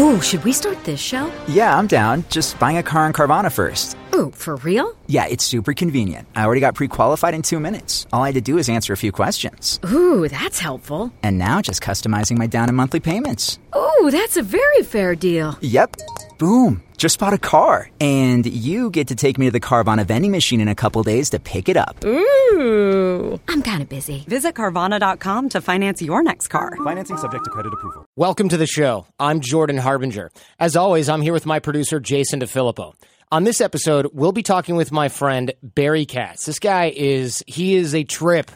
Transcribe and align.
Oh, 0.00 0.20
should 0.20 0.44
we 0.44 0.52
start 0.52 0.84
this 0.84 1.00
show? 1.00 1.28
Yeah, 1.48 1.76
I'm 1.76 1.88
down. 1.88 2.24
Just 2.28 2.56
buying 2.60 2.78
a 2.78 2.84
car 2.84 3.04
in 3.08 3.12
Carvana 3.12 3.50
first. 3.50 3.96
Ooh, 4.18 4.32
for 4.32 4.56
real? 4.56 4.96
Yeah, 5.06 5.26
it's 5.26 5.44
super 5.44 5.72
convenient. 5.72 6.26
I 6.34 6.44
already 6.44 6.60
got 6.60 6.74
pre 6.74 6.88
qualified 6.88 7.34
in 7.34 7.42
two 7.42 7.60
minutes. 7.60 8.04
All 8.12 8.24
I 8.24 8.28
had 8.28 8.34
to 8.34 8.40
do 8.40 8.58
is 8.58 8.68
answer 8.68 8.92
a 8.92 8.96
few 8.96 9.12
questions. 9.12 9.78
Ooh, 9.92 10.26
that's 10.26 10.58
helpful. 10.58 11.12
And 11.22 11.38
now 11.38 11.62
just 11.62 11.80
customizing 11.80 12.36
my 12.36 12.48
down 12.48 12.68
and 12.68 12.76
monthly 12.76 12.98
payments. 12.98 13.60
Ooh, 13.76 14.10
that's 14.10 14.36
a 14.36 14.42
very 14.42 14.82
fair 14.82 15.14
deal. 15.14 15.56
Yep. 15.60 15.96
Boom. 16.38 16.82
Just 16.96 17.20
bought 17.20 17.32
a 17.32 17.38
car. 17.38 17.90
And 18.00 18.44
you 18.44 18.90
get 18.90 19.08
to 19.08 19.14
take 19.14 19.38
me 19.38 19.46
to 19.46 19.52
the 19.52 19.60
Carvana 19.60 20.04
vending 20.04 20.32
machine 20.32 20.60
in 20.60 20.66
a 20.66 20.74
couple 20.74 21.02
days 21.04 21.30
to 21.30 21.38
pick 21.38 21.68
it 21.68 21.76
up. 21.76 22.04
Ooh. 22.04 23.38
I'm 23.46 23.62
kind 23.62 23.82
of 23.82 23.88
busy. 23.88 24.24
Visit 24.26 24.56
Carvana.com 24.56 25.48
to 25.50 25.60
finance 25.60 26.02
your 26.02 26.24
next 26.24 26.48
car. 26.48 26.74
Financing 26.82 27.18
subject 27.18 27.44
to 27.44 27.50
credit 27.50 27.72
approval. 27.72 28.04
Welcome 28.16 28.48
to 28.48 28.56
the 28.56 28.66
show. 28.66 29.06
I'm 29.20 29.40
Jordan 29.40 29.76
Harbinger. 29.76 30.32
As 30.58 30.74
always, 30.74 31.08
I'm 31.08 31.22
here 31.22 31.32
with 31.32 31.46
my 31.46 31.60
producer, 31.60 32.00
Jason 32.00 32.40
DeFilippo. 32.40 32.94
On 33.30 33.44
this 33.44 33.60
episode, 33.60 34.08
we'll 34.14 34.32
be 34.32 34.42
talking 34.42 34.74
with 34.74 34.90
my 34.90 35.10
friend 35.10 35.52
Barry 35.62 36.06
Katz. 36.06 36.46
This 36.46 36.58
guy 36.58 36.90
is 36.96 37.44
he 37.46 37.74
is 37.74 37.94
a 37.94 38.02
trip. 38.02 38.50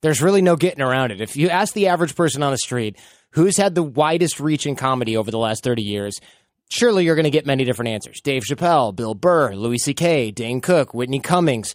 There's 0.00 0.20
really 0.20 0.42
no 0.42 0.56
getting 0.56 0.82
around 0.82 1.12
it. 1.12 1.20
If 1.20 1.36
you 1.36 1.48
ask 1.48 1.74
the 1.74 1.86
average 1.86 2.16
person 2.16 2.42
on 2.42 2.50
the 2.50 2.58
street 2.58 2.98
who's 3.30 3.56
had 3.56 3.76
the 3.76 3.84
widest 3.84 4.40
reach 4.40 4.66
in 4.66 4.74
comedy 4.74 5.16
over 5.16 5.30
the 5.30 5.38
last 5.38 5.62
30 5.62 5.82
years, 5.82 6.18
surely 6.68 7.04
you're 7.04 7.14
going 7.14 7.22
to 7.22 7.30
get 7.30 7.46
many 7.46 7.64
different 7.64 7.90
answers. 7.90 8.20
Dave 8.20 8.42
Chappelle, 8.42 8.96
Bill 8.96 9.14
Burr, 9.14 9.54
Louis 9.54 9.78
C.K., 9.78 10.32
Dane 10.32 10.60
Cook, 10.60 10.92
Whitney 10.92 11.20
Cummings. 11.20 11.72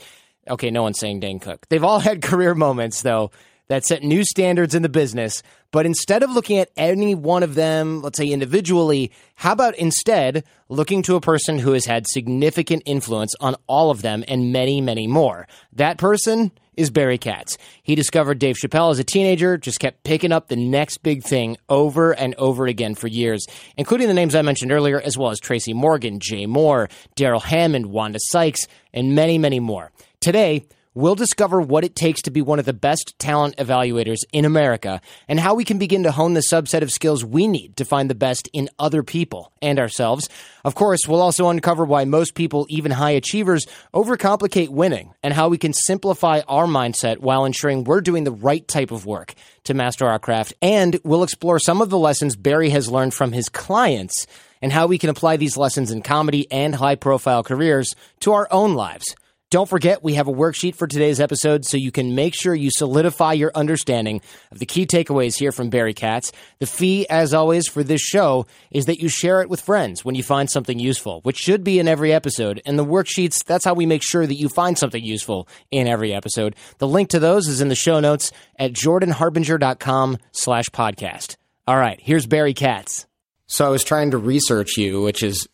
Okay, 0.49 0.71
no 0.71 0.83
one's 0.83 0.99
saying 0.99 1.21
Dane 1.21 1.39
Cook. 1.39 1.65
They've 1.69 1.83
all 1.83 1.99
had 1.99 2.21
career 2.21 2.53
moments, 2.53 3.01
though, 3.01 3.31
that 3.71 3.85
set 3.85 4.03
new 4.03 4.21
standards 4.25 4.75
in 4.75 4.81
the 4.81 4.89
business. 4.89 5.41
But 5.71 5.85
instead 5.85 6.23
of 6.23 6.31
looking 6.31 6.57
at 6.57 6.71
any 6.75 7.15
one 7.15 7.41
of 7.41 7.55
them, 7.55 8.01
let's 8.01 8.17
say 8.17 8.27
individually, 8.27 9.13
how 9.35 9.53
about 9.53 9.77
instead 9.77 10.43
looking 10.67 11.01
to 11.03 11.15
a 11.15 11.21
person 11.21 11.57
who 11.57 11.71
has 11.71 11.85
had 11.85 12.05
significant 12.05 12.83
influence 12.85 13.33
on 13.39 13.55
all 13.67 13.89
of 13.89 14.01
them 14.01 14.25
and 14.27 14.51
many, 14.51 14.81
many 14.81 15.07
more? 15.07 15.47
That 15.71 15.97
person 15.97 16.51
is 16.75 16.89
Barry 16.89 17.17
Katz. 17.17 17.57
He 17.81 17.95
discovered 17.95 18.39
Dave 18.39 18.57
Chappelle 18.57 18.91
as 18.91 18.99
a 18.99 19.05
teenager, 19.05 19.57
just 19.57 19.79
kept 19.79 20.03
picking 20.03 20.33
up 20.33 20.49
the 20.49 20.57
next 20.57 20.97
big 20.97 21.23
thing 21.23 21.55
over 21.69 22.11
and 22.11 22.35
over 22.35 22.67
again 22.67 22.93
for 22.93 23.07
years, 23.07 23.45
including 23.77 24.09
the 24.09 24.13
names 24.13 24.35
I 24.35 24.41
mentioned 24.41 24.73
earlier, 24.73 24.99
as 24.99 25.17
well 25.17 25.31
as 25.31 25.39
Tracy 25.39 25.73
Morgan, 25.73 26.19
Jay 26.19 26.45
Mohr, 26.45 26.91
Darrell 27.15 27.39
Hammond, 27.39 27.85
Wanda 27.85 28.19
Sykes, 28.21 28.67
and 28.93 29.15
many, 29.15 29.37
many 29.37 29.61
more. 29.61 29.93
Today, 30.19 30.65
We'll 30.93 31.15
discover 31.15 31.61
what 31.61 31.85
it 31.85 31.95
takes 31.95 32.23
to 32.23 32.31
be 32.31 32.41
one 32.41 32.59
of 32.59 32.65
the 32.65 32.73
best 32.73 33.17
talent 33.17 33.55
evaluators 33.55 34.25
in 34.33 34.43
America 34.43 34.99
and 35.29 35.39
how 35.39 35.53
we 35.55 35.63
can 35.63 35.77
begin 35.77 36.03
to 36.03 36.11
hone 36.11 36.33
the 36.33 36.43
subset 36.51 36.81
of 36.81 36.91
skills 36.91 37.23
we 37.23 37.47
need 37.47 37.77
to 37.77 37.85
find 37.85 38.09
the 38.09 38.15
best 38.15 38.49
in 38.51 38.69
other 38.77 39.01
people 39.01 39.53
and 39.61 39.79
ourselves. 39.79 40.27
Of 40.65 40.75
course, 40.75 41.07
we'll 41.07 41.21
also 41.21 41.47
uncover 41.47 41.85
why 41.85 42.03
most 42.03 42.35
people, 42.35 42.65
even 42.67 42.91
high 42.91 43.11
achievers, 43.11 43.65
overcomplicate 43.93 44.67
winning 44.67 45.13
and 45.23 45.33
how 45.33 45.47
we 45.47 45.57
can 45.57 45.71
simplify 45.71 46.41
our 46.45 46.65
mindset 46.65 47.19
while 47.19 47.45
ensuring 47.45 47.85
we're 47.85 48.01
doing 48.01 48.25
the 48.25 48.33
right 48.33 48.67
type 48.67 48.91
of 48.91 49.05
work 49.05 49.33
to 49.63 49.73
master 49.73 50.05
our 50.05 50.19
craft. 50.19 50.55
And 50.61 50.99
we'll 51.05 51.23
explore 51.23 51.57
some 51.57 51.81
of 51.81 51.89
the 51.89 51.97
lessons 51.97 52.35
Barry 52.35 52.69
has 52.71 52.91
learned 52.91 53.13
from 53.13 53.31
his 53.31 53.47
clients 53.47 54.27
and 54.61 54.73
how 54.73 54.87
we 54.87 54.97
can 54.97 55.09
apply 55.09 55.37
these 55.37 55.55
lessons 55.55 55.89
in 55.89 56.01
comedy 56.01 56.51
and 56.51 56.75
high 56.75 56.95
profile 56.95 57.43
careers 57.43 57.95
to 58.19 58.33
our 58.33 58.49
own 58.51 58.73
lives. 58.73 59.15
Don't 59.51 59.67
forget, 59.67 60.01
we 60.01 60.13
have 60.13 60.29
a 60.29 60.33
worksheet 60.33 60.75
for 60.75 60.87
today's 60.87 61.19
episode 61.19 61.65
so 61.65 61.75
you 61.75 61.91
can 61.91 62.15
make 62.15 62.33
sure 62.33 62.55
you 62.55 62.71
solidify 62.71 63.33
your 63.33 63.51
understanding 63.53 64.21
of 64.49 64.59
the 64.59 64.65
key 64.65 64.85
takeaways 64.85 65.37
here 65.37 65.51
from 65.51 65.69
Barry 65.69 65.93
Katz. 65.93 66.31
The 66.59 66.65
fee, 66.65 67.05
as 67.09 67.33
always, 67.33 67.67
for 67.67 67.83
this 67.83 67.99
show 67.99 68.45
is 68.71 68.85
that 68.85 69.01
you 69.01 69.09
share 69.09 69.41
it 69.41 69.49
with 69.49 69.59
friends 69.59 70.05
when 70.05 70.15
you 70.15 70.23
find 70.23 70.49
something 70.49 70.79
useful, 70.79 71.19
which 71.23 71.35
should 71.35 71.65
be 71.65 71.79
in 71.79 71.89
every 71.89 72.13
episode. 72.13 72.61
And 72.65 72.79
the 72.79 72.85
worksheets, 72.85 73.43
that's 73.43 73.65
how 73.65 73.73
we 73.73 73.85
make 73.85 74.03
sure 74.03 74.25
that 74.25 74.39
you 74.39 74.47
find 74.47 74.77
something 74.77 75.03
useful 75.03 75.49
in 75.69 75.85
every 75.85 76.13
episode. 76.13 76.55
The 76.77 76.87
link 76.87 77.09
to 77.09 77.19
those 77.19 77.49
is 77.49 77.59
in 77.59 77.67
the 77.67 77.75
show 77.75 77.99
notes 77.99 78.31
at 78.57 78.71
jordanharbinger.com 78.71 80.17
slash 80.31 80.69
podcast. 80.69 81.35
All 81.67 81.77
right, 81.77 81.99
here's 82.01 82.25
Barry 82.25 82.53
Katz. 82.53 83.05
So 83.47 83.65
I 83.65 83.69
was 83.69 83.83
trying 83.83 84.11
to 84.11 84.17
research 84.17 84.77
you, 84.77 85.01
which 85.01 85.21
is 85.21 85.49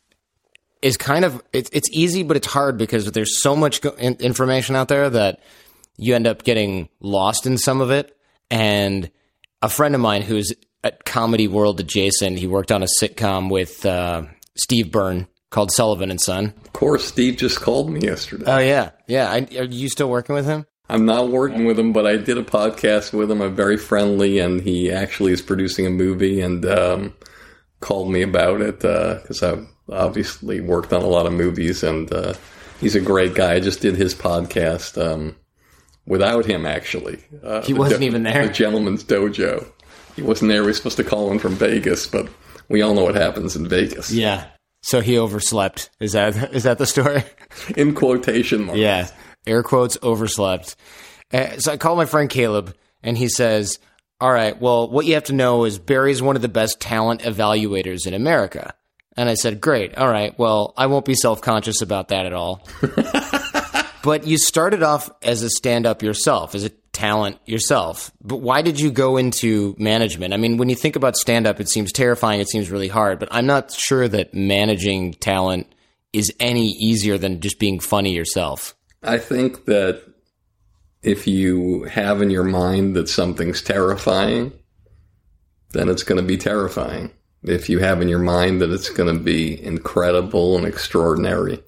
is 0.82 0.98
kind 0.98 1.26
of 1.26 1.42
it's 1.54 1.70
it's 1.74 1.90
easy, 1.92 2.24
but 2.24 2.38
it's 2.38 2.48
hard 2.48 2.78
because 2.78 3.12
there's 3.12 3.42
so 3.42 3.56
much 3.56 3.82
go- 3.82 3.96
in- 3.98 4.16
information 4.16 4.76
out 4.76 4.88
there 4.88 5.10
that 5.10 5.42
you 5.98 6.16
end 6.16 6.28
up 6.28 6.44
getting 6.44 6.90
lost 7.00 7.46
in 7.46 7.58
some 7.58 7.82
of 7.82 7.92
it. 7.92 8.16
And 8.50 9.10
a 9.62 9.70
friend 9.70 9.96
of 9.96 10.02
mine 10.02 10.22
who's 10.22 10.54
at 10.84 11.04
Comedy 11.06 11.48
World 11.48 11.80
adjacent, 11.80 12.38
he 12.38 12.48
worked 12.48 12.72
on 12.72 12.84
a 12.84 12.88
sitcom 13.02 13.50
with 13.50 13.86
uh, 13.86 14.24
Steve 14.56 14.92
Byrne 14.92 15.28
called 15.50 15.72
Sullivan 15.72 16.12
and 16.12 16.22
Son. 16.22 16.54
Of 16.66 16.74
course, 16.74 17.06
Steve 17.06 17.38
just 17.38 17.60
called 17.62 17.90
me 17.90 18.02
yesterday. 18.02 18.46
Oh 18.48 18.60
yeah, 18.60 18.92
yeah. 19.08 19.30
I, 19.32 19.48
are 19.58 19.66
you 19.66 19.90
still 19.90 20.10
working 20.10 20.36
with 20.36 20.46
him? 20.46 20.66
I'm 20.90 21.06
not 21.06 21.30
working 21.30 21.66
with 21.66 21.78
him, 21.78 21.92
but 21.92 22.08
I 22.08 22.16
did 22.16 22.38
a 22.38 22.44
podcast 22.44 23.12
with 23.12 23.30
him. 23.30 23.42
I'm 23.42 23.56
very 23.56 23.76
friendly, 23.76 24.40
and 24.40 24.62
he 24.62 24.90
actually 24.90 25.34
is 25.34 25.42
producing 25.42 25.86
a 25.86 25.90
movie 25.90 26.40
and 26.40 26.66
um, 26.66 27.14
called 27.82 28.10
me 28.10 28.22
about 28.22 28.62
it 28.62 28.80
because 28.80 29.44
uh, 29.44 29.66
obviously 29.92 30.62
worked 30.62 30.94
on 30.94 31.02
a 31.02 31.08
lot 31.08 31.26
of 31.26 31.34
movies, 31.34 31.84
and 31.84 32.12
uh, 32.12 32.34
he's 32.80 32.96
a 32.96 33.02
great 33.02 33.34
guy. 33.36 33.54
I 33.56 33.60
just 33.60 33.82
did 33.82 33.96
his 33.96 34.14
podcast 34.16 35.02
um, 35.02 35.36
without 36.06 36.46
him, 36.46 36.66
actually. 36.66 37.20
Uh, 37.44 37.62
He 37.64 37.74
wasn't 37.74 38.04
even 38.04 38.24
there? 38.24 38.48
The 38.48 38.54
Gentleman's 38.54 39.04
Dojo. 39.04 39.66
He 40.16 40.22
wasn't 40.22 40.50
there. 40.50 40.62
We 40.62 40.68
were 40.68 40.74
supposed 40.74 40.98
to 40.98 41.04
call 41.04 41.32
him 41.32 41.40
from 41.40 41.56
Vegas, 41.56 42.08
but 42.08 42.28
we 42.70 42.82
all 42.82 42.94
know 42.96 43.04
what 43.04 43.16
happens 43.16 43.56
in 43.56 43.68
Vegas. 43.68 44.12
Yeah. 44.12 44.48
So 44.82 45.02
he 45.02 45.18
overslept. 45.18 45.90
Is 46.00 46.14
that 46.14 46.54
is 46.54 46.64
that 46.64 46.78
the 46.78 46.86
story? 46.86 47.24
In 47.76 47.94
quotation 47.94 48.66
marks. 48.66 48.80
Yeah, 48.80 49.10
air 49.46 49.62
quotes 49.64 49.98
overslept. 50.02 50.76
Uh, 51.34 51.58
so 51.58 51.74
I 51.74 51.78
call 51.78 51.96
my 51.96 52.06
friend 52.06 52.30
Caleb, 52.30 52.74
and 53.04 53.18
he 53.18 53.28
says, 53.28 53.80
"All 54.22 54.32
right, 54.32 54.58
well, 54.62 54.90
what 54.90 55.06
you 55.06 55.16
have 55.16 55.26
to 55.26 55.34
know 55.34 55.66
is 55.66 55.78
Barry's 55.80 56.22
one 56.22 56.36
of 56.36 56.42
the 56.42 56.48
best 56.48 56.80
talent 56.80 57.22
evaluators 57.22 58.06
in 58.08 58.14
America." 58.14 58.74
And 59.18 59.28
I 59.28 59.34
said, 59.34 59.60
"Great, 59.60 59.98
all 59.98 60.08
right. 60.08 60.38
Well, 60.38 60.74
I 60.78 60.86
won't 60.86 61.06
be 61.06 61.16
self 61.16 61.42
conscious 61.42 61.82
about 61.82 62.10
that 62.10 62.26
at 62.26 62.34
all." 62.34 62.66
but 64.04 64.26
you 64.26 64.38
started 64.38 64.84
off 64.84 65.10
as 65.22 65.42
a 65.42 65.50
stand 65.50 65.86
up 65.86 66.04
yourself, 66.04 66.56
as 66.56 66.64
a 66.64 66.70
talent 66.98 67.38
yourself. 67.46 68.12
But 68.22 68.38
why 68.38 68.62
did 68.62 68.80
you 68.80 68.90
go 68.90 69.18
into 69.18 69.76
management? 69.78 70.34
I 70.34 70.38
mean, 70.38 70.58
when 70.58 70.68
you 70.70 70.76
think 70.76 70.96
about 70.96 71.16
stand 71.16 71.46
up, 71.46 71.60
it 71.60 71.70
seems 71.70 71.92
terrifying, 71.92 72.42
it 72.42 72.50
seems 72.50 72.72
really 72.72 72.88
hard, 72.88 73.20
but 73.20 73.30
I'm 73.32 73.46
not 73.46 73.72
sure 73.72 74.08
that 74.08 74.34
managing 74.34 75.14
talent 75.14 75.68
is 76.12 76.34
any 76.40 76.70
easier 76.70 77.18
than 77.18 77.40
just 77.40 77.60
being 77.60 77.80
funny 77.80 78.16
yourself. 78.16 78.76
I 79.04 79.20
think 79.20 79.66
that 79.66 80.02
if 81.04 81.28
you 81.28 81.84
have 81.84 82.22
in 82.22 82.32
your 82.32 82.44
mind 82.44 82.96
that 82.96 83.10
something's 83.10 83.62
terrifying, 83.62 84.52
then 85.74 85.90
it's 85.90 86.04
going 86.04 86.20
to 86.20 86.28
be 86.28 86.38
terrifying. 86.38 87.12
If 87.48 87.70
you 87.70 87.80
have 87.80 88.02
in 88.02 88.10
your 88.10 88.20
mind 88.20 88.62
that 88.62 88.72
it's 88.72 88.90
going 88.90 89.16
to 89.16 89.24
be 89.24 89.64
incredible 89.64 90.58
and 90.58 90.66
extraordinary, 90.66 91.64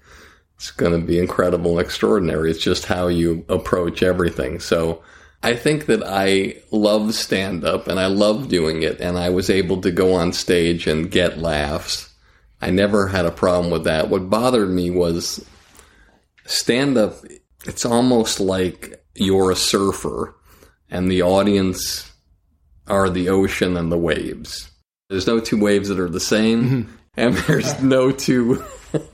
it's 0.55 0.71
going 0.71 0.99
to 0.99 1.05
be 1.05 1.19
incredible 1.19 1.77
and 1.77 1.85
extraordinary. 1.85 2.51
It's 2.51 2.63
just 2.63 2.85
how 2.85 3.07
you 3.07 3.45
approach 3.47 4.03
everything. 4.03 4.59
So 4.59 5.01
I 5.41 5.55
think 5.55 5.85
that 5.85 6.03
I 6.05 6.61
love 6.71 7.15
stand 7.15 7.63
up 7.63 7.87
and 7.87 7.99
I 7.99 8.07
love 8.07 8.49
doing 8.49 8.83
it, 8.83 8.99
and 8.99 9.17
I 9.17 9.29
was 9.29 9.49
able 9.49 9.79
to 9.81 9.91
go 9.91 10.13
on 10.13 10.33
stage 10.33 10.85
and 10.85 11.09
get 11.09 11.39
laughs. 11.39 12.13
I 12.61 12.71
never 12.71 13.07
had 13.07 13.25
a 13.25 13.31
problem 13.31 13.71
with 13.71 13.85
that. 13.85 14.09
What 14.09 14.29
bothered 14.29 14.69
me 14.69 14.89
was 14.89 15.45
stand 16.45 16.97
up, 16.97 17.15
it's 17.65 17.85
almost 17.85 18.39
like 18.39 19.01
you're 19.15 19.51
a 19.51 19.55
surfer 19.55 20.35
and 20.89 21.09
the 21.09 21.21
audience 21.21 22.11
are 22.87 23.09
the 23.09 23.29
ocean 23.29 23.77
and 23.77 23.91
the 23.91 23.97
waves. 23.97 24.71
There's 25.09 25.27
no 25.27 25.39
two 25.39 25.59
waves 25.59 25.89
that 25.89 25.99
are 25.99 26.09
the 26.09 26.19
same, 26.19 26.63
mm-hmm. 26.63 26.91
and 27.17 27.33
there's 27.35 27.81
no 27.81 28.11
two 28.11 28.63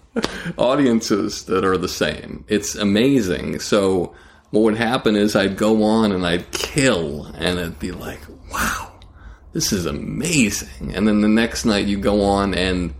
audiences 0.57 1.45
that 1.45 1.63
are 1.63 1.77
the 1.77 1.87
same. 1.87 2.43
It's 2.49 2.75
amazing. 2.75 3.59
So, 3.59 4.13
what 4.51 4.61
would 4.61 4.77
happen 4.77 5.15
is 5.15 5.35
I'd 5.35 5.57
go 5.57 5.83
on 5.83 6.11
and 6.11 6.25
I'd 6.25 6.51
kill, 6.51 7.25
and 7.25 7.59
it'd 7.59 7.79
be 7.79 7.93
like, 7.93 8.19
wow, 8.51 8.99
this 9.53 9.71
is 9.71 9.85
amazing. 9.85 10.93
And 10.93 11.07
then 11.07 11.21
the 11.21 11.29
next 11.29 11.63
night 11.63 11.87
you 11.87 11.97
go 11.97 12.23
on 12.23 12.53
and 12.53 12.93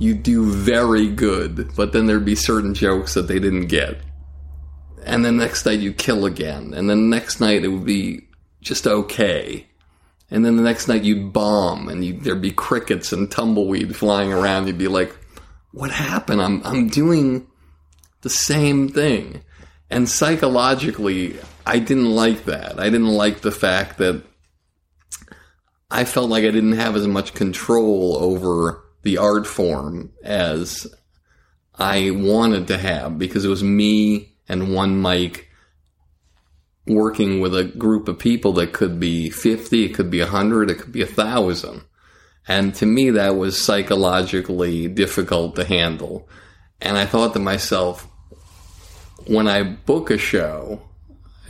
you 0.00 0.14
do 0.14 0.50
very 0.50 1.08
good, 1.08 1.74
but 1.76 1.92
then 1.92 2.06
there'd 2.06 2.24
be 2.24 2.34
certain 2.34 2.74
jokes 2.74 3.14
that 3.14 3.28
they 3.28 3.38
didn't 3.38 3.66
get. 3.66 4.00
And 5.04 5.24
then 5.24 5.36
next 5.36 5.64
night 5.66 5.78
you 5.78 5.92
kill 5.92 6.26
again. 6.26 6.74
And 6.74 6.90
then 6.90 7.10
next 7.10 7.38
night 7.38 7.64
it 7.64 7.68
would 7.68 7.84
be 7.84 8.26
just 8.60 8.88
okay. 8.88 9.66
And 10.30 10.44
then 10.44 10.56
the 10.56 10.62
next 10.62 10.86
night 10.88 11.02
you'd 11.02 11.32
bomb 11.32 11.88
and 11.88 12.04
you'd, 12.04 12.22
there'd 12.22 12.40
be 12.40 12.52
crickets 12.52 13.12
and 13.12 13.30
tumbleweed 13.30 13.96
flying 13.96 14.32
around. 14.32 14.66
You'd 14.66 14.78
be 14.78 14.88
like, 14.88 15.16
what 15.72 15.90
happened? 15.90 16.40
I'm, 16.40 16.62
I'm 16.64 16.88
doing 16.88 17.46
the 18.22 18.30
same 18.30 18.88
thing. 18.88 19.42
And 19.90 20.08
psychologically, 20.08 21.38
I 21.66 21.80
didn't 21.80 22.10
like 22.10 22.44
that. 22.44 22.78
I 22.78 22.84
didn't 22.84 23.08
like 23.08 23.40
the 23.40 23.50
fact 23.50 23.98
that 23.98 24.22
I 25.90 26.04
felt 26.04 26.30
like 26.30 26.44
I 26.44 26.50
didn't 26.50 26.74
have 26.74 26.94
as 26.94 27.08
much 27.08 27.34
control 27.34 28.16
over 28.20 28.84
the 29.02 29.18
art 29.18 29.46
form 29.46 30.12
as 30.22 30.86
I 31.74 32.10
wanted 32.10 32.68
to 32.68 32.78
have 32.78 33.18
because 33.18 33.44
it 33.44 33.48
was 33.48 33.64
me 33.64 34.36
and 34.48 34.74
one 34.74 35.00
mic 35.00 35.49
working 36.86 37.40
with 37.40 37.54
a 37.54 37.64
group 37.64 38.08
of 38.08 38.18
people 38.18 38.52
that 38.54 38.72
could 38.72 38.98
be 38.98 39.30
50, 39.30 39.84
it 39.84 39.94
could 39.94 40.10
be 40.10 40.20
100, 40.20 40.70
it 40.70 40.78
could 40.78 40.92
be 40.92 41.04
1,000. 41.04 41.82
And 42.48 42.74
to 42.76 42.86
me, 42.86 43.10
that 43.10 43.36
was 43.36 43.62
psychologically 43.62 44.88
difficult 44.88 45.56
to 45.56 45.64
handle. 45.64 46.28
And 46.80 46.96
I 46.96 47.06
thought 47.06 47.34
to 47.34 47.38
myself, 47.38 48.08
when 49.26 49.46
I 49.46 49.62
book 49.62 50.10
a 50.10 50.18
show, 50.18 50.80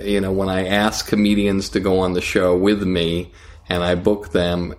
you 0.00 0.20
know, 0.20 0.32
when 0.32 0.48
I 0.48 0.66
ask 0.66 1.06
comedians 1.06 1.68
to 1.70 1.80
go 1.80 2.00
on 2.00 2.14
the 2.14 2.20
show 2.20 2.56
with 2.56 2.82
me 2.82 3.32
and 3.68 3.82
I 3.82 3.94
book 3.94 4.32
them 4.32 4.74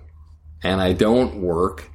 and 0.61 0.81
I 0.81 0.93
don't 0.93 1.41
work, 1.41 1.89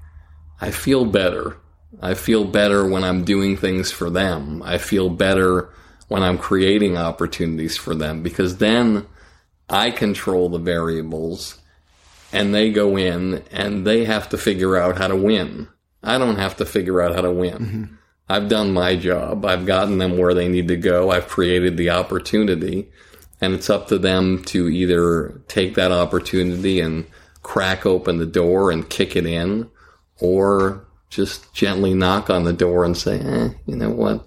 I 0.60 0.70
feel 0.70 1.04
better. 1.04 1.58
I 2.00 2.14
feel 2.14 2.44
better 2.44 2.86
when 2.88 3.04
I'm 3.04 3.24
doing 3.24 3.56
things 3.56 3.90
for 3.90 4.10
them. 4.10 4.62
I 4.62 4.78
feel 4.78 5.10
better 5.10 5.72
when 6.08 6.22
I'm 6.22 6.38
creating 6.38 6.96
opportunities 6.96 7.76
for 7.76 7.94
them 7.94 8.22
because 8.22 8.58
then 8.58 9.06
I 9.68 9.90
control 9.90 10.48
the 10.48 10.58
variables 10.58 11.58
and 12.32 12.54
they 12.54 12.70
go 12.70 12.96
in 12.96 13.42
and 13.50 13.86
they 13.86 14.04
have 14.04 14.28
to 14.30 14.38
figure 14.38 14.76
out 14.76 14.98
how 14.98 15.08
to 15.08 15.16
win. 15.16 15.68
I 16.02 16.18
don't 16.18 16.38
have 16.38 16.56
to 16.58 16.66
figure 16.66 17.00
out 17.00 17.14
how 17.14 17.22
to 17.22 17.32
win. 17.32 17.58
Mm-hmm. 17.58 17.84
I've 18.28 18.48
done 18.48 18.72
my 18.72 18.96
job. 18.96 19.44
I've 19.44 19.66
gotten 19.66 19.98
them 19.98 20.18
where 20.18 20.34
they 20.34 20.48
need 20.48 20.68
to 20.68 20.76
go. 20.76 21.10
I've 21.10 21.28
created 21.28 21.76
the 21.76 21.90
opportunity 21.90 22.88
and 23.40 23.54
it's 23.54 23.70
up 23.70 23.88
to 23.88 23.98
them 23.98 24.42
to 24.44 24.68
either 24.68 25.40
take 25.48 25.74
that 25.74 25.92
opportunity 25.92 26.80
and 26.80 27.06
crack 27.42 27.86
open 27.86 28.18
the 28.18 28.26
door 28.26 28.70
and 28.70 28.88
kick 28.88 29.14
it 29.14 29.26
in 29.26 29.70
or 30.20 30.84
just 31.10 31.52
gently 31.54 31.94
knock 31.94 32.30
on 32.30 32.44
the 32.44 32.52
door 32.52 32.84
and 32.84 32.96
say, 32.96 33.20
eh, 33.20 33.50
you 33.66 33.76
know 33.76 33.90
what? 33.90 34.26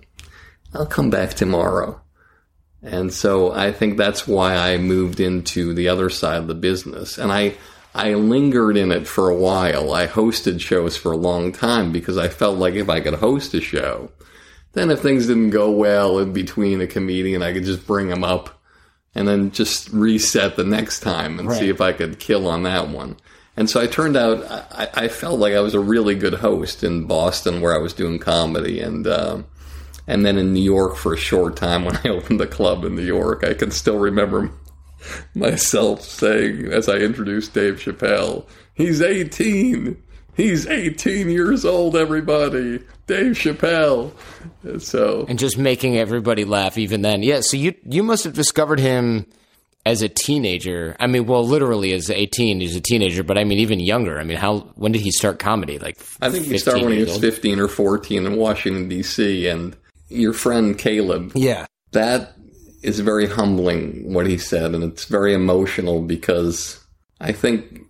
I'll 0.73 0.85
come 0.85 1.09
back 1.09 1.33
tomorrow. 1.33 2.01
And 2.81 3.13
so 3.13 3.51
I 3.51 3.71
think 3.71 3.97
that's 3.97 4.27
why 4.27 4.55
I 4.55 4.77
moved 4.77 5.19
into 5.19 5.73
the 5.73 5.89
other 5.89 6.09
side 6.09 6.37
of 6.37 6.47
the 6.47 6.55
business. 6.55 7.17
And 7.17 7.31
I, 7.31 7.55
I 7.93 8.13
lingered 8.13 8.77
in 8.77 8.91
it 8.91 9.07
for 9.07 9.29
a 9.29 9.35
while. 9.35 9.93
I 9.93 10.07
hosted 10.07 10.61
shows 10.61 10.95
for 10.95 11.11
a 11.11 11.17
long 11.17 11.51
time 11.51 11.91
because 11.91 12.17
I 12.17 12.29
felt 12.29 12.57
like 12.57 12.75
if 12.75 12.89
I 12.89 13.01
could 13.01 13.15
host 13.15 13.53
a 13.53 13.61
show, 13.61 14.11
then 14.73 14.91
if 14.91 14.99
things 14.99 15.27
didn't 15.27 15.49
go 15.49 15.71
well 15.71 16.19
in 16.19 16.31
between 16.31 16.79
a 16.79 16.87
comedian, 16.87 17.43
I 17.43 17.51
could 17.51 17.65
just 17.65 17.85
bring 17.85 18.07
them 18.07 18.23
up 18.23 18.61
and 19.15 19.27
then 19.27 19.51
just 19.51 19.89
reset 19.89 20.55
the 20.55 20.63
next 20.63 21.01
time 21.01 21.39
and 21.39 21.49
right. 21.49 21.59
see 21.59 21.69
if 21.69 21.81
I 21.81 21.91
could 21.91 22.19
kill 22.19 22.47
on 22.47 22.63
that 22.63 22.87
one. 22.89 23.17
And 23.57 23.69
so 23.69 23.81
I 23.81 23.87
turned 23.87 24.15
out, 24.15 24.45
I, 24.71 24.87
I, 24.93 25.07
felt 25.09 25.39
like 25.39 25.53
I 25.53 25.59
was 25.59 25.73
a 25.73 25.79
really 25.81 26.15
good 26.15 26.35
host 26.35 26.81
in 26.81 27.07
Boston 27.07 27.59
where 27.59 27.75
I 27.75 27.79
was 27.79 27.93
doing 27.93 28.19
comedy. 28.19 28.79
And, 28.79 29.05
uh, 29.05 29.41
and 30.09 30.25
then 30.25 30.39
in 30.39 30.53
New 30.53 30.63
York 30.63 30.95
for 30.95 31.13
a 31.13 31.17
short 31.17 31.55
time 31.55 31.85
when 31.85 31.95
I 32.03 32.09
opened 32.09 32.39
the 32.39 32.47
club 32.47 32.83
in 32.83 32.95
New 32.95 33.05
York, 33.05 33.43
I 33.45 33.53
can 33.53 33.71
still 33.71 33.99
remember 33.99 34.51
myself 35.35 36.01
saying, 36.01 36.65
as 36.65 36.89
I 36.89 36.97
introduced 36.97 37.53
Dave 37.53 37.75
Chappelle, 37.75 38.45
he's 38.73 39.01
18. 39.01 40.01
He's 40.35 40.65
18 40.65 41.29
years 41.29 41.65
old, 41.65 41.95
everybody. 41.95 42.79
Dave 43.07 43.33
Chappelle. 43.33 44.13
And 44.63 44.81
so 44.81 45.25
and 45.27 45.37
just 45.37 45.57
making 45.57 45.97
everybody 45.97 46.45
laugh 46.45 46.77
even 46.77 47.01
then. 47.01 47.23
Yeah, 47.23 47.41
so 47.41 47.57
you 47.57 47.75
you 47.85 48.03
must 48.03 48.23
have 48.23 48.33
discovered 48.33 48.79
him 48.79 49.25
as 49.85 50.01
a 50.01 50.07
teenager. 50.07 50.95
I 50.99 51.07
mean, 51.07 51.25
well, 51.25 51.45
literally 51.45 51.91
as 51.93 52.09
18, 52.09 52.61
he's 52.61 52.75
a 52.75 52.81
teenager, 52.81 53.23
but 53.23 53.37
I 53.37 53.43
mean 53.43 53.59
even 53.59 53.79
younger. 53.79 54.19
I 54.19 54.23
mean, 54.23 54.37
how 54.37 54.59
when 54.75 54.91
did 54.93 55.01
he 55.01 55.11
start 55.11 55.39
comedy? 55.39 55.77
Like 55.77 55.97
I 56.21 56.29
think 56.29 56.45
he 56.45 56.57
started 56.57 56.83
when 56.83 56.93
he 56.93 56.99
was 57.01 57.13
old? 57.13 57.21
15 57.21 57.59
or 57.59 57.67
14 57.67 58.25
in 58.25 58.35
Washington 58.37 58.87
D.C. 58.87 59.47
and 59.47 59.75
your 60.09 60.33
friend 60.33 60.77
Caleb. 60.77 61.31
Yeah. 61.35 61.65
That 61.91 62.35
is 62.81 62.99
very 62.99 63.27
humbling 63.27 64.13
what 64.13 64.25
he 64.25 64.37
said 64.37 64.73
and 64.73 64.83
it's 64.83 65.05
very 65.05 65.33
emotional 65.33 66.01
because 66.01 66.83
I 67.19 67.31
think 67.31 67.81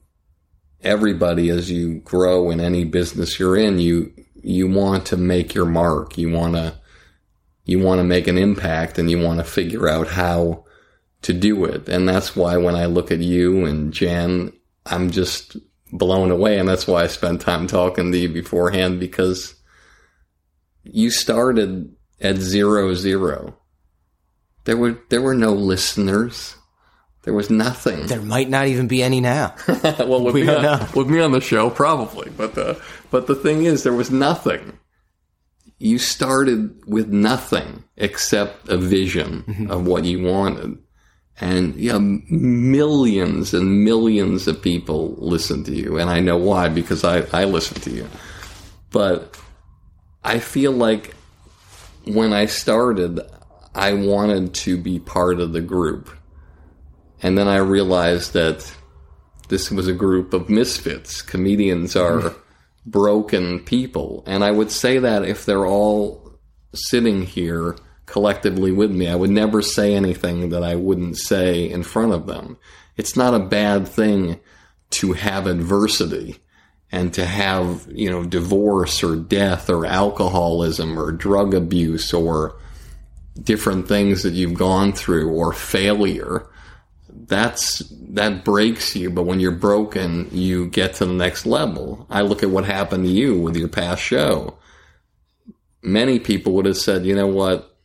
everybody 0.81 1.49
as 1.49 1.69
you 1.69 1.99
grow 1.99 2.49
in 2.49 2.59
any 2.59 2.85
business 2.85 3.39
you're 3.39 3.57
in, 3.57 3.79
you 3.79 4.11
you 4.41 4.67
want 4.67 5.05
to 5.07 5.17
make 5.17 5.53
your 5.53 5.65
mark. 5.65 6.17
You 6.17 6.31
want 6.31 6.55
to 6.55 6.79
you 7.65 7.79
want 7.79 7.99
to 7.99 8.03
make 8.03 8.27
an 8.27 8.37
impact 8.37 8.97
and 8.97 9.11
you 9.11 9.19
want 9.19 9.39
to 9.39 9.45
figure 9.45 9.87
out 9.87 10.07
how 10.07 10.65
to 11.21 11.33
do 11.33 11.65
it. 11.65 11.87
And 11.87 12.07
that's 12.07 12.35
why 12.35 12.57
when 12.57 12.75
I 12.75 12.85
look 12.85 13.11
at 13.11 13.19
you 13.19 13.65
and 13.65 13.93
Jen, 13.93 14.53
I'm 14.85 15.11
just 15.11 15.57
blown 15.91 16.31
away 16.31 16.57
and 16.57 16.67
that's 16.67 16.87
why 16.87 17.03
I 17.03 17.07
spent 17.07 17.41
time 17.41 17.67
talking 17.67 18.11
to 18.11 18.17
you 18.17 18.29
beforehand 18.29 18.99
because 18.99 19.55
you 20.83 21.11
started 21.11 21.95
at 22.21 22.37
zero 22.37 22.93
zero. 22.93 23.55
There 24.65 24.77
were 24.77 24.99
there 25.09 25.21
were 25.21 25.35
no 25.35 25.53
listeners. 25.53 26.55
There 27.23 27.33
was 27.33 27.49
nothing. 27.49 28.07
There 28.07 28.21
might 28.21 28.49
not 28.49 28.67
even 28.67 28.87
be 28.87 29.03
any 29.03 29.19
now. 29.19 29.53
well, 29.67 30.23
with, 30.23 30.33
we 30.33 30.43
me 30.43 30.55
on, 30.55 30.87
with 30.95 31.07
me 31.07 31.19
on 31.19 31.31
the 31.31 31.41
show, 31.41 31.69
probably. 31.69 32.29
But 32.31 32.55
the 32.55 32.81
but 33.11 33.27
the 33.27 33.35
thing 33.35 33.65
is, 33.65 33.83
there 33.83 33.93
was 33.93 34.09
nothing. 34.09 34.79
You 35.79 35.97
started 35.97 36.85
with 36.87 37.07
nothing 37.09 37.83
except 37.97 38.67
a 38.69 38.77
vision 38.77 39.43
mm-hmm. 39.43 39.71
of 39.71 39.85
what 39.85 40.05
you 40.05 40.23
wanted, 40.23 40.77
and 41.39 41.75
yeah, 41.75 41.97
millions 41.99 43.53
and 43.53 43.83
millions 43.83 44.47
of 44.47 44.61
people 44.61 45.15
listen 45.17 45.63
to 45.65 45.75
you, 45.75 45.97
and 45.97 46.09
I 46.09 46.19
know 46.19 46.37
why 46.37 46.69
because 46.69 47.03
I 47.03 47.25
I 47.33 47.45
listen 47.45 47.79
to 47.81 47.91
you. 47.91 48.07
But 48.91 49.37
I 50.23 50.39
feel 50.39 50.71
like 50.71 51.15
when 52.13 52.33
I 52.33 52.45
started, 52.45 53.19
I 53.73 53.93
wanted 53.93 54.53
to 54.55 54.77
be 54.77 54.99
part 54.99 55.39
of 55.39 55.53
the 55.53 55.61
group 55.61 56.09
and 57.21 57.37
then 57.37 57.47
I 57.47 57.57
realized 57.57 58.33
that 58.33 58.73
this 59.49 59.71
was 59.71 59.87
a 59.87 59.93
group 59.93 60.33
of 60.33 60.49
misfits. 60.49 61.21
Comedians 61.21 61.95
are 61.95 62.21
mm. 62.21 62.35
broken 62.85 63.59
people. 63.59 64.23
And 64.25 64.43
I 64.43 64.51
would 64.51 64.71
say 64.71 64.99
that 64.99 65.25
if 65.25 65.45
they're 65.45 65.65
all 65.65 66.39
sitting 66.73 67.23
here 67.23 67.75
collectively 68.05 68.71
with 68.71 68.91
me, 68.91 69.07
I 69.07 69.15
would 69.15 69.31
never 69.31 69.61
say 69.61 69.95
anything 69.95 70.49
that 70.49 70.63
I 70.63 70.75
wouldn't 70.75 71.17
say 71.17 71.69
in 71.69 71.83
front 71.83 72.13
of 72.13 72.27
them. 72.27 72.57
It's 72.95 73.15
not 73.15 73.33
a 73.33 73.39
bad 73.39 73.87
thing 73.87 74.39
to 74.91 75.13
have 75.13 75.45
adversity 75.45 76.37
and 76.91 77.13
to 77.13 77.25
have, 77.25 77.87
you 77.91 78.09
know, 78.09 78.23
divorce 78.23 79.03
or 79.03 79.15
death 79.15 79.69
or 79.69 79.85
alcoholism 79.85 80.97
or 80.97 81.11
drug 81.11 81.53
abuse 81.53 82.13
or 82.13 82.55
different 83.41 83.87
things 83.87 84.23
that 84.23 84.33
you've 84.33 84.55
gone 84.55 84.91
through 84.91 85.29
or 85.31 85.53
failure 85.53 86.49
that's 87.29 87.79
that 88.09 88.43
breaks 88.43 88.95
you. 88.95 89.09
But 89.09 89.23
when 89.23 89.39
you're 89.39 89.51
broken 89.51 90.29
you 90.31 90.67
get 90.67 90.95
to 90.95 91.05
the 91.05 91.13
next 91.13 91.45
level. 91.45 92.05
I 92.09 92.21
look 92.21 92.43
at 92.43 92.49
what 92.49 92.65
happened 92.65 93.05
to 93.05 93.09
you 93.11 93.39
with 93.39 93.55
your 93.55 93.67
past 93.67 94.01
show. 94.01 94.57
Many 95.81 96.19
people 96.19 96.53
would 96.53 96.65
have 96.65 96.77
said 96.77 97.05
you 97.05 97.15
know 97.15 97.27
what? 97.27 97.75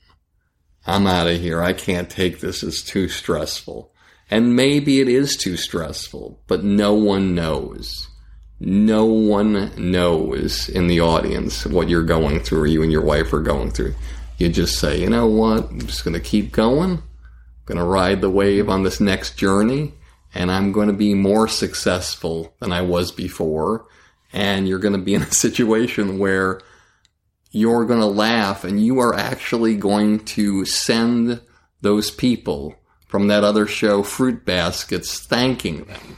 I'm 0.87 1.07
out 1.07 1.29
of 1.29 1.41
here. 1.41 1.63
I 1.63 1.73
can't 1.73 2.11
take 2.11 2.41
this. 2.41 2.63
It's 2.63 2.83
too 2.83 3.09
stressful. 3.09 3.91
And 4.31 4.57
maybe 4.57 5.01
it 5.01 5.09
is 5.09 5.37
too 5.37 5.57
stressful 5.57 6.41
but 6.47 6.65
no 6.65 6.95
one 6.95 7.35
knows 7.35 8.09
no 8.65 9.05
one 9.05 9.71
knows 9.77 10.71
in 10.71 10.87
the 10.87 11.01
audience 11.01 11.67
what 11.67 11.91
you're 11.91 12.03
going 12.03 12.41
through 12.41 12.63
or 12.63 12.67
you 12.67 12.83
and 12.83 12.91
your 12.91 13.05
wife 13.05 13.33
are 13.35 13.43
going 13.43 13.71
through. 13.71 13.95
You 14.39 14.49
just 14.49 14.79
say 14.79 15.01
you 15.01 15.11
know 15.11 15.27
what? 15.27 15.71
I'm 15.71 15.81
just 15.81 16.03
going 16.03 16.15
to 16.15 16.21
keep 16.21 16.51
going. 16.51 16.93
I'm 16.93 17.03
going 17.67 17.79
to 17.79 17.85
ride 17.85 18.23
the 18.23 18.31
wave 18.31 18.71
on 18.71 18.83
this 18.83 19.01
next 19.01 19.37
journey 19.37 19.93
and 20.35 20.51
I'm 20.51 20.73
going 20.73 20.89
to 20.89 20.95
be 20.95 21.15
more 21.15 21.47
successful 21.47 22.55
than 22.59 22.73
I 22.73 22.81
was 22.81 23.13
before. 23.13 23.87
And 24.33 24.67
you're 24.67 24.79
going 24.79 24.95
to 24.95 24.99
be 24.99 25.15
in 25.15 25.23
a 25.23 25.31
situation 25.31 26.19
where 26.19 26.61
you're 27.51 27.85
going 27.85 28.01
to 28.01 28.07
laugh 28.07 28.65
and 28.65 28.85
you 28.85 28.99
are 28.99 29.15
actually 29.15 29.77
going 29.77 30.25
to 30.25 30.65
send 30.65 31.41
those 31.83 32.11
people 32.11 32.75
from 33.07 33.29
that 33.29 33.45
other 33.45 33.67
show, 33.67 34.03
Fruit 34.03 34.45
Baskets, 34.45 35.21
thanking 35.21 35.85
them 35.85 36.17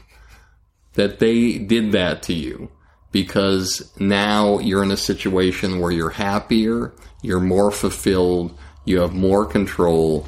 that 0.97 1.19
they 1.19 1.57
did 1.57 1.91
that 1.93 2.23
to 2.23 2.33
you 2.33 2.69
because 3.11 3.93
now 3.99 4.59
you're 4.59 4.83
in 4.83 4.91
a 4.91 4.97
situation 4.97 5.79
where 5.79 5.91
you're 5.91 6.09
happier, 6.09 6.91
you're 7.21 7.39
more 7.39 7.71
fulfilled, 7.71 8.57
you 8.83 8.99
have 8.99 9.13
more 9.13 9.45
control, 9.45 10.27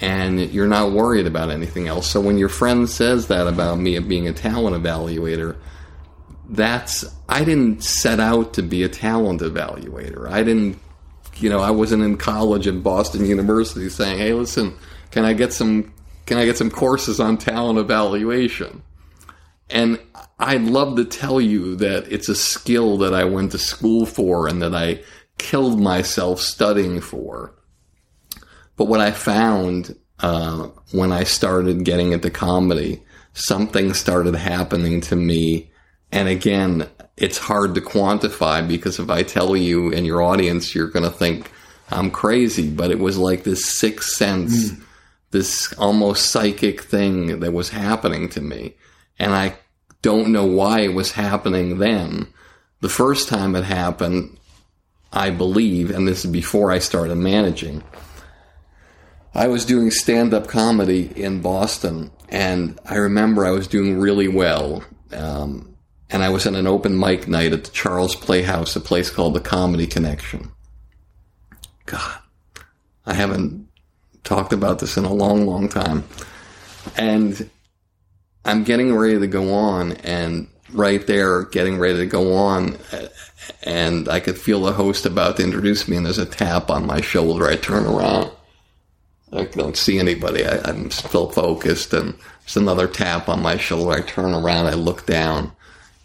and 0.00 0.40
you're 0.50 0.66
not 0.66 0.92
worried 0.92 1.26
about 1.26 1.50
anything 1.50 1.86
else. 1.86 2.10
So 2.10 2.20
when 2.20 2.36
your 2.36 2.48
friend 2.48 2.90
says 2.90 3.28
that 3.28 3.46
about 3.46 3.78
me 3.78 3.98
being 4.00 4.26
a 4.26 4.32
talent 4.32 4.76
evaluator, 4.76 5.56
that's 6.50 7.04
I 7.28 7.44
didn't 7.44 7.82
set 7.82 8.20
out 8.20 8.54
to 8.54 8.62
be 8.62 8.82
a 8.82 8.88
talent 8.88 9.40
evaluator. 9.40 10.28
I 10.28 10.42
didn't 10.42 10.78
you 11.36 11.48
know, 11.48 11.60
I 11.60 11.70
wasn't 11.70 12.02
in 12.02 12.18
college 12.18 12.66
at 12.66 12.82
Boston 12.82 13.24
University 13.24 13.88
saying, 13.88 14.18
"Hey, 14.18 14.34
listen, 14.34 14.74
can 15.10 15.24
I 15.24 15.32
get 15.32 15.52
some 15.52 15.92
can 16.26 16.38
I 16.38 16.44
get 16.44 16.58
some 16.58 16.70
courses 16.70 17.20
on 17.20 17.38
talent 17.38 17.78
evaluation?" 17.78 18.82
And 19.72 19.98
I'd 20.38 20.62
love 20.62 20.96
to 20.96 21.04
tell 21.04 21.40
you 21.40 21.76
that 21.76 22.12
it's 22.12 22.28
a 22.28 22.34
skill 22.34 22.98
that 22.98 23.14
I 23.14 23.24
went 23.24 23.52
to 23.52 23.58
school 23.58 24.06
for 24.06 24.48
and 24.48 24.60
that 24.60 24.74
I 24.74 25.02
killed 25.38 25.80
myself 25.80 26.40
studying 26.40 27.00
for. 27.00 27.54
But 28.76 28.86
what 28.86 29.00
I 29.00 29.12
found 29.12 29.96
uh, 30.20 30.68
when 30.92 31.12
I 31.12 31.24
started 31.24 31.84
getting 31.84 32.12
into 32.12 32.30
comedy, 32.30 33.02
something 33.32 33.94
started 33.94 34.34
happening 34.34 35.00
to 35.02 35.16
me. 35.16 35.70
And 36.10 36.28
again, 36.28 36.88
it's 37.16 37.38
hard 37.38 37.74
to 37.74 37.80
quantify 37.80 38.66
because 38.66 38.98
if 38.98 39.10
I 39.10 39.22
tell 39.22 39.56
you 39.56 39.92
and 39.92 40.06
your 40.06 40.22
audience, 40.22 40.74
you're 40.74 40.90
going 40.90 41.04
to 41.04 41.16
think 41.16 41.50
I'm 41.90 42.10
crazy. 42.10 42.70
But 42.70 42.90
it 42.90 42.98
was 42.98 43.16
like 43.18 43.44
this 43.44 43.78
sixth 43.78 44.10
sense, 44.10 44.72
mm. 44.72 44.84
this 45.30 45.72
almost 45.74 46.30
psychic 46.30 46.82
thing 46.82 47.40
that 47.40 47.52
was 47.52 47.70
happening 47.70 48.28
to 48.30 48.40
me. 48.40 48.76
And 49.18 49.32
I 49.32 49.56
don't 50.02 50.32
know 50.32 50.44
why 50.44 50.80
it 50.80 50.94
was 50.94 51.12
happening 51.12 51.78
then. 51.78 52.26
The 52.80 52.88
first 52.88 53.28
time 53.28 53.54
it 53.54 53.64
happened, 53.64 54.36
I 55.12 55.30
believe, 55.30 55.90
and 55.90 56.06
this 56.06 56.24
is 56.24 56.30
before 56.30 56.72
I 56.72 56.80
started 56.80 57.14
managing, 57.14 57.82
I 59.34 59.46
was 59.46 59.64
doing 59.64 59.90
stand 59.90 60.34
up 60.34 60.48
comedy 60.48 61.10
in 61.16 61.40
Boston, 61.40 62.10
and 62.28 62.78
I 62.84 62.96
remember 62.96 63.46
I 63.46 63.52
was 63.52 63.66
doing 63.66 63.98
really 63.98 64.28
well. 64.28 64.84
Um, 65.12 65.72
and 66.10 66.22
I 66.22 66.28
was 66.28 66.44
in 66.44 66.54
an 66.54 66.66
open 66.66 66.98
mic 66.98 67.26
night 67.26 67.52
at 67.52 67.64
the 67.64 67.70
Charles 67.70 68.14
Playhouse, 68.14 68.76
a 68.76 68.80
place 68.80 69.08
called 69.08 69.34
the 69.34 69.40
Comedy 69.40 69.86
Connection. 69.86 70.52
God, 71.86 72.18
I 73.06 73.14
haven't 73.14 73.68
talked 74.22 74.52
about 74.52 74.78
this 74.78 74.98
in 74.98 75.04
a 75.04 75.12
long, 75.12 75.46
long 75.46 75.70
time. 75.70 76.04
And 76.96 77.48
I'm 78.44 78.64
getting 78.64 78.94
ready 78.94 79.18
to 79.18 79.26
go 79.26 79.54
on, 79.54 79.92
and 80.04 80.48
right 80.72 81.06
there, 81.06 81.44
getting 81.44 81.78
ready 81.78 81.98
to 81.98 82.06
go 82.06 82.34
on, 82.34 82.78
and 83.62 84.08
I 84.08 84.20
could 84.20 84.38
feel 84.38 84.62
the 84.62 84.72
host 84.72 85.06
about 85.06 85.36
to 85.36 85.44
introduce 85.44 85.86
me, 85.88 85.96
and 85.96 86.06
there's 86.06 86.18
a 86.18 86.26
tap 86.26 86.70
on 86.70 86.86
my 86.86 87.00
shoulder. 87.00 87.46
I 87.46 87.56
turn 87.56 87.86
around. 87.86 88.30
I 89.32 89.44
don't 89.44 89.76
see 89.76 89.98
anybody. 89.98 90.44
I, 90.44 90.68
am 90.68 90.90
still 90.90 91.30
focused, 91.30 91.92
and 91.92 92.14
there's 92.42 92.56
another 92.56 92.86
tap 92.86 93.28
on 93.28 93.42
my 93.42 93.56
shoulder. 93.56 93.92
I 93.92 94.00
turn 94.02 94.34
around. 94.34 94.66
I 94.66 94.74
look 94.74 95.06
down, 95.06 95.52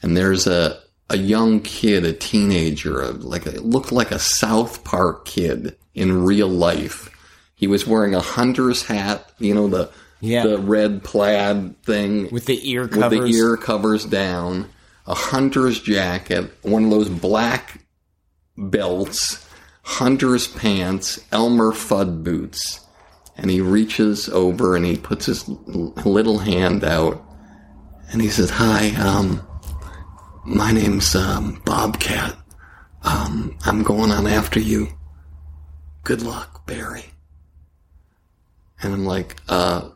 and 0.02 0.16
there's 0.16 0.48
a 0.48 0.80
a 1.10 1.18
young 1.18 1.62
kid, 1.62 2.04
a 2.04 2.14
teenager, 2.14 3.08
like 3.14 3.46
it 3.46 3.64
looked 3.64 3.92
like 3.92 4.12
a 4.12 4.20
South 4.20 4.84
Park 4.84 5.26
kid 5.26 5.76
in 5.96 6.26
real 6.26 6.50
life. 6.50 7.10
He 7.56 7.66
was 7.66 7.88
wearing 7.88 8.14
a 8.14 8.20
hunter's 8.20 8.84
hat, 8.84 9.32
you 9.40 9.54
know 9.54 9.68
the 9.68 9.90
yeah. 10.20 10.44
the 10.44 10.58
red 10.58 11.04
plaid 11.04 11.82
thing 11.84 12.30
with 12.32 12.46
the 12.46 12.70
ear 12.70 12.88
covers. 12.88 13.20
with 13.20 13.30
the 13.30 13.38
ear 13.38 13.58
covers 13.58 14.06
down, 14.06 14.70
a 15.06 15.14
hunter's 15.14 15.80
jacket, 15.80 16.52
one 16.64 16.86
of 16.86 16.90
those 16.90 17.10
black 17.10 17.82
belts, 18.58 19.48
hunter's 19.84 20.48
pants, 20.48 21.20
Elmer 21.32 21.72
Fudd 21.72 22.24
boots 22.24 22.82
and 23.38 23.52
he 23.52 23.62
reaches 23.62 24.28
over 24.30 24.76
and 24.76 24.84
he 24.86 24.98
puts 24.98 25.28
his 25.28 25.48
little 25.48 26.40
hand 26.40 26.84
out 26.84 27.24
and 28.12 28.22
he 28.22 28.30
says, 28.30 28.50
"Hi, 28.50 28.90
um, 28.96 29.46
my 30.46 30.72
name's 30.72 31.14
um, 31.16 31.62
Bobcat. 31.66 32.36
Um, 33.04 33.58
I'm 33.66 33.84
going 33.84 34.12
on 34.12 34.26
after 34.28 34.60
you. 34.60 34.88
Good 36.04 36.22
luck, 36.22 36.66
Barry." 36.66 37.06
And 38.82 38.94
I'm 38.94 39.06
like, 39.06 39.36
"Uh, 39.48 39.90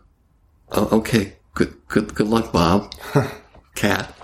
Oh, 0.71 0.99
okay, 0.99 1.33
good, 1.53 1.75
good, 1.87 2.13
good 2.15 2.27
luck, 2.27 2.51
Bob, 2.51 2.93
Cat." 3.75 4.15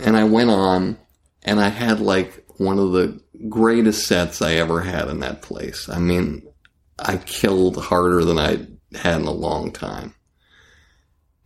And 0.00 0.16
I 0.16 0.24
went 0.24 0.50
on, 0.50 0.98
and 1.42 1.60
I 1.60 1.68
had 1.68 2.00
like 2.00 2.44
one 2.56 2.78
of 2.78 2.92
the 2.92 3.20
greatest 3.48 4.06
sets 4.06 4.42
I 4.42 4.54
ever 4.54 4.80
had 4.80 5.08
in 5.08 5.20
that 5.20 5.42
place. 5.42 5.88
I 5.88 5.98
mean, 5.98 6.42
I 6.98 7.16
killed 7.18 7.76
harder 7.76 8.24
than 8.24 8.38
I 8.38 8.66
had 8.96 9.20
in 9.20 9.26
a 9.26 9.32
long 9.32 9.72
time. 9.72 10.14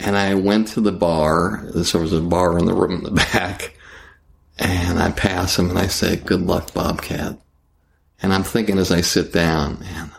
And 0.01 0.17
I 0.17 0.35
went 0.35 0.69
to 0.69 0.81
the 0.81 0.93
bar. 0.93 1.65
There 1.75 2.01
was 2.01 2.13
a 2.13 2.21
bar 2.21 2.59
in 2.59 2.67
the 2.67 2.75
room 2.75 2.93
in 2.93 3.03
the 3.03 3.11
back. 3.33 3.75
And 4.59 4.99
I 4.99 5.11
pass 5.13 5.59
him 5.59 5.71
and 5.71 5.79
I 5.79 5.87
say, 5.87 6.17
Good 6.17 6.43
luck, 6.43 6.73
Bobcat. 6.75 7.39
And 8.21 8.33
I'm 8.33 8.43
thinking 8.43 8.79
as 8.79 8.91
I 8.91 9.01
sit 9.01 9.33
down, 9.33 9.81
man, 9.81 10.11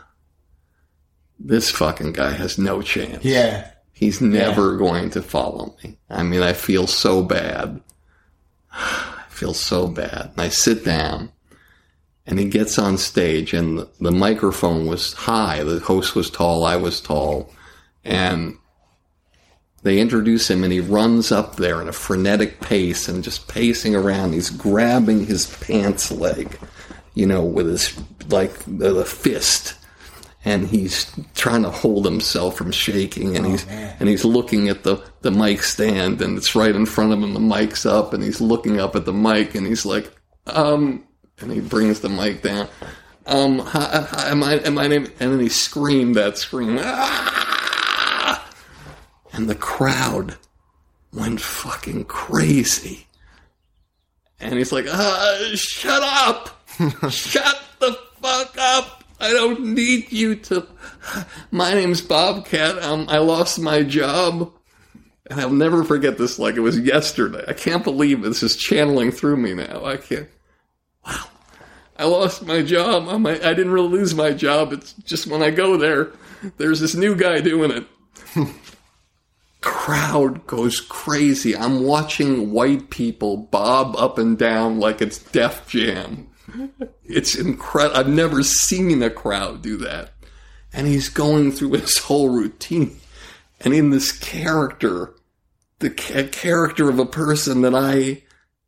this 1.39 1.71
fucking 1.71 2.11
guy 2.11 2.31
has 2.31 2.57
no 2.57 2.81
chance. 2.81 3.23
Yeah. 3.23 3.71
He's 3.93 4.21
never 4.21 4.73
yeah. 4.73 4.77
going 4.77 5.09
to 5.11 5.21
follow 5.21 5.75
me. 5.83 5.97
I 6.09 6.23
mean, 6.23 6.41
I 6.41 6.53
feel 6.53 6.87
so 6.87 7.23
bad. 7.23 7.81
I 8.71 9.25
feel 9.29 9.53
so 9.53 9.87
bad. 9.87 10.31
And 10.31 10.41
I 10.41 10.49
sit 10.49 10.83
down 10.83 11.31
and 12.25 12.39
he 12.39 12.45
gets 12.45 12.77
on 12.77 12.97
stage 12.97 13.53
and 13.53 13.79
the, 13.79 13.89
the 13.99 14.11
microphone 14.11 14.85
was 14.85 15.13
high. 15.13 15.63
The 15.63 15.79
host 15.79 16.15
was 16.15 16.29
tall. 16.29 16.65
I 16.65 16.75
was 16.75 17.01
tall. 17.01 17.51
And 18.03 18.57
they 19.81 19.99
introduce 19.99 20.49
him 20.49 20.63
and 20.63 20.73
he 20.73 20.81
runs 20.81 21.31
up 21.31 21.55
there 21.55 21.81
in 21.81 21.87
a 21.87 21.93
frenetic 21.93 22.59
pace 22.59 23.07
and 23.07 23.23
just 23.23 23.47
pacing 23.47 23.95
around. 23.95 24.33
He's 24.33 24.49
grabbing 24.49 25.25
his 25.25 25.47
pants 25.57 26.11
leg, 26.11 26.57
you 27.13 27.25
know, 27.25 27.43
with 27.43 27.67
his, 27.67 27.97
like, 28.27 28.53
the 28.67 29.05
fist. 29.05 29.75
And 30.45 30.67
he's 30.67 31.11
trying 31.35 31.63
to 31.63 31.69
hold 31.69 32.05
himself 32.05 32.55
from 32.55 32.71
shaking 32.71 33.35
and 33.35 33.45
oh, 33.45 33.49
he's, 33.49 33.65
man. 33.67 33.95
and 33.99 34.07
he's 34.07 34.23
looking 34.23 34.69
at 34.69 34.83
the, 34.83 35.03
the 35.21 35.31
mic 35.31 35.63
stand 35.63 36.21
and 36.21 36.37
it's 36.37 36.55
right 36.55 36.73
in 36.73 36.85
front 36.85 37.11
of 37.11 37.21
him. 37.21 37.33
The 37.33 37.41
mic's 37.41 37.85
up 37.85 38.13
and 38.13 38.23
he's 38.23 38.39
looking 38.39 38.79
up 38.79 38.95
at 38.95 39.03
the 39.03 39.11
mic 39.11 39.53
and 39.55 39.67
he's 39.67 39.85
like, 39.85 40.09
um, 40.47 41.03
and 41.39 41.51
he 41.51 41.59
brings 41.59 41.99
the 41.99 42.09
mic 42.09 42.41
down. 42.41 42.67
Um, 43.25 43.59
hi, 43.59 44.07
hi, 44.09 44.33
my, 44.33 44.57
my 44.69 44.87
name, 44.87 45.05
and 45.19 45.33
then 45.33 45.39
he 45.39 45.49
screamed 45.49 46.15
that 46.15 46.39
scream, 46.39 46.79
ah! 46.81 48.49
and 49.33 49.47
the 49.47 49.53
crowd 49.53 50.37
went 51.13 51.39
fucking 51.39 52.05
crazy. 52.05 53.05
And 54.39 54.55
he's 54.55 54.71
like, 54.71 54.85
ah, 54.89 55.51
shut 55.53 56.01
up! 56.01 56.65
shut 57.11 57.61
the 57.79 57.99
fuck 58.19 58.57
up! 58.57 59.03
I 59.19 59.33
don't 59.33 59.73
need 59.73 60.11
you 60.11 60.35
to. 60.35 60.65
My 61.51 61.73
name's 61.73 62.01
Bobcat. 62.01 62.81
Um, 62.81 63.05
I 63.09 63.17
lost 63.17 63.59
my 63.59 63.83
job. 63.83 64.53
And 65.29 65.39
I'll 65.39 65.51
never 65.51 65.83
forget 65.83 66.17
this 66.17 66.39
like 66.39 66.55
it 66.55 66.61
was 66.61 66.79
yesterday. 66.79 67.43
I 67.47 67.53
can't 67.53 67.83
believe 67.83 68.21
this 68.21 68.41
is 68.41 68.55
channeling 68.55 69.11
through 69.11 69.37
me 69.37 69.53
now. 69.53 69.85
I 69.85 69.97
can't. 69.97 70.27
Wow. 71.05 71.25
I 71.97 72.05
lost 72.05 72.45
my 72.45 72.61
job. 72.61 73.07
I'm, 73.09 73.27
I 73.27 73.35
didn't 73.35 73.71
really 73.71 73.89
lose 73.89 74.15
my 74.15 74.31
job. 74.31 74.71
It's 74.73 74.93
just 74.93 75.27
when 75.27 75.43
I 75.43 75.51
go 75.51 75.77
there, 75.77 76.11
there's 76.57 76.79
this 76.79 76.95
new 76.95 77.13
guy 77.13 77.41
doing 77.41 77.71
it. 77.71 77.85
Crowd 79.61 80.47
goes 80.47 80.79
crazy. 80.79 81.55
I'm 81.55 81.83
watching 81.83 82.51
white 82.51 82.89
people 82.89 83.35
bob 83.35 83.97
up 83.97 84.17
and 84.17 84.37
down 84.37 84.79
like 84.79 85.01
it's 85.01 85.17
Def 85.17 85.67
Jam. 85.67 86.28
It's 87.03 87.33
incredible. 87.35 87.97
I've 87.97 88.07
never 88.07 88.43
seen 88.43 89.01
a 89.01 89.09
crowd 89.09 89.63
do 89.63 89.77
that. 89.77 90.13
And 90.71 90.85
he's 90.85 91.09
going 91.09 91.51
through 91.51 91.71
his 91.71 91.97
whole 91.97 92.29
routine. 92.29 92.99
And 93.61 93.73
in 93.73 93.89
this 93.89 94.11
character, 94.11 95.15
the 95.79 95.89
ca- 95.89 96.27
character 96.27 96.87
of 96.89 96.99
a 96.99 97.05
person 97.05 97.61
that 97.61 97.73
I 97.73 98.23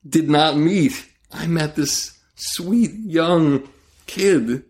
did 0.07 0.29
not 0.29 0.57
meet, 0.57 1.07
I 1.31 1.45
met 1.47 1.75
this 1.75 2.17
sweet 2.35 2.91
young 2.95 3.69
kid, 4.07 4.63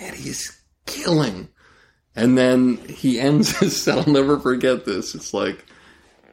and 0.00 0.14
he's 0.16 0.60
killing. 0.84 1.48
And 2.14 2.36
then 2.36 2.76
he 2.88 3.18
ends 3.18 3.56
his 3.58 3.80
set. 3.80 3.98
I'll 4.06 4.12
never 4.12 4.38
forget 4.38 4.84
this. 4.84 5.14
It's 5.14 5.32
like 5.32 5.64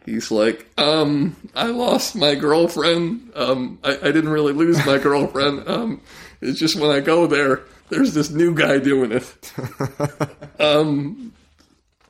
he's 0.05 0.31
like, 0.31 0.67
um, 0.77 1.35
I 1.55 1.67
lost 1.67 2.15
my 2.15 2.35
girlfriend. 2.35 3.31
Um, 3.35 3.79
I, 3.83 3.97
I 3.97 4.11
didn't 4.11 4.29
really 4.29 4.53
lose 4.53 4.83
my 4.85 4.97
girlfriend. 4.97 5.67
Um, 5.73 6.01
it's 6.41 6.59
just 6.59 6.75
when 6.75 6.91
I 6.91 6.99
go 6.99 7.25
there, 7.25 7.61
there's 7.89 8.13
this 8.13 8.29
new 8.29 8.53
guy 8.53 8.77
doing 8.77 9.13
it. 9.13 9.53
um, 10.59 11.33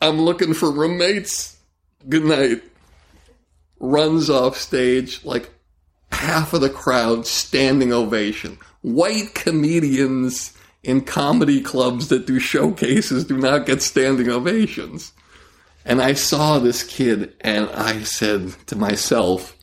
I'm 0.02 0.20
looking 0.22 0.54
for 0.56 0.72
roommates. 0.72 1.58
Good 2.10 2.26
night. 2.26 2.64
Runs 3.80 4.30
off 4.30 4.58
stage 4.58 5.24
like 5.24 5.50
half 6.12 6.54
of 6.54 6.62
the 6.62 6.70
crowd 6.70 7.28
standing 7.28 7.94
ovation. 7.94 8.58
White 8.82 9.36
comedians 9.36 10.58
in 10.84 11.02
comedy 11.02 11.62
clubs 11.62 12.10
that 12.10 12.26
do 12.26 12.40
showcases 12.40 13.26
do 13.26 13.38
not 13.38 13.66
get 13.66 13.82
standing 13.82 14.30
ovations. 14.30 15.14
And 15.86 16.02
I 16.02 16.14
saw 16.14 16.60
this 16.60 16.84
kid 16.84 17.34
and 17.42 17.70
I 17.70 18.04
said 18.04 18.56
to 18.68 18.76
myself 18.76 19.58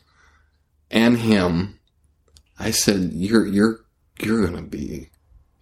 and 0.89 1.17
him, 1.17 1.79
I 2.59 2.71
said, 2.71 3.11
you're, 3.13 3.47
you're, 3.47 3.79
you're 4.21 4.41
going 4.41 4.55
to 4.55 4.61
be, 4.61 5.09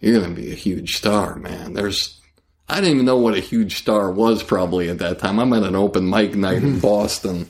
you're 0.00 0.20
going 0.20 0.34
to 0.34 0.40
be 0.40 0.52
a 0.52 0.56
huge 0.56 0.96
star, 0.96 1.36
man. 1.36 1.72
There's, 1.72 2.20
I 2.68 2.76
didn't 2.76 2.94
even 2.94 3.06
know 3.06 3.18
what 3.18 3.36
a 3.36 3.40
huge 3.40 3.78
star 3.78 4.10
was 4.10 4.42
probably 4.42 4.88
at 4.90 4.98
that 4.98 5.18
time. 5.18 5.38
I'm 5.38 5.52
at 5.52 5.62
an 5.62 5.76
open 5.76 6.08
mic 6.08 6.34
night 6.34 6.58
in 6.58 6.74
mm-hmm. 6.74 6.80
Boston 6.80 7.48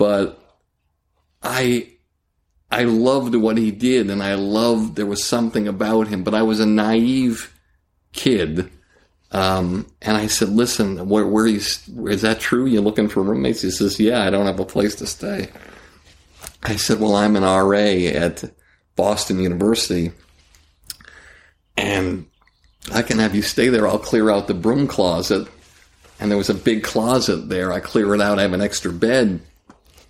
but 0.00 0.40
I 1.42 1.90
I 2.70 2.84
loved 2.84 3.34
what 3.34 3.58
he 3.58 3.70
did, 3.70 4.08
and 4.08 4.22
I 4.22 4.32
loved 4.32 4.96
there 4.96 5.04
was 5.04 5.22
something 5.22 5.68
about 5.68 6.08
him. 6.08 6.24
But 6.24 6.32
I 6.32 6.40
was 6.40 6.58
a 6.58 6.64
naive 6.64 7.54
kid, 8.14 8.70
um, 9.32 9.86
and 10.02 10.16
I 10.16 10.26
said, 10.26 10.50
"Listen, 10.50 11.08
where, 11.08 11.26
where 11.26 11.46
is 11.46 11.88
is 12.06 12.22
that 12.22 12.40
true? 12.40 12.66
You're 12.66 12.82
looking 12.82 13.08
for 13.08 13.22
roommates?" 13.22 13.62
He 13.62 13.70
says, 13.70 13.98
"Yeah, 14.00 14.22
I 14.22 14.30
don't 14.30 14.46
have 14.46 14.60
a 14.60 14.64
place 14.64 14.94
to 14.96 15.06
stay." 15.06 15.50
I 16.62 16.76
said, 16.76 17.00
"Well, 17.00 17.14
I'm 17.14 17.36
an 17.36 17.44
RA 17.44 17.76
at 17.76 18.44
Boston 18.96 19.40
University, 19.40 20.12
and 21.76 22.26
I 22.92 23.02
can 23.02 23.18
have 23.18 23.34
you 23.34 23.42
stay 23.42 23.68
there. 23.68 23.86
I'll 23.86 23.98
clear 23.98 24.30
out 24.30 24.46
the 24.46 24.54
broom 24.54 24.86
closet." 24.86 25.48
And 26.18 26.30
there 26.30 26.36
was 26.36 26.50
a 26.50 26.54
big 26.54 26.82
closet 26.82 27.48
there. 27.48 27.72
I 27.72 27.80
clear 27.80 28.14
it 28.14 28.20
out. 28.20 28.38
I 28.38 28.42
have 28.42 28.52
an 28.52 28.60
extra 28.60 28.92
bed 28.92 29.40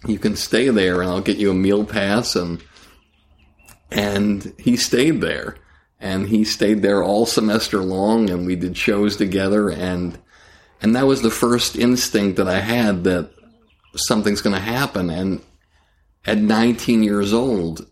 you 0.06 0.18
can 0.18 0.36
stay 0.36 0.68
there 0.68 1.00
and 1.02 1.10
I'll 1.10 1.20
get 1.20 1.36
you 1.36 1.50
a 1.50 1.54
meal 1.54 1.84
pass 1.84 2.36
and 2.36 2.62
and 3.90 4.54
he 4.58 4.76
stayed 4.76 5.20
there 5.20 5.56
and 6.00 6.28
he 6.28 6.45
stayed 6.45 6.80
there 6.80 7.02
all 7.02 7.26
semester 7.26 7.83
long 7.83 8.30
and 8.30 8.47
we 8.47 8.57
did 8.57 8.76
shows 8.76 9.16
together. 9.16 9.69
And 9.69 10.19
and 10.80 10.97
that 10.97 11.07
was 11.07 11.21
the 11.21 11.30
first 11.30 11.76
instinct 11.76 12.38
that 12.38 12.49
I 12.49 12.61
had 12.61 13.04
that 13.04 13.30
something's 13.95 14.40
going 14.40 14.57
to 14.57 14.62
happen. 14.62 15.11
And 15.11 15.42
at 16.25 16.38
19 16.38 17.02
years 17.02 17.35
old 17.35 17.87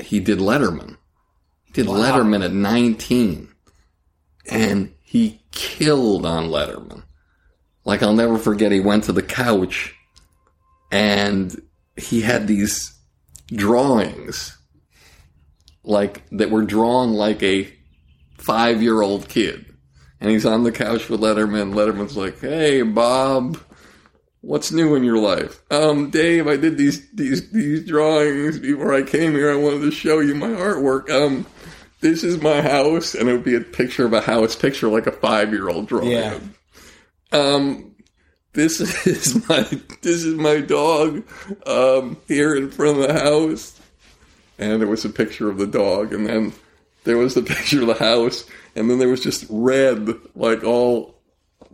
he 0.00 0.18
did 0.18 0.38
Letterman. 0.38 0.96
He 1.66 1.72
did 1.72 1.86
wow. 1.86 1.96
Letterman 1.96 2.44
at 2.44 2.52
19 2.52 3.48
and 4.50 4.92
he 5.00 5.40
killed 5.52 6.26
on 6.26 6.48
Letterman. 6.48 7.04
Like 7.84 8.02
I'll 8.02 8.12
never 8.12 8.38
forget 8.38 8.72
he 8.72 8.80
went 8.80 9.04
to 9.04 9.12
the 9.12 9.22
couch 9.22 9.94
and 10.90 11.54
he 11.96 12.22
had 12.22 12.48
these 12.48 12.92
drawings 13.54 14.58
like 15.84 16.22
that 16.30 16.50
were 16.50 16.64
drawn 16.64 17.12
like 17.12 17.42
a 17.42 17.72
five 18.38 18.82
year 18.82 19.02
old 19.02 19.28
kid. 19.28 19.66
And 20.20 20.30
he's 20.30 20.46
on 20.46 20.62
the 20.62 20.72
couch 20.72 21.08
with 21.08 21.20
Letterman. 21.20 21.74
Letterman's 21.74 22.16
like, 22.16 22.40
Hey 22.40 22.82
Bob, 22.82 23.58
what's 24.40 24.70
new 24.70 24.94
in 24.94 25.04
your 25.04 25.18
life? 25.18 25.62
Um, 25.70 26.10
Dave, 26.10 26.46
I 26.46 26.56
did 26.56 26.76
these 26.76 27.10
these 27.12 27.50
these 27.50 27.86
drawings 27.86 28.58
before 28.58 28.94
I 28.94 29.02
came 29.02 29.32
here. 29.32 29.50
I 29.50 29.56
wanted 29.56 29.80
to 29.80 29.90
show 29.90 30.20
you 30.20 30.34
my 30.34 30.48
artwork. 30.48 31.10
Um, 31.10 31.46
this 32.00 32.24
is 32.24 32.40
my 32.40 32.60
house, 32.60 33.14
and 33.14 33.28
it 33.28 33.32
would 33.32 33.44
be 33.44 33.54
a 33.54 33.60
picture 33.60 34.04
of 34.04 34.12
a 34.12 34.20
house, 34.20 34.56
picture 34.56 34.88
like 34.88 35.06
a 35.06 35.12
five 35.12 35.52
year 35.52 35.68
old 35.68 35.88
drawing. 35.88 36.10
Yeah. 36.10 36.38
Um, 37.32 37.94
this 38.52 38.80
is 39.06 39.48
my 39.48 39.62
this 40.02 40.24
is 40.24 40.34
my 40.34 40.60
dog 40.60 41.24
um, 41.66 42.16
here 42.28 42.54
in 42.54 42.70
front 42.70 42.98
of 42.98 43.08
the 43.08 43.14
house 43.14 43.80
and 44.62 44.80
there 44.80 44.88
was 44.88 45.04
a 45.04 45.10
picture 45.10 45.50
of 45.50 45.58
the 45.58 45.66
dog 45.66 46.12
and 46.12 46.26
then 46.26 46.52
there 47.04 47.18
was 47.18 47.34
the 47.34 47.42
picture 47.54 47.80
of 47.80 47.86
the 47.86 47.94
house 47.94 48.44
and 48.76 48.88
then 48.88 48.98
there 48.98 49.08
was 49.08 49.22
just 49.22 49.44
red 49.48 50.08
like 50.34 50.62
all 50.64 51.14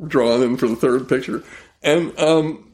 drawn 0.06 0.42
in 0.42 0.56
for 0.56 0.68
the 0.68 0.76
third 0.76 1.08
picture 1.08 1.42
and 1.82 2.18
um, 2.18 2.70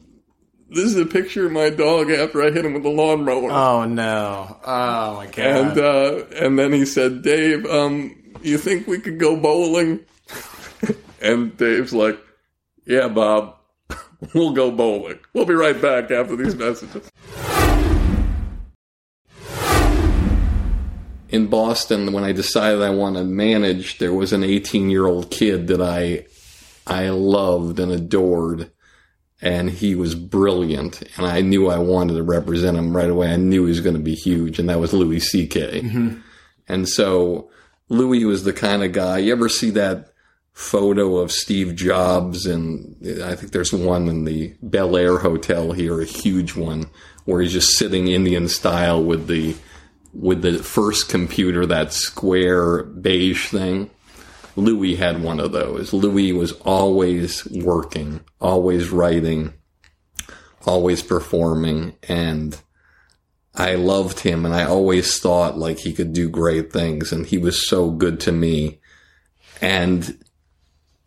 this 0.69 0.85
is 0.85 0.97
a 0.97 1.05
picture 1.05 1.45
of 1.45 1.51
my 1.51 1.69
dog 1.69 2.09
after 2.09 2.41
I 2.41 2.51
hit 2.51 2.65
him 2.65 2.73
with 2.73 2.83
the 2.83 2.89
lawnmower. 2.89 3.51
Oh 3.51 3.85
no! 3.85 4.57
Oh 4.65 5.15
my 5.15 5.27
god! 5.27 5.39
And 5.39 5.77
uh, 5.77 6.25
and 6.35 6.57
then 6.57 6.73
he 6.73 6.85
said, 6.85 7.21
"Dave, 7.21 7.65
um, 7.67 8.15
you 8.41 8.57
think 8.57 8.87
we 8.87 8.99
could 8.99 9.19
go 9.19 9.39
bowling?" 9.39 9.99
and 11.21 11.55
Dave's 11.55 11.93
like, 11.93 12.19
"Yeah, 12.85 13.07
Bob." 13.09 13.57
we'll 14.33 14.53
go 14.53 14.71
bowling. 14.71 15.19
We'll 15.33 15.45
be 15.45 15.53
right 15.53 15.79
back 15.79 16.09
after 16.09 16.35
these 16.35 16.55
messages. 16.55 17.11
In 21.35 21.47
Boston, 21.47 22.13
when 22.13 22.23
I 22.23 22.31
decided 22.31 22.81
I 22.81 22.91
wanted 22.91 23.19
to 23.19 23.25
manage, 23.25 23.97
there 23.97 24.13
was 24.13 24.31
an 24.31 24.41
18 24.41 24.89
year 24.89 25.05
old 25.05 25.29
kid 25.29 25.67
that 25.67 25.81
I 25.81 26.27
I 26.87 27.09
loved 27.09 27.77
and 27.77 27.91
adored, 27.91 28.71
and 29.41 29.69
he 29.69 29.95
was 29.95 30.15
brilliant. 30.15 31.03
And 31.17 31.25
I 31.25 31.41
knew 31.41 31.67
I 31.67 31.79
wanted 31.79 32.13
to 32.13 32.23
represent 32.23 32.77
him 32.77 32.95
right 32.95 33.09
away. 33.09 33.33
I 33.33 33.35
knew 33.35 33.63
he 33.63 33.69
was 33.69 33.81
going 33.81 33.97
to 33.97 34.01
be 34.01 34.15
huge, 34.15 34.59
and 34.59 34.69
that 34.69 34.79
was 34.79 34.93
Louis 34.93 35.19
C.K. 35.19 35.81
Mm-hmm. 35.81 36.19
And 36.69 36.87
so 36.87 37.49
Louis 37.89 38.23
was 38.23 38.45
the 38.45 38.53
kind 38.53 38.81
of 38.81 38.93
guy. 38.93 39.17
You 39.17 39.33
ever 39.33 39.49
see 39.49 39.71
that 39.71 40.13
photo 40.53 41.17
of 41.17 41.33
Steve 41.33 41.75
Jobs, 41.75 42.45
and 42.45 42.95
I 43.21 43.35
think 43.35 43.51
there's 43.51 43.73
one 43.73 44.07
in 44.07 44.23
the 44.23 44.55
Bel 44.61 44.95
Air 44.95 45.17
Hotel 45.17 45.73
here, 45.73 45.99
a 45.99 46.05
huge 46.05 46.55
one, 46.55 46.89
where 47.25 47.41
he's 47.41 47.51
just 47.51 47.77
sitting 47.77 48.07
Indian 48.07 48.47
style 48.47 49.03
with 49.03 49.27
the 49.27 49.57
with 50.15 50.41
the 50.41 50.59
first 50.59 51.09
computer, 51.09 51.65
that 51.65 51.93
square 51.93 52.83
beige 52.83 53.49
thing. 53.49 53.89
Louis 54.55 54.95
had 54.95 55.21
one 55.21 55.39
of 55.39 55.51
those. 55.51 55.91
Louis 55.91 56.31
was 56.31 56.53
always 56.61 57.45
working, 57.51 58.21
always 58.39 58.89
writing, 58.89 59.53
always 60.65 61.03
performing, 61.03 61.97
and 62.07 62.57
I 63.57 63.75
loved 63.75 64.19
him 64.19 64.45
and 64.45 64.53
I 64.53 64.65
always 64.65 65.19
thought 65.19 65.57
like 65.57 65.79
he 65.79 65.93
could 65.93 66.13
do 66.13 66.29
great 66.29 66.73
things 66.73 67.11
and 67.11 67.25
he 67.25 67.37
was 67.37 67.67
so 67.67 67.89
good 67.89 68.19
to 68.21 68.31
me. 68.31 68.79
And 69.61 70.23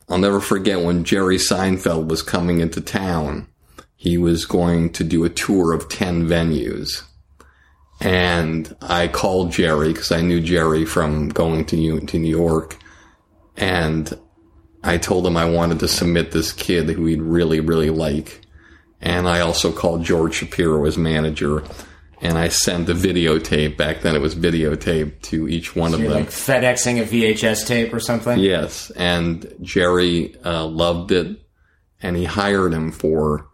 I'll 0.09 0.19
never 0.19 0.41
forget 0.41 0.83
when 0.83 1.05
Jerry 1.05 1.37
Seinfeld 1.37 2.09
was 2.09 2.23
coming 2.23 2.61
into 2.61 2.81
town. 2.81 3.49
He 3.97 4.17
was 4.17 4.47
going 4.47 4.93
to 4.93 5.05
do 5.05 5.25
a 5.25 5.29
tour 5.29 5.73
of 5.73 5.89
10 5.89 6.27
venues. 6.27 7.03
And 8.01 8.75
I 8.81 9.09
called 9.09 9.53
Jerry 9.53 9.93
because 9.93 10.13
I 10.13 10.21
knew 10.21 10.41
Jerry 10.41 10.85
from 10.85 11.29
going 11.29 11.65
to 11.67 11.77
New, 11.77 12.01
to 12.01 12.19
New 12.19 12.31
York. 12.31 12.79
And 13.57 14.19
I 14.85 14.99
told 14.99 15.27
him 15.27 15.37
I 15.37 15.51
wanted 15.51 15.81
to 15.81 15.89
submit 15.89 16.31
this 16.31 16.53
kid 16.53 16.89
who 16.89 17.07
he'd 17.07 17.23
really, 17.23 17.61
really 17.61 17.91
like. 17.91 18.41
And 19.01 19.29
I 19.29 19.41
also 19.41 19.73
called 19.73 20.05
George 20.05 20.35
Shapiro 20.35 20.85
as 20.85 20.97
manager 20.97 21.65
and 22.21 22.37
I 22.37 22.49
sent 22.49 22.87
the 22.87 22.95
videotape. 22.95 23.77
Back 23.77 24.01
then, 24.01 24.17
it 24.17 24.21
was 24.21 24.35
videotape 24.35 25.21
to 25.23 25.49
each 25.49 25.77
one 25.77 25.93
so 25.93 25.99
of 25.99 26.03
them. 26.03 26.13
Like 26.13 26.31
FedExing 26.31 27.01
a 27.01 27.05
VHS 27.05 27.67
tape 27.67 27.93
or 27.93 28.01
something. 28.01 28.39
Yes, 28.39 28.91
and 28.91 29.53
Jerry 29.61 30.37
uh, 30.45 30.67
loved 30.67 31.13
it, 31.13 31.41
and 32.03 32.17
he 32.17 32.25
hired 32.25 32.73
him 32.73 32.91
for 32.93 33.49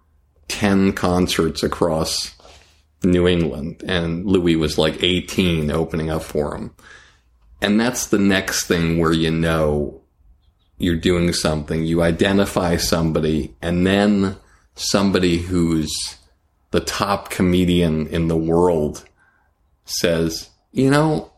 ten 0.49 0.93
concerts 0.93 1.63
across 1.63 2.35
New 3.05 3.29
England. 3.29 3.83
And 3.87 4.25
Louis 4.27 4.57
was 4.57 4.79
like 4.79 5.03
eighteen, 5.03 5.71
opening 5.71 6.11
up 6.11 6.23
for 6.23 6.55
him. 6.57 6.75
And 7.61 7.81
that's 7.81 8.07
the 8.07 8.19
next 8.19 8.67
thing 8.67 8.99
where 8.99 9.13
you 9.13 9.31
know 9.31 10.03
you're 10.77 10.97
doing 10.97 11.33
something. 11.33 11.85
You 11.85 12.03
identify 12.03 12.77
somebody, 12.77 13.55
and 13.63 13.87
then 13.87 14.37
somebody 14.75 15.39
who's 15.39 15.93
the 16.73 16.81
top 16.81 17.31
comedian 17.31 18.09
in 18.09 18.29
the 18.29 18.37
world 18.37 19.05
says, 19.85 20.51
you 20.73 20.91
know, 20.91 21.33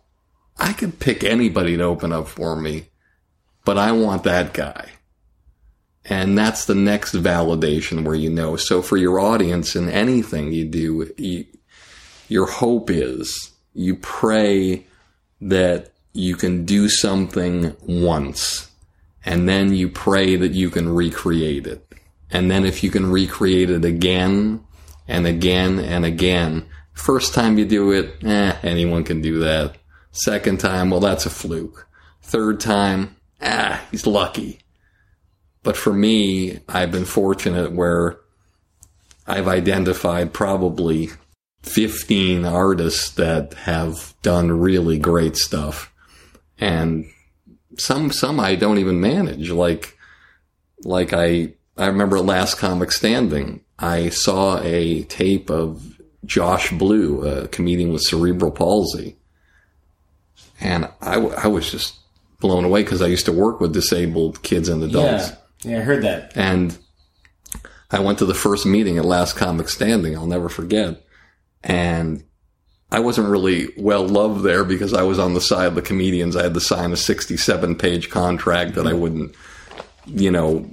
I 0.59 0.73
could 0.73 0.99
pick 0.99 1.23
anybody 1.23 1.77
to 1.77 1.83
open 1.83 2.13
up 2.13 2.29
for 2.29 2.57
me, 2.57 2.89
but 3.65 3.77
I 3.77 3.93
want 3.93 4.25
that 4.25 4.55
guy. 4.55 4.89
And 6.07 6.39
that's 6.39 6.65
the 6.65 6.75
next 6.75 7.15
validation 7.15 8.05
where 8.05 8.15
you 8.15 8.31
know. 8.31 8.57
So 8.57 8.81
for 8.81 8.97
your 8.97 9.21
audience 9.21 9.77
in 9.77 9.91
anything 9.91 10.53
you 10.53 10.65
do, 10.65 11.13
you, 11.19 11.45
your 12.29 12.47
hope 12.47 12.91
is 12.91 13.53
you 13.75 13.97
pray 13.97 14.87
that 15.41 15.93
you 16.13 16.35
can 16.35 16.65
do 16.65 16.89
something 16.89 17.77
once 17.87 18.71
and 19.25 19.49
then 19.49 19.75
you 19.75 19.89
pray 19.89 20.37
that 20.37 20.53
you 20.53 20.71
can 20.71 20.89
recreate 20.89 21.67
it. 21.67 21.87
And 22.31 22.51
then 22.51 22.65
if 22.65 22.83
you 22.83 22.91
can 22.91 23.11
recreate 23.11 23.71
it 23.71 23.85
again 23.85 24.65
and 25.09 25.27
again 25.27 25.79
and 25.79 26.05
again. 26.05 26.67
First 26.93 27.35
time 27.35 27.59
you 27.59 27.67
do 27.67 27.93
it, 27.93 28.25
eh, 28.25 28.57
anyone 28.63 29.05
can 29.05 29.21
do 29.21 29.41
that. 29.41 29.77
Second 30.13 30.61
time, 30.61 30.91
well, 30.91 31.01
that's 31.01 31.27
a 31.27 31.31
fluke. 31.31 31.87
Third 32.23 32.61
time, 32.61 33.17
ah, 33.43 33.85
he's 33.91 34.07
lucky. 34.07 34.61
But 35.63 35.77
for 35.77 35.93
me, 35.93 36.61
I've 36.69 36.93
been 36.93 37.05
fortunate 37.05 37.73
where 37.73 38.19
I've 39.27 39.49
identified 39.49 40.33
probably 40.33 41.11
15 41.67 42.45
artists 42.45 43.11
that 43.13 43.55
have 43.55 44.15
done 44.23 44.53
really 44.53 44.99
great 44.99 45.37
stuff. 45.37 45.93
And 46.59 47.07
some, 47.77 48.11
some 48.13 48.41
I 48.41 48.55
don't 48.55 48.79
even 48.79 49.01
manage. 49.01 49.51
Like, 49.51 49.97
like 50.85 51.13
I, 51.13 51.53
I 51.77 51.87
remember 51.87 52.21
Last 52.21 52.59
Comic 52.59 52.93
Standing. 52.93 53.63
I 53.79 54.09
saw 54.09 54.59
a 54.63 55.03
tape 55.05 55.51
of 55.51 56.01
Josh 56.25 56.71
Blue, 56.73 57.27
a 57.27 57.49
comedian 57.49 57.93
with 57.93 58.03
cerebral 58.03 58.53
palsy. 58.53 59.17
And 60.61 60.89
I, 61.03 61.17
I 61.19 61.47
was 61.49 61.71
just 61.71 61.97
blown 62.41 62.65
away 62.65 62.83
because 62.83 63.03
I 63.03 63.07
used 63.07 63.27
to 63.27 63.33
work 63.33 63.61
with 63.61 63.73
disabled 63.73 64.43
kids 64.43 64.69
and 64.69 64.83
adults. 64.83 65.31
Yeah, 65.63 65.73
yeah, 65.73 65.79
I 65.79 65.83
heard 65.83 66.03
that. 66.05 66.33
And 66.37 66.79
I 67.91 68.01
went 68.01 68.19
to 68.19 68.27
the 68.27 68.35
first 68.35 68.67
meeting 68.67 68.99
at 68.99 69.05
Last 69.05 69.37
Comic 69.37 69.69
Standing. 69.69 70.17
I'll 70.17 70.27
never 70.27 70.49
forget. 70.49 71.03
And 71.63 72.25
I 72.91 73.01
wasn't 73.01 73.29
really 73.29 73.69
well 73.77 74.07
loved 74.07 74.45
there 74.45 74.65
because 74.65 74.95
I 74.95 75.03
was 75.03 75.19
on 75.19 75.35
the 75.35 75.41
side 75.41 75.67
of 75.67 75.75
the 75.75 75.83
comedians. 75.83 76.37
I 76.37 76.45
had 76.45 76.55
to 76.55 76.61
sign 76.61 76.93
a 76.93 76.97
67 76.97 77.75
page 77.77 78.11
contract 78.11 78.75
that 78.75 78.87
I 78.87 78.93
wouldn't, 78.93 79.35
you 80.07 80.31
know, 80.31 80.69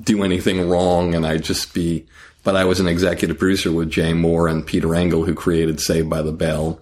do 0.00 0.24
anything 0.24 0.68
wrong 0.68 1.14
and 1.14 1.24
I'd 1.24 1.44
just 1.44 1.72
be, 1.72 2.06
but 2.42 2.56
I 2.56 2.64
was 2.64 2.80
an 2.80 2.88
executive 2.88 3.38
producer 3.38 3.70
with 3.70 3.90
Jay 3.90 4.12
Mohr 4.12 4.50
and 4.50 4.66
Peter 4.66 4.94
Engel 4.94 5.24
who 5.24 5.34
created 5.34 5.80
Saved 5.80 6.10
by 6.10 6.22
the 6.22 6.32
Bell. 6.32 6.80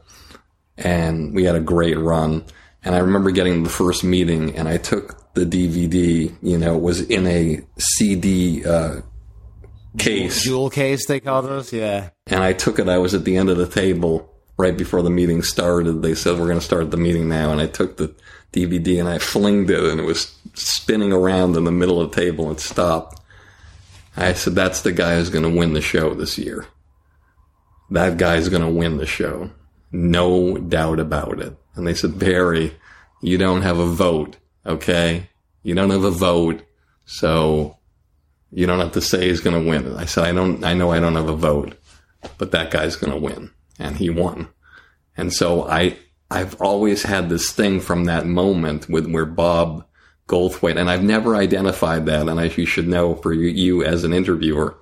And 0.79 1.35
we 1.35 1.45
had 1.45 1.55
a 1.55 1.61
great 1.61 1.99
run. 1.99 2.45
And 2.83 2.95
I 2.95 2.99
remember 2.99 3.31
getting 3.31 3.63
the 3.63 3.71
first 3.71 4.03
meeting 4.03 4.57
and 4.57 4.69
I 4.69 4.79
took 4.79 5.35
the 5.35 5.45
DVD, 5.45 6.35
you 6.43 6.59
know, 6.59 6.77
it 6.77 6.83
was 6.83 7.03
in 7.03 7.27
a 7.27 7.61
CD, 7.79 8.65
uh, 8.65 9.03
case. 9.99 10.43
Jewel 10.43 10.71
case, 10.71 11.07
they 11.07 11.21
call 11.21 11.43
those. 11.43 11.73
Yeah. 11.73 12.11
And 12.27 12.43
I 12.43 12.53
took 12.53 12.79
it. 12.79 12.89
I 12.89 12.99
was 12.99 13.15
at 13.15 13.25
the 13.25 13.37
end 13.37 13.51
of 13.51 13.57
the 13.57 13.67
table 13.67 14.33
right 14.57 14.77
before 14.77 15.03
the 15.03 15.11
meeting 15.11 15.43
started. 15.43 16.03
They 16.03 16.15
said, 16.15 16.39
we're 16.39 16.47
going 16.47 16.59
to 16.59 16.65
start 16.65 16.91
the 16.91 16.97
meeting 16.97 17.29
now. 17.29 17.53
And 17.53 17.61
I 17.61 17.67
took 17.67 17.97
the 17.97 18.15
DVD 18.53 19.01
and 19.01 19.09
I 19.09 19.19
flinged 19.19 19.71
it 19.71 19.83
and 19.85 20.01
it 20.01 20.05
was 20.05 20.35
spinning 20.55 21.13
around 21.13 21.57
in 21.57 21.65
the 21.65 21.73
middle 21.73 22.01
of 22.01 22.11
the 22.11 22.21
table 22.21 22.49
and 22.49 22.61
stopped. 22.61 23.21
I 24.17 24.35
said, 24.35 24.55
that's 24.55 24.83
the 24.83 24.93
guy 24.93 25.17
who's 25.17 25.31
going 25.31 25.51
to 25.51 25.59
win 25.59 25.73
the 25.73 25.81
show 25.81 26.15
this 26.15 26.37
year. 26.37 26.67
That 27.91 28.19
guy's 28.19 28.49
going 28.49 28.63
to 28.63 28.69
win 28.69 28.99
the 28.99 29.07
show. 29.07 29.51
No 29.91 30.57
doubt 30.57 31.01
about 31.01 31.41
it. 31.41 31.57
And 31.75 31.87
they 31.87 31.95
said, 31.95 32.19
Barry, 32.19 32.77
you 33.23 33.39
don't 33.39 33.63
have 33.63 33.79
a 33.79 33.87
vote. 33.87 34.37
Okay. 34.67 35.29
You 35.63 35.75
don't 35.75 35.91
have 35.91 36.05
a 36.05 36.11
vote. 36.11 36.63
So 37.05 37.79
you 38.53 38.67
don't 38.67 38.81
have 38.81 38.93
to 38.93 39.01
say 39.01 39.29
he's 39.29 39.41
going 39.41 39.61
to 39.61 39.69
win. 39.69 39.97
I 39.97 40.05
said, 40.05 40.25
I 40.25 40.33
don't, 40.33 40.63
I 40.63 40.75
know 40.75 40.93
I 40.93 41.01
don't 41.01 41.15
have 41.15 41.29
a 41.29 41.37
vote, 41.37 41.75
but 42.39 42.53
that 42.53 42.71
guy's 42.71 42.97
going 42.97 43.13
to 43.13 43.19
win. 43.19 43.51
And 43.79 43.97
he 43.97 44.11
won. 44.11 44.49
And 45.17 45.33
so 45.33 45.67
I, 45.67 45.97
I've 46.31 46.61
always 46.61 47.03
had 47.03 47.29
this 47.29 47.51
thing 47.51 47.81
from 47.81 48.05
that 48.05 48.27
moment 48.27 48.89
with 48.89 49.11
where 49.11 49.27
Bob 49.27 49.87
Goldthwait, 50.29 50.79
and 50.79 50.91
I've 50.91 51.03
never 51.03 51.35
identified 51.35 52.07
that. 52.07 52.29
And 52.29 52.39
as 52.39 52.57
you 52.57 52.67
should 52.67 52.89
know 52.89 53.15
for 53.17 53.33
you, 53.33 53.49
you 53.49 53.83
as 53.85 54.05
an 54.05 54.13
interviewer, 54.13 54.79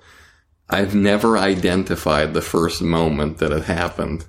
I've 0.69 0.95
never 0.95 1.37
identified 1.37 2.33
the 2.33 2.41
first 2.41 2.81
moment 2.81 3.39
that 3.39 3.51
it 3.51 3.63
happened 3.63 4.25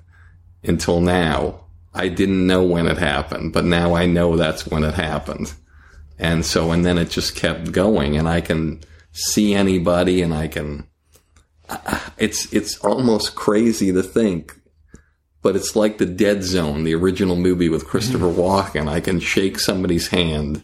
until 0.63 1.01
now. 1.01 1.61
I 1.93 2.07
didn't 2.07 2.47
know 2.47 2.63
when 2.63 2.87
it 2.87 2.97
happened, 2.97 3.53
but 3.53 3.65
now 3.65 3.93
I 3.93 4.05
know 4.05 4.35
that's 4.35 4.67
when 4.67 4.83
it 4.83 4.95
happened. 4.95 5.53
And 6.17 6.45
so, 6.45 6.71
and 6.71 6.83
then 6.83 6.97
it 6.97 7.09
just 7.09 7.35
kept 7.35 7.71
going 7.71 8.17
and 8.17 8.27
I 8.27 8.41
can 8.41 8.81
see 9.13 9.53
anybody 9.53 10.21
and 10.21 10.33
I 10.33 10.47
can, 10.47 10.87
it's, 12.17 12.51
it's 12.51 12.77
almost 12.79 13.35
crazy 13.35 13.93
to 13.93 14.03
think, 14.03 14.59
but 15.41 15.55
it's 15.55 15.75
like 15.75 15.97
the 15.97 16.05
dead 16.05 16.43
zone, 16.43 16.83
the 16.83 16.95
original 16.95 17.35
movie 17.35 17.69
with 17.69 17.87
Christopher 17.87 18.25
Walken. 18.25 18.89
I 18.89 18.99
can 18.99 19.19
shake 19.19 19.59
somebody's 19.59 20.09
hand 20.09 20.63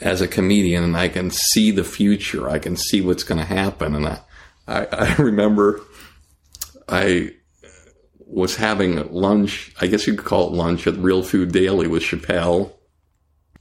as 0.00 0.20
a 0.20 0.28
comedian 0.28 0.84
and 0.84 0.96
I 0.96 1.08
can 1.08 1.30
see 1.30 1.70
the 1.70 1.84
future. 1.84 2.48
I 2.48 2.58
can 2.58 2.76
see 2.76 3.00
what's 3.00 3.22
going 3.22 3.38
to 3.38 3.44
happen. 3.44 3.94
And 3.94 4.06
I, 4.06 4.20
I, 4.66 4.86
I 4.90 5.14
remember 5.16 5.80
I 6.88 7.34
was 8.26 8.56
having 8.56 9.12
lunch, 9.12 9.72
I 9.80 9.86
guess 9.86 10.06
you 10.06 10.14
could 10.14 10.24
call 10.24 10.48
it 10.48 10.56
lunch 10.56 10.86
at 10.86 10.96
Real 10.96 11.22
Food 11.22 11.52
Daily 11.52 11.86
with 11.86 12.02
Chappelle. 12.02 12.72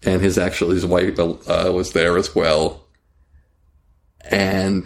And 0.04 0.22
his 0.22 0.38
actually, 0.38 0.76
his 0.76 0.86
wife 0.86 1.20
uh, 1.20 1.72
was 1.74 1.94
there 1.94 2.18
as 2.18 2.34
well. 2.34 2.81
And 4.30 4.84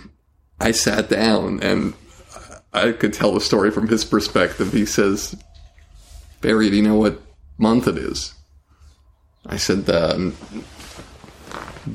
I 0.60 0.72
sat 0.72 1.10
down 1.10 1.62
and 1.62 1.94
I 2.74 2.92
could 2.92 3.14
tell 3.14 3.34
the 3.34 3.42
story 3.42 3.72
from 3.72 3.88
his 3.88 4.04
perspective. 4.06 4.72
He 4.74 4.86
says, 4.86 5.36
Barry, 6.42 6.70
do 6.70 6.76
you 6.78 6.84
know 6.84 6.96
what 6.96 7.22
month 7.58 7.88
it 7.88 7.98
is? 7.98 8.34
I 9.46 9.58
said, 9.58 9.90
uh, 9.90 10.32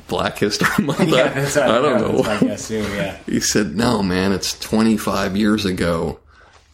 Black 0.08 0.38
History 0.38 0.84
Month. 0.84 1.08
Yeah, 1.08 1.28
that's 1.28 1.56
what 1.56 1.64
I 1.70 1.80
don't 1.80 2.00
know. 2.00 2.12
know. 2.12 2.22
That's 2.22 2.42
what 2.42 2.50
I 2.50 2.54
assume, 2.54 2.94
yeah. 2.94 3.18
He 3.26 3.40
said, 3.40 3.76
No, 3.76 4.02
man, 4.02 4.32
it's 4.32 4.58
25 4.58 5.36
years 5.36 5.64
ago 5.64 6.20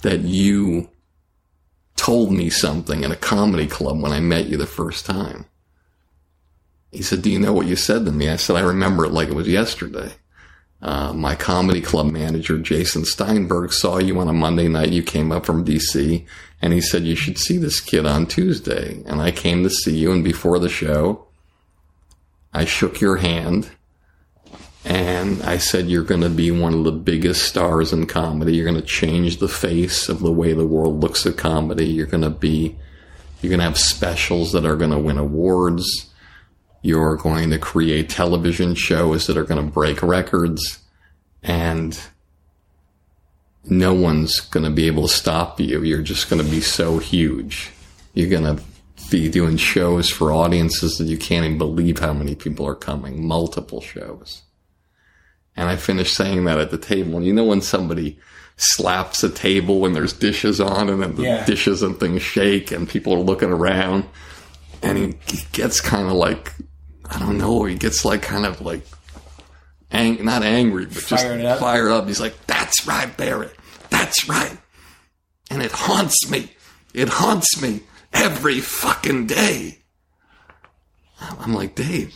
that 0.02 0.20
you 0.20 0.90
told 1.96 2.30
me 2.30 2.50
something 2.50 3.02
in 3.02 3.10
a 3.10 3.16
comedy 3.16 3.66
club 3.66 4.00
when 4.00 4.12
I 4.12 4.20
met 4.20 4.46
you 4.46 4.56
the 4.56 4.66
first 4.66 5.06
time. 5.06 5.46
He 6.92 7.02
said, 7.02 7.22
Do 7.22 7.30
you 7.30 7.38
know 7.38 7.52
what 7.52 7.66
you 7.66 7.76
said 7.76 8.04
to 8.04 8.12
me? 8.12 8.28
I 8.28 8.36
said, 8.36 8.56
I 8.56 8.60
remember 8.60 9.04
it 9.06 9.12
like 9.12 9.28
it 9.28 9.34
was 9.34 9.48
yesterday. 9.48 10.12
Uh, 10.82 11.12
my 11.12 11.34
comedy 11.34 11.80
club 11.80 12.12
manager, 12.12 12.58
Jason 12.58 13.04
Steinberg, 13.04 13.72
saw 13.72 13.98
you 13.98 14.18
on 14.20 14.28
a 14.28 14.32
Monday 14.32 14.68
night. 14.68 14.92
You 14.92 15.02
came 15.02 15.32
up 15.32 15.46
from 15.46 15.64
DC 15.64 16.24
and 16.60 16.72
he 16.72 16.80
said, 16.80 17.04
You 17.04 17.16
should 17.16 17.38
see 17.38 17.56
this 17.56 17.80
kid 17.80 18.06
on 18.06 18.26
Tuesday. 18.26 19.02
And 19.06 19.20
I 19.20 19.30
came 19.30 19.62
to 19.62 19.70
see 19.70 19.96
you. 19.96 20.12
And 20.12 20.22
before 20.22 20.58
the 20.58 20.68
show, 20.68 21.26
I 22.52 22.66
shook 22.66 23.00
your 23.00 23.16
hand 23.16 23.70
and 24.86 25.42
I 25.42 25.58
said, 25.58 25.88
You're 25.88 26.04
going 26.04 26.20
to 26.20 26.30
be 26.30 26.52
one 26.52 26.72
of 26.72 26.84
the 26.84 26.92
biggest 26.92 27.42
stars 27.42 27.92
in 27.92 28.06
comedy. 28.06 28.54
You're 28.54 28.70
going 28.70 28.80
to 28.80 28.86
change 28.86 29.38
the 29.38 29.48
face 29.48 30.08
of 30.08 30.20
the 30.20 30.30
way 30.30 30.52
the 30.52 30.66
world 30.66 31.00
looks 31.00 31.26
at 31.26 31.36
comedy. 31.36 31.86
You're 31.86 32.06
going 32.06 32.22
to 32.22 32.30
be, 32.30 32.76
you're 33.42 33.50
going 33.50 33.58
to 33.58 33.64
have 33.64 33.78
specials 33.78 34.52
that 34.52 34.64
are 34.64 34.76
going 34.76 34.92
to 34.92 34.98
win 34.98 35.18
awards. 35.18 36.06
You're 36.82 37.16
going 37.16 37.50
to 37.50 37.58
create 37.58 38.08
television 38.08 38.74
shows 38.74 39.26
that 39.26 39.36
are 39.36 39.44
going 39.44 39.64
to 39.64 39.72
break 39.72 40.02
records. 40.02 40.80
And 41.42 41.98
no 43.64 43.92
one's 43.94 44.40
going 44.40 44.64
to 44.64 44.70
be 44.70 44.86
able 44.86 45.06
to 45.08 45.12
stop 45.12 45.60
you. 45.60 45.82
You're 45.82 46.02
just 46.02 46.30
going 46.30 46.44
to 46.44 46.48
be 46.50 46.60
so 46.60 46.98
huge. 46.98 47.70
You're 48.14 48.30
going 48.30 48.56
to 48.56 48.62
be 49.10 49.28
doing 49.28 49.56
shows 49.56 50.08
for 50.08 50.32
audiences 50.32 50.96
that 50.98 51.04
you 51.04 51.16
can't 51.18 51.44
even 51.44 51.58
believe 51.58 51.98
how 51.98 52.12
many 52.12 52.34
people 52.34 52.66
are 52.66 52.74
coming, 52.74 53.26
multiple 53.26 53.80
shows. 53.80 54.42
And 55.56 55.68
I 55.68 55.76
finished 55.76 56.14
saying 56.14 56.44
that 56.44 56.58
at 56.58 56.70
the 56.70 56.78
table. 56.78 57.16
And 57.16 57.24
you 57.26 57.32
know 57.32 57.44
when 57.44 57.60
somebody 57.62 58.18
slaps 58.56 59.22
a 59.22 59.28
table 59.28 59.80
when 59.80 59.92
there's 59.92 60.12
dishes 60.12 60.60
on 60.60 60.88
and 60.88 61.02
then 61.02 61.14
the 61.16 61.22
Yeah. 61.24 61.44
dishes 61.44 61.82
and 61.82 61.98
things 62.00 62.22
shake 62.22 62.70
and 62.72 62.88
people 62.88 63.12
are 63.12 63.20
looking 63.20 63.50
around 63.50 64.04
and 64.82 64.96
he 64.98 65.14
gets 65.52 65.80
kind 65.80 66.06
of 66.06 66.14
like, 66.14 66.52
I 67.10 67.18
don't 67.18 67.38
know, 67.38 67.64
he 67.64 67.74
gets 67.76 68.04
like 68.04 68.22
kind 68.22 68.44
of 68.46 68.60
like, 68.60 68.82
ang- 69.90 70.24
not 70.24 70.42
angry, 70.42 70.86
but 70.86 70.94
just 70.94 71.08
Fired 71.08 71.44
up. 71.44 71.58
fired 71.60 71.90
up. 71.90 72.06
He's 72.06 72.20
like, 72.20 72.34
that's 72.46 72.86
right, 72.86 73.14
Barrett. 73.16 73.54
That's 73.90 74.28
right. 74.28 74.56
And 75.50 75.62
it 75.62 75.70
haunts 75.72 76.28
me. 76.30 76.50
It 76.92 77.08
haunts 77.08 77.60
me 77.62 77.82
every 78.12 78.60
fucking 78.60 79.26
day. 79.26 79.78
I'm 81.20 81.54
like, 81.54 81.74
Dave, 81.74 82.14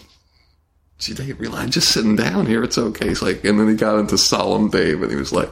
gee, 0.99 1.15
Dave, 1.15 1.39
realize 1.41 1.63
I'm 1.65 1.71
just 1.71 1.91
sitting 1.91 2.17
down 2.17 2.47
here. 2.47 2.63
It's 2.65 2.77
okay. 2.79 3.09
He's 3.09 3.23
like, 3.23 3.45
and 3.45 3.59
then 3.59 3.69
he 3.69 3.75
got 3.75 3.99
into 3.99 4.19
solemn 4.19 4.69
Dave 4.71 5.03
and 5.03 5.11
he 5.11 5.17
was 5.17 5.33
like, 5.33 5.51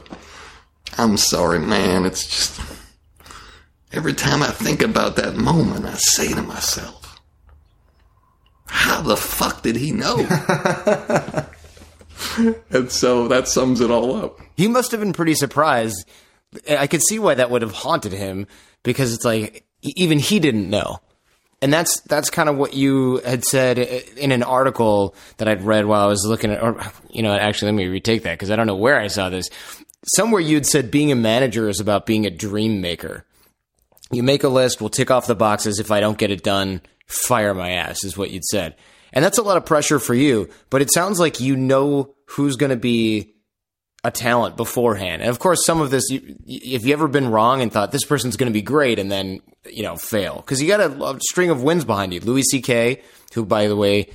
I'm 0.97 1.17
sorry, 1.17 1.59
man. 1.59 2.05
It's 2.05 2.25
just 2.27 2.59
every 3.91 4.13
time 4.13 4.43
I 4.43 4.49
think 4.51 4.81
about 4.81 5.15
that 5.15 5.35
moment, 5.35 5.85
I 5.85 5.93
say 5.95 6.33
to 6.33 6.41
myself, 6.41 6.98
how 8.99 9.07
the 9.07 9.17
fuck 9.17 9.61
did 9.61 9.77
he 9.77 9.91
know? 9.91 10.17
and 12.69 12.91
so 12.91 13.29
that 13.29 13.47
sums 13.47 13.79
it 13.79 13.89
all 13.89 14.15
up. 14.15 14.39
He 14.57 14.67
must 14.67 14.91
have 14.91 14.99
been 14.99 15.13
pretty 15.13 15.35
surprised. 15.35 16.05
I 16.69 16.87
could 16.87 17.01
see 17.01 17.17
why 17.17 17.35
that 17.35 17.49
would 17.49 17.61
have 17.61 17.71
haunted 17.71 18.11
him 18.11 18.47
because 18.83 19.13
it's 19.13 19.23
like 19.23 19.63
even 19.81 20.19
he 20.19 20.39
didn't 20.39 20.69
know. 20.69 20.99
And 21.61 21.71
that's 21.71 22.01
that's 22.01 22.29
kind 22.29 22.49
of 22.49 22.57
what 22.57 22.73
you 22.73 23.17
had 23.17 23.45
said 23.45 23.79
in 23.79 24.31
an 24.31 24.43
article 24.43 25.15
that 25.37 25.47
I'd 25.47 25.61
read 25.61 25.85
while 25.85 26.03
I 26.03 26.07
was 26.07 26.25
looking 26.25 26.51
at 26.51 26.61
or 26.61 26.81
you 27.09 27.23
know, 27.23 27.33
actually 27.33 27.71
let 27.71 27.77
me 27.77 27.87
retake 27.87 28.23
that 28.23 28.33
because 28.33 28.51
I 28.51 28.57
don't 28.57 28.67
know 28.67 28.75
where 28.75 28.99
I 28.99 29.07
saw 29.07 29.29
this. 29.29 29.49
Somewhere 30.05 30.41
you'd 30.41 30.65
said 30.65 30.91
being 30.91 31.11
a 31.11 31.15
manager 31.15 31.69
is 31.69 31.79
about 31.79 32.05
being 32.05 32.25
a 32.25 32.29
dream 32.29 32.81
maker. 32.81 33.25
You 34.11 34.23
make 34.23 34.43
a 34.43 34.49
list, 34.49 34.81
we'll 34.81 34.89
tick 34.89 35.11
off 35.11 35.27
the 35.27 35.35
boxes. 35.35 35.79
If 35.79 35.91
I 35.91 35.99
don't 35.99 36.17
get 36.17 36.31
it 36.31 36.43
done, 36.43 36.81
fire 37.09 37.53
my 37.53 37.71
ass, 37.71 38.03
is 38.03 38.17
what 38.17 38.31
you'd 38.31 38.45
said. 38.45 38.75
And 39.11 39.25
that's 39.25 39.37
a 39.37 39.43
lot 39.43 39.57
of 39.57 39.65
pressure 39.65 39.99
for 39.99 40.13
you, 40.13 40.49
but 40.69 40.81
it 40.81 40.93
sounds 40.93 41.19
like 41.19 41.39
you 41.39 41.57
know 41.57 42.13
who's 42.25 42.55
going 42.55 42.69
to 42.69 42.77
be 42.77 43.33
a 44.03 44.11
talent 44.11 44.55
beforehand. 44.55 45.21
And 45.21 45.29
of 45.29 45.39
course, 45.39 45.65
some 45.65 45.81
of 45.81 45.89
this, 45.89 46.09
you, 46.09 46.37
if 46.45 46.85
you 46.85 46.93
ever 46.93 47.07
been 47.07 47.29
wrong 47.29 47.61
and 47.61 47.71
thought 47.71 47.91
this 47.91 48.05
person's 48.05 48.37
going 48.37 48.51
to 48.51 48.53
be 48.53 48.61
great 48.61 48.99
and 48.99 49.11
then, 49.11 49.41
you 49.69 49.83
know, 49.83 49.95
fail, 49.95 50.37
because 50.37 50.61
you 50.61 50.67
got 50.67 50.79
a, 50.79 51.03
a 51.03 51.19
string 51.21 51.49
of 51.49 51.63
wins 51.63 51.83
behind 51.83 52.13
you. 52.13 52.19
Louis 52.21 52.43
C.K., 52.43 53.01
who, 53.33 53.45
by 53.45 53.67
the 53.67 53.75
way, 53.75 54.09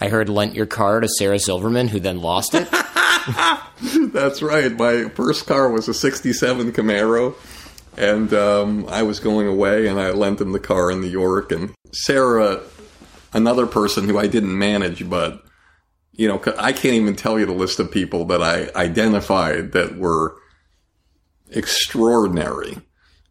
I 0.00 0.08
heard 0.08 0.28
lent 0.28 0.54
your 0.54 0.66
car 0.66 1.00
to 1.00 1.08
Sarah 1.08 1.38
Silverman, 1.38 1.88
who 1.88 2.00
then 2.00 2.20
lost 2.20 2.54
it. 2.54 2.68
That's 4.12 4.42
right. 4.42 4.76
My 4.76 5.08
first 5.10 5.46
car 5.46 5.70
was 5.70 5.88
a 5.88 5.94
67 5.94 6.72
Camaro. 6.72 7.34
And 8.00 8.32
um, 8.32 8.86
I 8.88 9.02
was 9.02 9.20
going 9.20 9.46
away 9.46 9.86
and 9.86 10.00
I 10.00 10.12
lent 10.12 10.40
him 10.40 10.52
the 10.52 10.58
car 10.58 10.90
in 10.90 11.02
New 11.02 11.06
York. 11.06 11.52
And 11.52 11.74
Sarah, 11.92 12.62
another 13.34 13.66
person 13.66 14.08
who 14.08 14.16
I 14.16 14.26
didn't 14.26 14.56
manage, 14.56 15.08
but 15.08 15.44
you 16.12 16.26
know, 16.26 16.42
I 16.58 16.72
can't 16.72 16.94
even 16.94 17.14
tell 17.14 17.38
you 17.38 17.44
the 17.44 17.52
list 17.52 17.78
of 17.78 17.90
people 17.90 18.24
that 18.26 18.42
I 18.42 18.70
identified 18.74 19.72
that 19.72 19.98
were 19.98 20.34
extraordinary. 21.50 22.78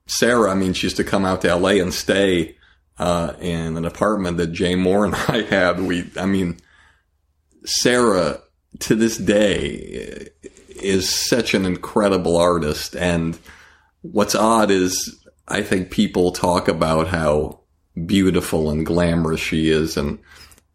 Sarah, 0.06 0.52
I 0.52 0.54
mean, 0.54 0.74
she 0.74 0.86
used 0.86 0.98
to 0.98 1.04
come 1.04 1.26
out 1.26 1.42
to 1.42 1.56
LA 1.56 1.82
and 1.82 1.92
stay 1.92 2.56
uh, 3.00 3.34
in 3.40 3.76
an 3.76 3.86
apartment 3.86 4.38
that 4.38 4.52
Jay 4.52 4.76
Mohr 4.76 5.04
and 5.04 5.16
I 5.28 5.50
had. 5.50 5.82
We, 5.82 6.12
I 6.16 6.28
mean, 6.28 6.58
Sarah 7.66 8.40
to 8.80 8.94
this 8.96 9.18
day 9.18 10.30
is 10.70 11.10
such 11.10 11.56
an 11.56 11.66
incredible 11.66 12.38
artist. 12.38 12.96
And 12.96 13.38
what's 14.02 14.36
odd 14.36 14.72
is 14.72 15.20
I 15.48 15.62
think 15.62 15.92
people 15.92 16.32
talk 16.32 16.68
about 16.68 17.08
how 17.08 17.62
beautiful 18.06 18.70
and 18.70 18.86
glamorous 18.86 19.42
she 19.42 19.70
is 19.70 19.98
and 19.98 20.20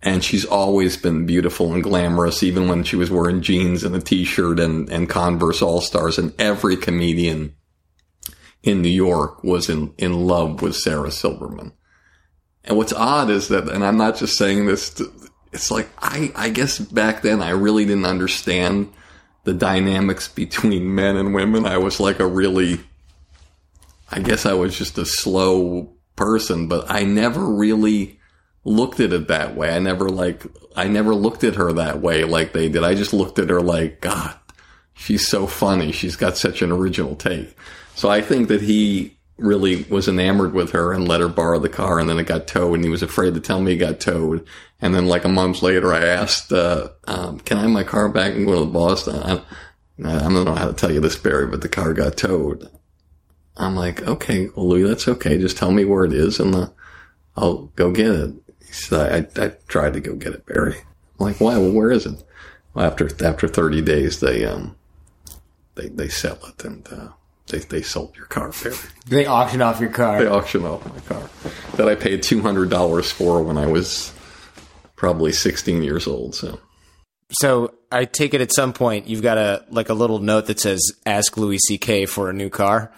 and 0.02 0.22
she's 0.22 0.44
always 0.44 0.98
been 0.98 1.24
beautiful 1.24 1.72
and 1.72 1.82
glamorous 1.82 2.42
even 2.42 2.68
when 2.68 2.84
she 2.84 2.96
was 2.96 3.10
wearing 3.10 3.40
jeans 3.40 3.82
and 3.84 3.96
a 3.96 4.00
t-shirt 4.00 4.60
and, 4.60 4.90
and 4.90 5.08
Converse 5.08 5.62
All-Stars 5.62 6.18
and 6.18 6.38
every 6.38 6.76
comedian 6.76 7.54
in 8.62 8.82
New 8.82 8.90
York 8.90 9.42
was 9.42 9.70
in, 9.70 9.94
in 9.96 10.26
love 10.26 10.60
with 10.60 10.76
Sarah 10.76 11.10
Silverman. 11.10 11.72
And 12.64 12.76
what's 12.76 12.92
odd 12.92 13.30
is 13.30 13.48
that, 13.48 13.68
and 13.68 13.84
I'm 13.84 13.96
not 13.96 14.16
just 14.16 14.36
saying 14.36 14.66
this, 14.66 14.90
to, 14.94 15.10
it's 15.52 15.70
like, 15.70 15.88
I, 15.98 16.32
I 16.34 16.48
guess 16.48 16.78
back 16.78 17.22
then 17.22 17.42
I 17.42 17.50
really 17.50 17.84
didn't 17.84 18.06
understand 18.06 18.92
the 19.44 19.54
dynamics 19.54 20.28
between 20.28 20.94
men 20.94 21.16
and 21.16 21.34
women. 21.34 21.66
I 21.66 21.78
was 21.78 22.00
like 22.00 22.20
a 22.20 22.26
really, 22.26 22.80
I 24.10 24.20
guess 24.20 24.46
I 24.46 24.54
was 24.54 24.76
just 24.76 24.98
a 24.98 25.06
slow 25.06 25.94
person, 26.16 26.68
but 26.68 26.90
I 26.90 27.04
never 27.04 27.44
really 27.44 28.20
looked 28.64 29.00
at 29.00 29.12
it 29.12 29.28
that 29.28 29.56
way. 29.56 29.74
I 29.74 29.78
never 29.78 30.08
like, 30.08 30.42
I 30.76 30.88
never 30.88 31.14
looked 31.14 31.44
at 31.44 31.56
her 31.56 31.72
that 31.72 32.00
way 32.00 32.24
like 32.24 32.52
they 32.52 32.68
did. 32.68 32.84
I 32.84 32.94
just 32.94 33.12
looked 33.12 33.38
at 33.38 33.50
her 33.50 33.60
like, 33.60 34.00
God, 34.00 34.34
she's 34.94 35.26
so 35.28 35.46
funny. 35.46 35.92
She's 35.92 36.16
got 36.16 36.36
such 36.36 36.62
an 36.62 36.72
original 36.72 37.16
take. 37.16 37.56
So 37.94 38.08
I 38.08 38.22
think 38.22 38.48
that 38.48 38.62
he 38.62 39.16
really 39.36 39.82
was 39.84 40.06
enamored 40.08 40.54
with 40.54 40.70
her 40.70 40.92
and 40.92 41.08
let 41.08 41.20
her 41.20 41.28
borrow 41.28 41.58
the 41.58 41.68
car 41.68 41.98
and 41.98 42.08
then 42.08 42.18
it 42.18 42.26
got 42.26 42.46
towed 42.46 42.74
and 42.74 42.84
he 42.84 42.90
was 42.90 43.02
afraid 43.02 43.34
to 43.34 43.40
tell 43.40 43.60
me 43.60 43.72
it 43.72 43.78
got 43.78 44.00
towed. 44.00 44.46
And 44.80 44.94
then 44.94 45.06
like 45.06 45.24
a 45.24 45.28
month 45.28 45.62
later, 45.62 45.92
I 45.92 46.04
asked, 46.04 46.52
uh, 46.52 46.90
um, 47.06 47.40
can 47.40 47.58
I 47.58 47.62
have 47.62 47.70
my 47.70 47.84
car 47.84 48.08
back 48.08 48.34
and 48.34 48.46
go 48.46 48.64
to 48.64 48.70
boss? 48.70 49.08
I, 49.08 49.42
I 50.04 50.18
don't 50.18 50.44
know 50.44 50.54
how 50.54 50.68
to 50.68 50.74
tell 50.74 50.92
you 50.92 51.00
this, 51.00 51.16
Barry, 51.16 51.46
but 51.46 51.62
the 51.62 51.68
car 51.68 51.92
got 51.94 52.16
towed. 52.16 52.68
I'm 53.56 53.76
like, 53.76 54.02
okay, 54.02 54.48
well, 54.54 54.68
Louis, 54.68 54.88
that's 54.88 55.08
okay. 55.08 55.38
Just 55.38 55.56
tell 55.56 55.70
me 55.70 55.84
where 55.84 56.04
it 56.04 56.12
is 56.12 56.40
and 56.40 56.54
uh, 56.54 56.68
I'll 57.36 57.70
go 57.76 57.92
get 57.92 58.10
it. 58.10 58.34
He 58.66 58.72
said, 58.72 59.28
I, 59.38 59.44
I 59.44 59.48
tried 59.68 59.92
to 59.94 60.00
go 60.00 60.14
get 60.16 60.34
it, 60.34 60.46
Barry. 60.46 60.78
I'm 61.20 61.26
like, 61.26 61.40
why? 61.40 61.56
Well, 61.58 61.72
where 61.72 61.90
is 61.90 62.06
it? 62.06 62.22
Well, 62.74 62.86
after, 62.86 63.08
after 63.24 63.46
30 63.46 63.82
days, 63.82 64.20
they, 64.20 64.44
um, 64.44 64.76
they, 65.76 65.88
they 65.88 66.08
sell 66.08 66.38
it 66.48 66.64
and, 66.64 66.86
uh, 66.90 67.08
they, 67.48 67.58
they 67.58 67.82
sold 67.82 68.16
your 68.16 68.26
car, 68.26 68.52
Barry. 68.62 68.76
They 69.06 69.26
auction 69.26 69.62
off 69.62 69.80
your 69.80 69.90
car. 69.90 70.18
They 70.18 70.28
auctioned 70.28 70.64
off 70.64 70.84
my 70.86 71.00
car 71.00 71.28
that 71.76 71.88
I 71.88 71.94
paid 71.94 72.22
$200 72.22 73.12
for 73.12 73.42
when 73.42 73.58
I 73.58 73.66
was 73.66 74.12
probably 74.96 75.32
16 75.32 75.82
years 75.82 76.06
old. 76.06 76.34
So, 76.34 76.58
so 77.30 77.74
I 77.92 78.06
take 78.06 78.34
it 78.34 78.40
at 78.40 78.52
some 78.52 78.72
point 78.72 79.06
you've 79.06 79.22
got 79.22 79.38
a, 79.38 79.64
like 79.70 79.90
a 79.90 79.94
little 79.94 80.18
note 80.18 80.46
that 80.46 80.58
says, 80.58 80.80
ask 81.06 81.36
Louis 81.36 81.58
C.K. 81.58 82.06
for 82.06 82.30
a 82.30 82.32
new 82.32 82.50
car. 82.50 82.92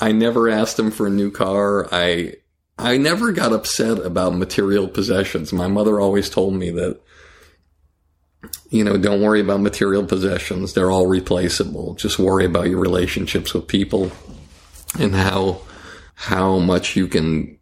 I 0.00 0.12
never 0.12 0.48
asked 0.48 0.78
him 0.78 0.90
for 0.90 1.06
a 1.06 1.10
new 1.10 1.30
car. 1.30 1.88
I 1.92 2.34
I 2.78 2.96
never 2.96 3.32
got 3.32 3.52
upset 3.52 3.98
about 3.98 4.34
material 4.34 4.88
possessions. 4.88 5.52
My 5.52 5.66
mother 5.68 6.00
always 6.00 6.30
told 6.30 6.54
me 6.54 6.70
that 6.70 7.00
you 8.70 8.84
know, 8.84 8.96
don't 8.96 9.20
worry 9.20 9.40
about 9.40 9.60
material 9.60 10.04
possessions. 10.06 10.72
They're 10.72 10.90
all 10.90 11.06
replaceable. 11.06 11.94
Just 11.94 12.18
worry 12.18 12.44
about 12.44 12.68
your 12.68 12.78
relationships 12.78 13.52
with 13.52 13.68
people 13.68 14.10
and 14.98 15.14
how 15.14 15.62
how 16.14 16.58
much 16.58 16.96
you 16.96 17.06
can 17.06 17.58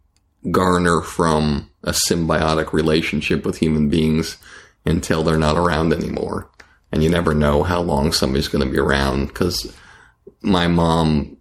garner 0.51 1.01
from 1.01 1.69
a 1.83 1.91
symbiotic 1.91 2.71
relationship 2.73 3.45
with 3.45 3.57
human 3.57 3.89
beings 3.89 4.37
until 4.85 5.23
they're 5.23 5.37
not 5.37 5.57
around 5.57 5.93
anymore. 5.93 6.49
And 6.91 7.03
you 7.03 7.09
never 7.09 7.33
know 7.33 7.63
how 7.63 7.81
long 7.81 8.11
somebody's 8.11 8.47
going 8.47 8.65
to 8.65 8.71
be 8.71 8.79
around 8.79 9.27
because 9.27 9.75
my 10.41 10.67
mom 10.67 11.37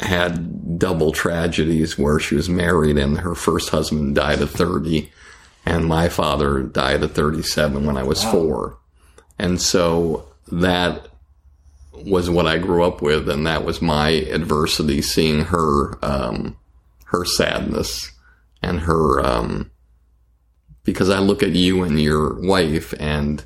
had 0.00 0.78
double 0.78 1.12
tragedies 1.12 1.98
where 1.98 2.18
she 2.18 2.34
was 2.34 2.48
married 2.48 2.96
and 2.96 3.18
her 3.18 3.34
first 3.34 3.70
husband 3.70 4.14
died 4.14 4.40
at 4.40 4.48
30 4.48 5.10
and 5.66 5.84
my 5.86 6.08
father 6.08 6.62
died 6.62 7.02
at 7.02 7.10
37 7.10 7.84
when 7.84 7.96
I 7.96 8.02
was 8.02 8.24
wow. 8.24 8.32
four. 8.32 8.78
And 9.38 9.60
so 9.60 10.28
that 10.50 11.08
was 11.92 12.30
what 12.30 12.46
I 12.46 12.58
grew 12.58 12.84
up 12.84 13.02
with. 13.02 13.28
And 13.28 13.46
that 13.46 13.64
was 13.64 13.82
my 13.82 14.08
adversity, 14.08 15.02
seeing 15.02 15.44
her, 15.46 16.02
um, 16.04 16.56
her 17.06 17.24
sadness 17.24 18.10
and 18.62 18.80
her, 18.80 19.24
um, 19.24 19.70
because 20.84 21.10
I 21.10 21.18
look 21.18 21.42
at 21.42 21.50
you 21.50 21.82
and 21.82 22.00
your 22.00 22.40
wife 22.40 22.94
and 22.98 23.44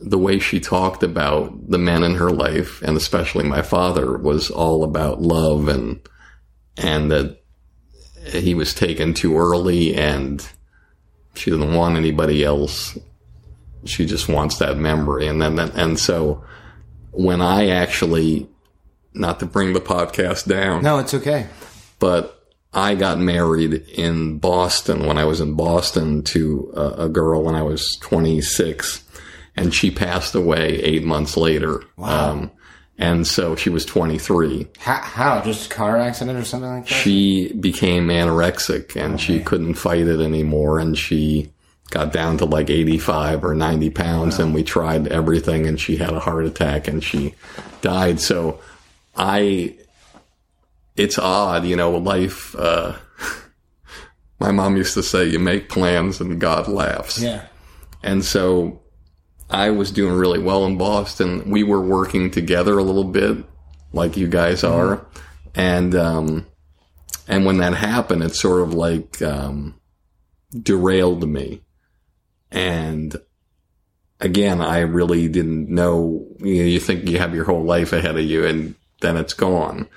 the 0.00 0.18
way 0.18 0.38
she 0.38 0.60
talked 0.60 1.02
about 1.02 1.70
the 1.70 1.78
men 1.78 2.02
in 2.02 2.14
her 2.14 2.30
life, 2.30 2.82
and 2.82 2.96
especially 2.96 3.44
my 3.44 3.62
father, 3.62 4.16
was 4.16 4.50
all 4.50 4.82
about 4.82 5.20
love 5.20 5.68
and 5.68 6.00
and 6.76 7.10
that 7.10 7.42
he 8.32 8.54
was 8.54 8.74
taken 8.74 9.14
too 9.14 9.36
early, 9.36 9.94
and 9.94 10.46
she 11.34 11.50
doesn't 11.50 11.74
want 11.74 11.96
anybody 11.96 12.44
else. 12.44 12.98
She 13.84 14.06
just 14.06 14.28
wants 14.28 14.58
that 14.58 14.76
memory, 14.76 15.26
and 15.26 15.40
then 15.40 15.58
and 15.58 15.98
so 15.98 16.44
when 17.10 17.40
I 17.40 17.68
actually, 17.68 18.48
not 19.12 19.40
to 19.40 19.46
bring 19.46 19.72
the 19.72 19.80
podcast 19.80 20.46
down, 20.46 20.82
no, 20.82 20.98
it's 20.98 21.14
okay, 21.14 21.46
but 21.98 22.46
I 22.72 22.94
got 22.94 23.18
married 23.18 23.74
in 23.74 24.38
Boston 24.38 25.06
when 25.06 25.18
I 25.18 25.24
was 25.24 25.40
in 25.40 25.54
Boston 25.54 26.22
to 26.24 26.72
a, 26.74 27.04
a 27.04 27.08
girl 27.08 27.42
when 27.42 27.54
I 27.54 27.62
was 27.62 27.98
26 28.00 29.02
and 29.56 29.74
she 29.74 29.90
passed 29.90 30.34
away 30.34 30.80
eight 30.82 31.04
months 31.04 31.36
later. 31.36 31.82
Wow. 31.96 32.30
Um, 32.30 32.50
and 33.00 33.26
so 33.26 33.56
she 33.56 33.70
was 33.70 33.86
23. 33.86 34.68
How, 34.78 34.96
how? 34.96 35.40
Just 35.40 35.72
a 35.72 35.74
car 35.74 35.96
accident 35.96 36.38
or 36.38 36.44
something 36.44 36.68
like 36.68 36.86
that? 36.86 36.94
She 36.94 37.50
became 37.54 38.08
anorexic 38.08 38.94
and 38.94 39.14
okay. 39.14 39.22
she 39.22 39.40
couldn't 39.40 39.74
fight 39.74 40.06
it 40.06 40.20
anymore. 40.20 40.78
And 40.78 40.98
she 40.98 41.50
got 41.88 42.12
down 42.12 42.36
to 42.38 42.44
like 42.44 42.68
85 42.68 43.42
or 43.42 43.54
90 43.54 43.88
pounds. 43.90 44.38
Wow. 44.38 44.44
And 44.44 44.54
we 44.54 44.62
tried 44.62 45.08
everything 45.08 45.66
and 45.66 45.80
she 45.80 45.96
had 45.96 46.12
a 46.12 46.20
heart 46.20 46.44
attack 46.44 46.88
and 46.88 47.02
she 47.02 47.34
died. 47.80 48.20
So 48.20 48.60
I, 49.16 49.78
it's 50.94 51.18
odd, 51.18 51.64
you 51.64 51.76
know, 51.76 51.92
life, 51.92 52.54
uh, 52.54 52.96
my 54.40 54.50
mom 54.50 54.76
used 54.76 54.92
to 54.92 55.02
say, 55.02 55.24
you 55.26 55.38
make 55.38 55.70
plans 55.70 56.20
and 56.20 56.38
God 56.38 56.68
laughs. 56.68 57.18
Yeah. 57.18 57.46
And 58.02 58.22
so 58.22 58.79
I 59.50 59.70
was 59.70 59.90
doing 59.90 60.14
really 60.14 60.38
well 60.38 60.64
in 60.64 60.78
Boston. 60.78 61.50
We 61.50 61.64
were 61.64 61.80
working 61.80 62.30
together 62.30 62.78
a 62.78 62.84
little 62.84 63.04
bit, 63.04 63.44
like 63.92 64.16
you 64.16 64.28
guys 64.28 64.62
mm-hmm. 64.62 64.74
are, 64.74 64.96
mm-hmm. 64.96 65.60
and 65.60 65.94
um, 65.94 66.46
and 67.26 67.44
when 67.44 67.58
that 67.58 67.74
happened, 67.74 68.22
it 68.22 68.34
sort 68.34 68.62
of 68.62 68.74
like 68.74 69.20
um, 69.22 69.80
derailed 70.56 71.28
me. 71.28 71.62
And 72.50 73.16
again, 74.20 74.60
I 74.60 74.80
really 74.80 75.28
didn't 75.28 75.68
know. 75.68 76.26
You, 76.38 76.62
know, 76.62 76.68
you 76.68 76.80
think 76.80 77.08
you 77.08 77.18
have 77.18 77.34
your 77.34 77.44
whole 77.44 77.64
life 77.64 77.92
ahead 77.92 78.16
of 78.16 78.24
you, 78.24 78.46
and 78.46 78.74
then 79.00 79.16
it's 79.16 79.34
gone. 79.34 79.88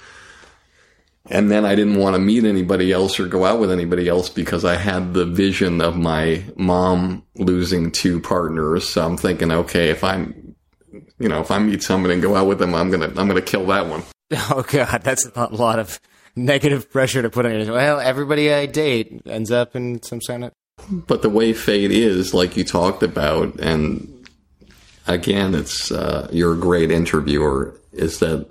And 1.30 1.50
then 1.50 1.64
I 1.66 1.74
didn't 1.76 1.96
want 1.96 2.16
to 2.16 2.20
meet 2.20 2.44
anybody 2.44 2.92
else 2.92 3.20
or 3.20 3.28
go 3.28 3.46
out 3.46 3.60
with 3.60 3.72
anybody 3.72 4.10
else 4.10 4.30
because 4.30 4.66
I 4.66 4.76
had 4.76 5.14
the 5.14 5.26
vision 5.26 5.80
of 5.80 5.96
my 5.96 6.44
mom 6.58 7.24
losing 7.36 7.92
two 7.92 8.20
partners. 8.20 8.90
So 8.90 9.06
I'm 9.06 9.16
thinking, 9.16 9.50
okay, 9.52 9.90
if 9.90 10.04
I'm, 10.04 10.56
you 11.20 11.30
know, 11.30 11.40
if 11.40 11.50
I 11.50 11.60
meet 11.60 11.82
somebody 11.82 12.16
and 12.16 12.22
go 12.22 12.36
out 12.36 12.48
with 12.48 12.60
them, 12.60 12.76
I'm 12.76 12.92
gonna, 12.92 13.08
I'm 13.08 13.28
gonna 13.28 13.42
kill 13.42 13.66
that 13.68 13.88
one. 13.88 14.04
Oh 14.50 14.64
God, 14.68 15.04
that's 15.04 15.28
a 15.36 15.46
lot 15.54 15.78
of 15.78 16.00
negative 16.36 16.90
pressure 16.90 17.22
to 17.22 17.30
put 17.30 17.46
on 17.46 17.60
you. 17.60 17.72
Well, 17.72 18.00
everybody 18.00 18.52
I 18.52 18.66
date 18.66 19.22
ends 19.28 19.52
up 19.52 19.76
in 19.76 20.02
some 20.02 20.20
kind 20.22 20.46
of. 20.46 20.54
But 20.90 21.22
the 21.22 21.30
way 21.30 21.54
fate 21.54 21.92
is, 21.92 22.34
like 22.34 22.58
you 22.58 22.64
talked 22.64 23.04
about, 23.04 23.60
and 23.60 24.28
again, 25.06 25.54
it's 25.54 25.92
uh, 25.92 26.30
you're 26.32 26.54
a 26.54 26.58
great 26.58 26.90
interviewer. 26.90 27.80
Is 27.92 28.20
that 28.20 28.50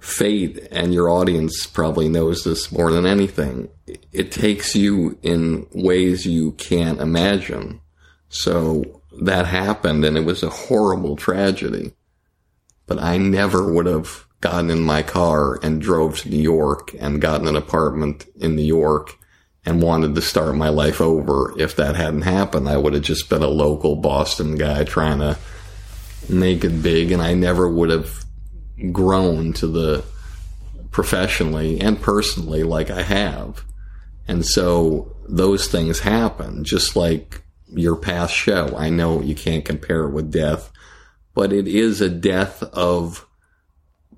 fate, 0.00 0.66
and 0.70 0.92
your 0.92 1.08
audience 1.08 1.66
probably 1.66 2.08
knows 2.08 2.42
this 2.42 2.72
more 2.72 2.90
than 2.90 3.06
anything, 3.06 3.68
it 4.12 4.32
takes 4.32 4.74
you 4.74 5.18
in 5.22 5.66
ways 5.72 6.26
you 6.26 6.52
can't 6.52 7.00
imagine. 7.00 7.80
So 8.28 9.02
that 9.22 9.46
happened, 9.46 10.04
and 10.04 10.16
it 10.16 10.24
was 10.24 10.42
a 10.42 10.50
horrible 10.50 11.16
tragedy. 11.16 11.92
But 12.86 13.00
I 13.00 13.18
never 13.18 13.72
would 13.72 13.86
have 13.86 14.26
gotten 14.40 14.70
in 14.70 14.80
my 14.80 15.02
car 15.02 15.58
and 15.62 15.82
drove 15.82 16.18
to 16.18 16.30
New 16.30 16.42
York 16.42 16.94
and 16.98 17.20
gotten 17.20 17.46
an 17.46 17.56
apartment 17.56 18.26
in 18.36 18.56
New 18.56 18.62
York 18.62 19.16
and 19.66 19.82
wanted 19.82 20.14
to 20.14 20.22
start 20.22 20.56
my 20.56 20.70
life 20.70 21.00
over. 21.00 21.52
If 21.58 21.76
that 21.76 21.94
hadn't 21.94 22.22
happened, 22.22 22.68
I 22.68 22.78
would 22.78 22.94
have 22.94 23.02
just 23.02 23.28
been 23.28 23.42
a 23.42 23.48
local 23.48 23.96
Boston 23.96 24.56
guy 24.56 24.84
trying 24.84 25.18
to 25.18 25.36
make 26.28 26.64
it 26.64 26.82
big, 26.82 27.12
and 27.12 27.20
I 27.20 27.34
never 27.34 27.68
would 27.68 27.90
have 27.90 28.24
grown 28.92 29.52
to 29.54 29.66
the 29.66 30.04
professionally 30.90 31.80
and 31.80 32.00
personally 32.00 32.62
like 32.62 32.90
I 32.90 33.02
have. 33.02 33.64
And 34.26 34.44
so 34.44 35.14
those 35.28 35.68
things 35.68 36.00
happen, 36.00 36.64
just 36.64 36.96
like 36.96 37.42
your 37.68 37.96
past 37.96 38.34
show. 38.34 38.74
I 38.76 38.90
know 38.90 39.20
you 39.20 39.34
can't 39.34 39.64
compare 39.64 40.04
it 40.04 40.10
with 40.10 40.32
death, 40.32 40.72
but 41.34 41.52
it 41.52 41.68
is 41.68 42.00
a 42.00 42.10
death 42.10 42.62
of 42.62 43.26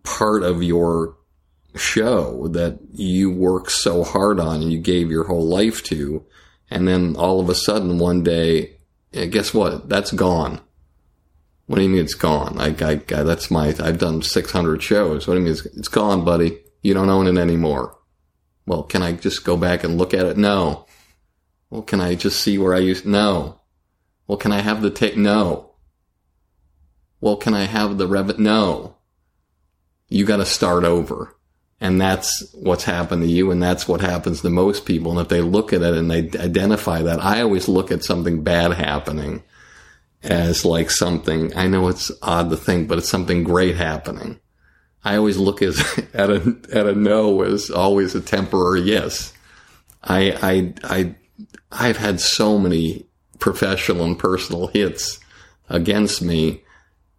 part 0.02 0.42
of 0.42 0.62
your 0.62 1.16
show 1.76 2.48
that 2.48 2.78
you 2.92 3.30
work 3.30 3.70
so 3.70 4.04
hard 4.04 4.38
on 4.38 4.62
and 4.62 4.72
you 4.72 4.78
gave 4.78 5.10
your 5.10 5.24
whole 5.24 5.46
life 5.46 5.82
to. 5.84 6.24
And 6.70 6.88
then 6.88 7.16
all 7.16 7.40
of 7.40 7.48
a 7.48 7.54
sudden 7.54 7.98
one 7.98 8.22
day, 8.22 8.76
eh, 9.12 9.26
guess 9.26 9.52
what? 9.54 9.88
That's 9.88 10.12
gone. 10.12 10.60
What 11.72 11.78
do 11.78 11.84
you 11.84 11.88
mean 11.88 12.04
it's 12.04 12.12
gone? 12.12 12.58
I, 12.58 12.66
I, 12.86 12.92
I 12.92 13.22
that's 13.22 13.50
my, 13.50 13.68
I've 13.68 13.98
done 13.98 14.20
600 14.20 14.82
shows. 14.82 15.26
What 15.26 15.32
do 15.32 15.40
you 15.40 15.44
mean 15.46 15.54
it's, 15.54 15.64
it's 15.64 15.88
gone, 15.88 16.22
buddy? 16.22 16.58
You 16.82 16.92
don't 16.92 17.08
own 17.08 17.26
it 17.26 17.40
anymore. 17.40 17.96
Well, 18.66 18.82
can 18.82 19.00
I 19.00 19.12
just 19.12 19.42
go 19.42 19.56
back 19.56 19.82
and 19.82 19.96
look 19.96 20.12
at 20.12 20.26
it? 20.26 20.36
No. 20.36 20.84
Well, 21.70 21.80
can 21.80 21.98
I 21.98 22.14
just 22.14 22.42
see 22.42 22.58
where 22.58 22.74
I 22.74 22.80
used? 22.80 23.06
No. 23.06 23.62
Well, 24.26 24.36
can 24.36 24.52
I 24.52 24.60
have 24.60 24.82
the 24.82 24.90
tape? 24.90 25.16
No. 25.16 25.70
Well, 27.22 27.36
can 27.36 27.54
I 27.54 27.64
have 27.64 27.96
the 27.96 28.06
rev? 28.06 28.38
No. 28.38 28.96
You 30.10 30.26
got 30.26 30.36
to 30.36 30.44
start 30.44 30.84
over. 30.84 31.34
And 31.80 31.98
that's 31.98 32.52
what's 32.52 32.84
happened 32.84 33.22
to 33.22 33.28
you. 33.30 33.50
And 33.50 33.62
that's 33.62 33.88
what 33.88 34.02
happens 34.02 34.42
to 34.42 34.50
most 34.50 34.84
people. 34.84 35.12
And 35.12 35.20
if 35.22 35.28
they 35.28 35.40
look 35.40 35.72
at 35.72 35.80
it 35.80 35.94
and 35.94 36.10
they 36.10 36.38
identify 36.38 37.00
that, 37.00 37.24
I 37.24 37.40
always 37.40 37.66
look 37.66 37.90
at 37.90 38.04
something 38.04 38.42
bad 38.42 38.74
happening 38.74 39.42
as 40.22 40.64
like 40.64 40.90
something, 40.90 41.56
I 41.56 41.66
know 41.66 41.88
it's 41.88 42.10
odd 42.22 42.50
to 42.50 42.56
think, 42.56 42.88
but 42.88 42.98
it's 42.98 43.08
something 43.08 43.44
great 43.44 43.76
happening. 43.76 44.40
I 45.04 45.16
always 45.16 45.36
look 45.36 45.62
as, 45.62 45.80
at 46.14 46.30
a, 46.30 46.56
at 46.72 46.86
a 46.86 46.94
no 46.94 47.42
as 47.42 47.70
always 47.70 48.14
a 48.14 48.20
temporary 48.20 48.82
yes. 48.82 49.32
I, 50.04 50.32
I, 50.42 50.74
I, 50.84 51.14
I've 51.70 51.96
had 51.96 52.20
so 52.20 52.58
many 52.58 53.06
professional 53.38 54.04
and 54.04 54.18
personal 54.18 54.68
hits 54.68 55.18
against 55.68 56.22
me 56.22 56.62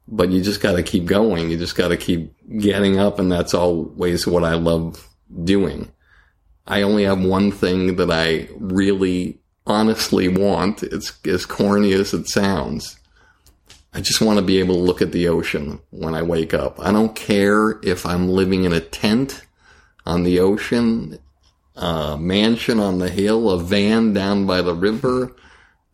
but 0.07 0.29
you 0.29 0.41
just 0.41 0.61
got 0.61 0.73
to 0.73 0.83
keep 0.83 1.05
going. 1.05 1.49
You 1.49 1.57
just 1.57 1.75
got 1.75 1.89
to 1.89 1.97
keep 1.97 2.33
getting 2.59 2.99
up. 2.99 3.19
And 3.19 3.31
that's 3.31 3.53
always 3.53 4.27
what 4.27 4.43
I 4.43 4.55
love 4.55 5.07
doing. 5.43 5.91
I 6.67 6.81
only 6.81 7.03
have 7.03 7.23
one 7.23 7.51
thing 7.51 7.95
that 7.97 8.11
I 8.11 8.49
really 8.57 9.39
honestly 9.65 10.27
want. 10.27 10.83
It's 10.83 11.13
as 11.25 11.45
corny 11.45 11.93
as 11.93 12.13
it 12.13 12.27
sounds. 12.27 12.97
I 13.93 14.01
just 14.01 14.21
want 14.21 14.39
to 14.39 14.45
be 14.45 14.59
able 14.59 14.75
to 14.75 14.81
look 14.81 15.01
at 15.01 15.11
the 15.11 15.27
ocean 15.27 15.79
when 15.91 16.15
I 16.15 16.23
wake 16.23 16.53
up. 16.53 16.79
I 16.79 16.91
don't 16.91 17.15
care 17.15 17.79
if 17.83 18.05
I'm 18.05 18.27
living 18.27 18.63
in 18.63 18.73
a 18.73 18.79
tent 18.79 19.45
on 20.05 20.23
the 20.23 20.39
ocean, 20.39 21.19
a 21.75 22.17
mansion 22.17 22.79
on 22.79 22.97
the 22.97 23.09
hill, 23.09 23.49
a 23.51 23.59
van 23.59 24.13
down 24.13 24.45
by 24.45 24.61
the 24.61 24.73
river 24.73 25.35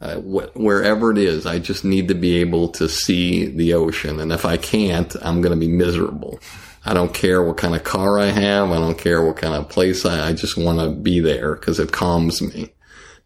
uh, 0.01 0.15
wh- 0.15 0.55
wherever 0.55 1.11
it 1.11 1.17
is, 1.17 1.45
I 1.45 1.59
just 1.59 1.83
need 1.83 2.07
to 2.07 2.15
be 2.15 2.37
able 2.37 2.69
to 2.69 2.87
see 2.87 3.45
the 3.45 3.73
ocean. 3.73 4.19
And 4.19 4.31
if 4.31 4.45
I 4.45 4.57
can't, 4.57 5.13
I'm 5.21 5.41
going 5.41 5.53
to 5.53 5.59
be 5.59 5.71
miserable. 5.71 6.39
I 6.85 6.93
don't 6.93 7.13
care 7.13 7.43
what 7.43 7.57
kind 7.57 7.75
of 7.75 7.83
car 7.83 8.19
I 8.19 8.27
have. 8.27 8.71
I 8.71 8.75
don't 8.75 8.97
care 8.97 9.25
what 9.25 9.37
kind 9.37 9.53
of 9.53 9.69
place 9.69 10.05
I, 10.05 10.29
I 10.29 10.33
just 10.33 10.57
want 10.57 10.79
to 10.79 10.89
be 10.89 11.19
there 11.19 11.55
because 11.55 11.79
it 11.79 11.91
calms 11.91 12.41
me 12.41 12.71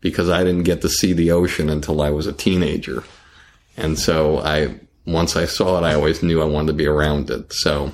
because 0.03 0.29
I 0.29 0.43
didn't 0.43 0.63
get 0.63 0.81
to 0.81 0.89
see 0.89 1.13
the 1.13 1.31
ocean 1.31 1.69
until 1.69 2.01
I 2.01 2.11
was 2.11 2.27
a 2.27 2.33
teenager. 2.33 3.03
And 3.75 3.97
so 3.97 4.37
I, 4.37 4.79
once 5.05 5.35
I 5.35 5.45
saw 5.45 5.79
it, 5.79 5.83
I 5.83 5.95
always 5.95 6.21
knew 6.21 6.41
I 6.41 6.45
wanted 6.45 6.67
to 6.67 6.73
be 6.73 6.85
around 6.85 7.31
it. 7.31 7.51
So. 7.53 7.93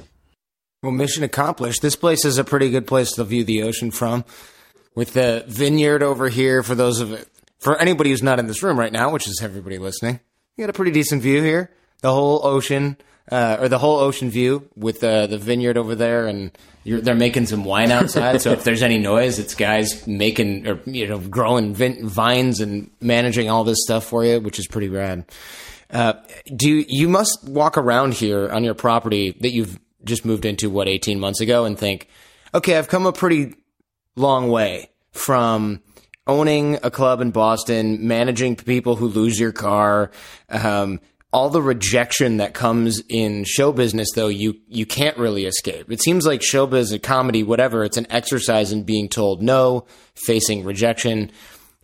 Well, 0.82 0.92
mission 0.92 1.24
accomplished. 1.24 1.82
This 1.82 1.96
place 1.96 2.26
is 2.26 2.38
a 2.38 2.44
pretty 2.44 2.72
good 2.72 2.88
place 2.88 3.12
to 3.14 3.24
view 3.24 3.44
the 3.46 3.64
ocean 3.64 3.92
from 3.92 4.26
with 4.96 5.14
the 5.14 5.46
vineyard 5.48 6.04
over 6.04 6.30
here 6.30 6.64
for 6.64 6.76
those 6.76 7.00
of 7.00 7.30
for 7.60 7.78
anybody 7.78 8.10
who's 8.10 8.24
not 8.24 8.40
in 8.40 8.48
this 8.48 8.64
room 8.64 8.80
right 8.80 8.92
now, 8.92 9.12
which 9.12 9.28
is 9.28 9.42
everybody 9.44 9.78
listening, 9.78 10.20
you 10.56 10.64
got 10.64 10.70
a 10.70 10.74
pretty 10.74 10.92
decent 10.92 11.22
view 11.22 11.44
here. 11.44 11.72
The 12.02 12.14
whole 12.14 12.46
ocean, 12.46 12.98
uh, 13.32 13.58
or 13.60 13.70
the 13.70 13.78
whole 13.78 14.00
ocean 14.00 14.30
view 14.30 14.68
with 14.76 15.00
the 15.00 15.28
the 15.28 15.38
vineyard 15.38 15.78
over 15.78 15.96
there, 15.96 16.28
and 16.28 16.52
they're 16.86 17.16
making 17.16 17.46
some 17.46 17.64
wine 17.64 17.92
outside. 17.92 18.42
so 18.42 18.52
if 18.52 18.64
there's 18.64 18.82
any 18.82 18.98
noise, 18.98 19.40
it's 19.40 19.56
guys 19.56 20.06
making 20.08 20.68
or 20.68 20.80
you 20.86 21.08
know 21.08 21.20
growing 21.20 21.74
vin- 21.74 22.08
vines 22.08 22.60
and 22.60 22.90
managing 23.02 23.50
all 23.50 23.64
this 23.64 23.80
stuff 23.84 24.06
for 24.06 24.26
you, 24.26 24.40
which 24.40 24.60
is 24.60 24.68
pretty 24.68 24.90
rad. 24.90 25.26
Uh, 25.92 26.14
do 26.56 26.86
you 26.88 27.08
must 27.08 27.44
walk 27.48 27.78
around 27.78 28.14
here 28.14 28.50
on 28.50 28.64
your 28.64 28.76
property 28.76 29.32
that 29.40 29.52
you've 29.52 29.80
just 30.04 30.24
moved 30.24 30.46
into 30.46 30.70
what 30.70 30.88
18 30.88 31.20
months 31.20 31.42
ago 31.42 31.66
and 31.66 31.78
think, 31.78 32.08
okay, 32.54 32.78
I've 32.78 32.88
come 32.88 33.06
a 33.06 33.12
pretty 33.12 33.56
long 34.16 34.50
way 34.50 34.90
from 35.12 35.82
owning 36.28 36.78
a 36.84 36.92
club 36.92 37.22
in 37.22 37.32
Boston, 37.32 38.08
managing 38.08 38.56
people 38.56 38.96
who 38.96 39.08
lose 39.08 39.40
your 39.40 39.52
car, 39.52 40.12
um, 40.50 41.00
all 41.32 41.50
the 41.50 41.62
rejection 41.62 42.38
that 42.38 42.54
comes 42.54 43.02
in 43.08 43.44
show 43.44 43.72
business, 43.72 44.10
though, 44.16 44.28
you 44.28 44.56
you 44.68 44.86
can't 44.86 45.18
really 45.18 45.46
escape. 45.46 45.92
It 45.92 46.02
seems 46.02 46.26
like 46.26 46.42
show 46.42 46.66
business, 46.66 47.02
comedy, 47.02 47.44
whatever, 47.44 47.84
it's 47.84 47.98
an 47.98 48.08
exercise 48.10 48.72
in 48.72 48.84
being 48.84 49.10
told 49.10 49.42
no, 49.42 49.86
facing 50.16 50.64
rejection. 50.64 51.32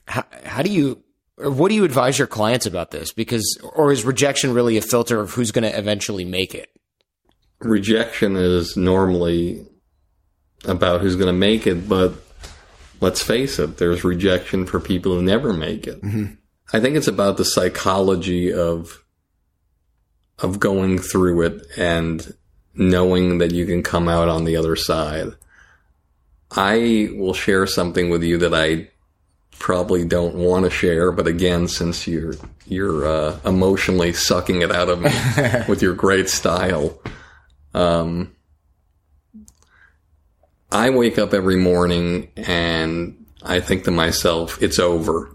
How, 0.08 0.24
how 0.44 0.62
do 0.62 0.72
you, 0.72 1.04
or 1.38 1.52
what 1.52 1.70
do 1.70 1.76
you 1.76 1.84
advise 1.84 2.18
your 2.18 2.28
clients 2.28 2.66
about 2.66 2.92
this? 2.92 3.14
Because, 3.14 3.60
or 3.76 3.92
is 3.92 4.04
rejection 4.04 4.54
really 4.54 4.78
a 4.78 4.82
filter 4.82 5.20
of 5.20 5.32
who's 5.32 5.52
going 5.52 5.70
to 5.70 5.78
eventually 5.78 6.26
make 6.26 6.56
it? 6.56 6.70
Rejection 7.60 8.36
is 8.36 8.76
normally 8.76 9.66
about 10.66 11.02
who's 11.02 11.16
going 11.16 11.28
to 11.28 11.34
make 11.34 11.68
it, 11.68 11.88
but 11.88 12.14
let's 13.00 13.22
face 13.22 13.60
it, 13.60 13.78
there's 13.78 14.04
rejection 14.04 14.66
for 14.66 14.80
people 14.80 15.14
who 15.14 15.22
never 15.22 15.54
make 15.54 15.86
it. 15.88 16.02
Mm-hmm. 16.02 16.34
I 16.74 16.80
think 16.80 16.96
it's 16.96 17.08
about 17.08 17.38
the 17.38 17.46
psychology 17.46 18.52
of 18.52 19.05
of 20.40 20.60
going 20.60 21.00
through 21.00 21.42
it 21.42 21.66
and 21.78 22.34
knowing 22.74 23.38
that 23.38 23.52
you 23.52 23.66
can 23.66 23.82
come 23.82 24.08
out 24.08 24.28
on 24.28 24.44
the 24.44 24.58
other 24.58 24.76
side. 24.76 25.30
I 26.52 27.10
will 27.14 27.34
share 27.34 27.68
something 27.68 28.10
with 28.10 28.24
you 28.24 28.38
that 28.40 28.54
I 28.54 28.90
probably 29.58 30.06
don't 30.06 30.36
want 30.36 30.66
to 30.66 30.70
share, 30.72 31.12
but 31.12 31.28
again, 31.28 31.68
since 31.68 32.08
you're 32.08 32.36
you're 32.68 33.06
uh, 33.06 33.40
emotionally 33.46 34.12
sucking 34.14 34.62
it 34.62 34.72
out 34.72 34.90
of 34.90 35.02
me 35.02 35.12
with 35.68 35.82
your 35.82 35.94
great 35.94 36.30
style, 36.30 37.00
um, 37.74 38.36
I 40.72 40.90
wake 40.90 41.18
up 41.18 41.34
every 41.34 41.58
morning 41.58 42.30
and 42.36 43.26
I 43.44 43.60
think 43.60 43.84
to 43.84 43.92
myself, 43.92 44.62
it's 44.62 44.80
over. 44.80 45.35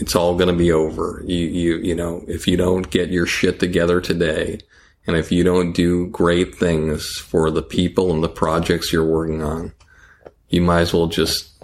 It's 0.00 0.16
all 0.16 0.34
going 0.34 0.48
to 0.48 0.56
be 0.56 0.72
over. 0.72 1.22
You, 1.26 1.46
you, 1.46 1.76
you 1.76 1.94
know, 1.94 2.24
if 2.26 2.48
you 2.48 2.56
don't 2.56 2.90
get 2.90 3.10
your 3.10 3.26
shit 3.26 3.60
together 3.60 4.00
today 4.00 4.58
and 5.06 5.14
if 5.14 5.30
you 5.30 5.44
don't 5.44 5.72
do 5.72 6.06
great 6.06 6.54
things 6.54 7.06
for 7.18 7.50
the 7.50 7.62
people 7.62 8.10
and 8.10 8.24
the 8.24 8.28
projects 8.28 8.92
you're 8.92 9.04
working 9.04 9.42
on, 9.42 9.72
you 10.48 10.62
might 10.62 10.80
as 10.80 10.94
well 10.94 11.06
just 11.06 11.62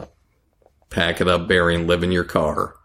pack 0.90 1.22
it 1.22 1.28
up, 1.28 1.48
Barry, 1.48 1.74
and 1.74 1.86
live 1.86 2.02
in 2.02 2.12
your 2.12 2.24
car. 2.24 2.76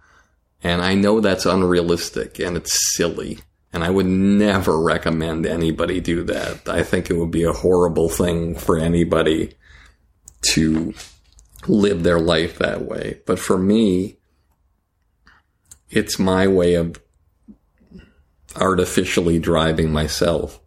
And 0.64 0.82
I 0.82 0.94
know 0.96 1.20
that's 1.20 1.46
unrealistic 1.46 2.40
and 2.40 2.56
it's 2.56 2.96
silly. 2.96 3.40
And 3.74 3.84
I 3.84 3.90
would 3.90 4.06
never 4.06 4.80
recommend 4.82 5.46
anybody 5.46 6.00
do 6.00 6.24
that. 6.24 6.70
I 6.70 6.84
think 6.84 7.10
it 7.10 7.18
would 7.18 7.32
be 7.32 7.44
a 7.44 7.52
horrible 7.52 8.08
thing 8.08 8.56
for 8.56 8.78
anybody 8.78 9.56
to 10.54 10.94
live 11.68 12.04
their 12.04 12.20
life 12.20 12.58
that 12.60 12.84
way. 12.84 13.20
But 13.26 13.38
for 13.38 13.58
me, 13.58 14.18
it's 15.92 16.18
my 16.18 16.48
way 16.48 16.76
of 16.76 17.00
artificially 18.56 19.40
driving 19.40 19.92
myself. 19.92 20.60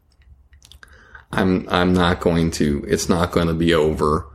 I'm 1.32 1.68
I'm 1.68 1.92
not 1.92 2.20
going 2.20 2.51
to 2.53 2.84
it's 2.86 3.09
not 3.09 3.32
going 3.32 3.49
to 3.49 3.55
be 3.55 3.74
over. 3.74 4.26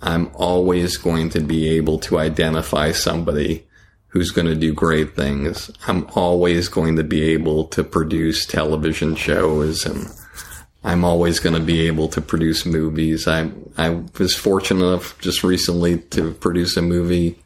I'm 0.00 0.30
always 0.34 0.96
going 0.96 1.30
to 1.30 1.40
be 1.40 1.68
able 1.70 1.98
to 2.00 2.18
identify 2.18 2.92
somebody 2.92 3.66
who's 4.08 4.30
going 4.30 4.46
to 4.46 4.54
do 4.54 4.74
great 4.74 5.16
things. 5.16 5.70
I'm 5.86 6.06
always 6.14 6.68
going 6.68 6.96
to 6.96 7.04
be 7.04 7.22
able 7.32 7.64
to 7.68 7.82
produce 7.82 8.44
television 8.44 9.14
shows 9.14 9.86
and 9.86 10.06
I'm 10.84 11.04
always 11.04 11.38
going 11.38 11.54
to 11.54 11.64
be 11.64 11.86
able 11.86 12.08
to 12.08 12.20
produce 12.20 12.66
movies. 12.66 13.26
I 13.26 13.50
I 13.76 14.02
was 14.18 14.36
fortunate 14.36 14.84
enough 14.84 15.18
just 15.20 15.42
recently 15.42 15.98
to 16.10 16.32
produce 16.34 16.76
a 16.76 16.82
movie 16.82 17.41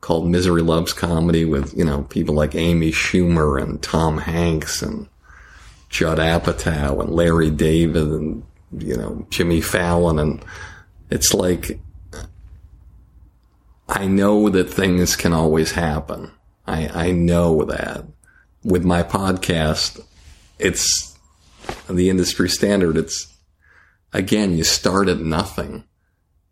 called 0.00 0.28
Misery 0.28 0.62
Loves 0.62 0.92
Comedy 0.92 1.44
with 1.44 1.76
you 1.76 1.84
know 1.84 2.02
people 2.02 2.34
like 2.34 2.54
Amy 2.54 2.92
Schumer 2.92 3.60
and 3.60 3.82
Tom 3.82 4.18
Hanks 4.18 4.82
and 4.82 5.08
Judd 5.88 6.18
Apatow 6.18 7.00
and 7.00 7.10
Larry 7.10 7.50
David 7.50 8.08
and 8.08 8.44
you 8.76 8.96
know 8.96 9.26
Jimmy 9.30 9.60
Fallon 9.60 10.18
and 10.18 10.44
it's 11.10 11.32
like 11.32 11.80
I 13.88 14.06
know 14.06 14.48
that 14.48 14.72
things 14.72 15.14
can 15.16 15.32
always 15.32 15.72
happen. 15.72 16.32
I, 16.66 16.88
I 16.88 17.10
know 17.12 17.64
that. 17.64 18.04
With 18.64 18.84
my 18.84 19.04
podcast, 19.04 20.00
it's 20.58 21.16
the 21.88 22.10
industry 22.10 22.48
standard. 22.48 22.96
It's, 22.96 23.32
again, 24.12 24.56
you 24.56 24.64
start 24.64 25.08
at 25.08 25.20
nothing. 25.20 25.84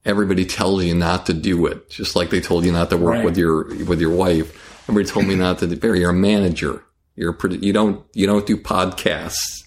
Everybody 0.05 0.45
tells 0.45 0.85
you 0.85 0.95
not 0.95 1.27
to 1.27 1.33
do 1.33 1.67
it, 1.67 1.89
just 1.89 2.15
like 2.15 2.31
they 2.31 2.41
told 2.41 2.65
you 2.65 2.73
not 2.73 2.91
to 2.91 2.97
work 2.97 3.15
Right. 3.17 3.25
with 3.25 3.39
your 3.39 3.65
with 3.85 4.01
your 4.01 4.15
wife. 4.15 4.83
Everybody 4.89 5.11
told 5.11 5.27
me 5.27 5.35
not 5.35 5.59
to 5.61 5.67
do. 5.67 5.77
Barry, 5.77 6.01
you're 6.01 6.11
a 6.11 6.15
manager. 6.15 6.83
You're 7.17 7.37
you 7.51 7.73
don't 7.73 8.05
you 8.13 8.27
don't 8.27 8.47
do 8.47 8.57
podcasts. 8.59 9.65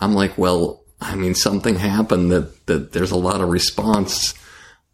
I'm 0.00 0.14
like, 0.14 0.36
well, 0.38 0.84
I 1.00 1.14
mean, 1.14 1.34
something 1.34 1.76
happened 1.76 2.32
that 2.32 2.66
that 2.66 2.92
there's 2.92 3.12
a 3.12 3.16
lot 3.16 3.40
of 3.40 3.48
response. 3.50 4.34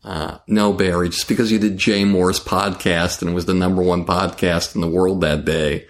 Uh, 0.03 0.37
no, 0.47 0.75
Barry, 0.75 1.09
just 1.09 1.29
because 1.29 1.51
you 1.51 1.59
did 1.59 1.79
Jay 1.79 2.05
Mohr's 2.05 2.39
podcast 2.39 3.23
and 3.23 3.31
it 3.31 3.35
was 3.35 3.47
the 3.47 3.55
number 3.55 3.81
one 3.83 4.05
podcast 4.05 4.75
in 4.75 4.83
the 4.83 4.87
world 4.89 5.23
that 5.23 5.47
day, 5.47 5.87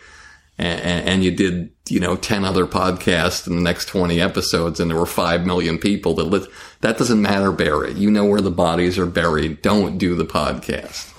and, 0.59 1.09
and 1.09 1.25
you 1.25 1.31
did, 1.31 1.71
you 1.89 2.01
know, 2.01 2.17
10 2.17 2.45
other 2.45 2.67
podcasts 2.67 3.47
in 3.47 3.57
the 3.57 3.63
next 3.63 3.87
20 3.87 4.21
episodes 4.21 4.81
and 4.81 4.91
there 4.91 4.99
were 4.99 5.07
5 5.07 5.47
million 5.47 5.79
people 5.79 6.15
that 6.15 6.49
that 6.81 6.99
doesn't 6.99 7.21
matter, 7.21 7.51
Barry. 7.51 7.93
You 7.93 8.11
know 8.11 8.25
where 8.25 8.41
the 8.41 8.51
bodies 8.51 8.99
are 8.99 9.07
buried. 9.07 9.63
Don't 9.63 9.99
do 9.99 10.15
the 10.15 10.25
podcast. 10.25 11.11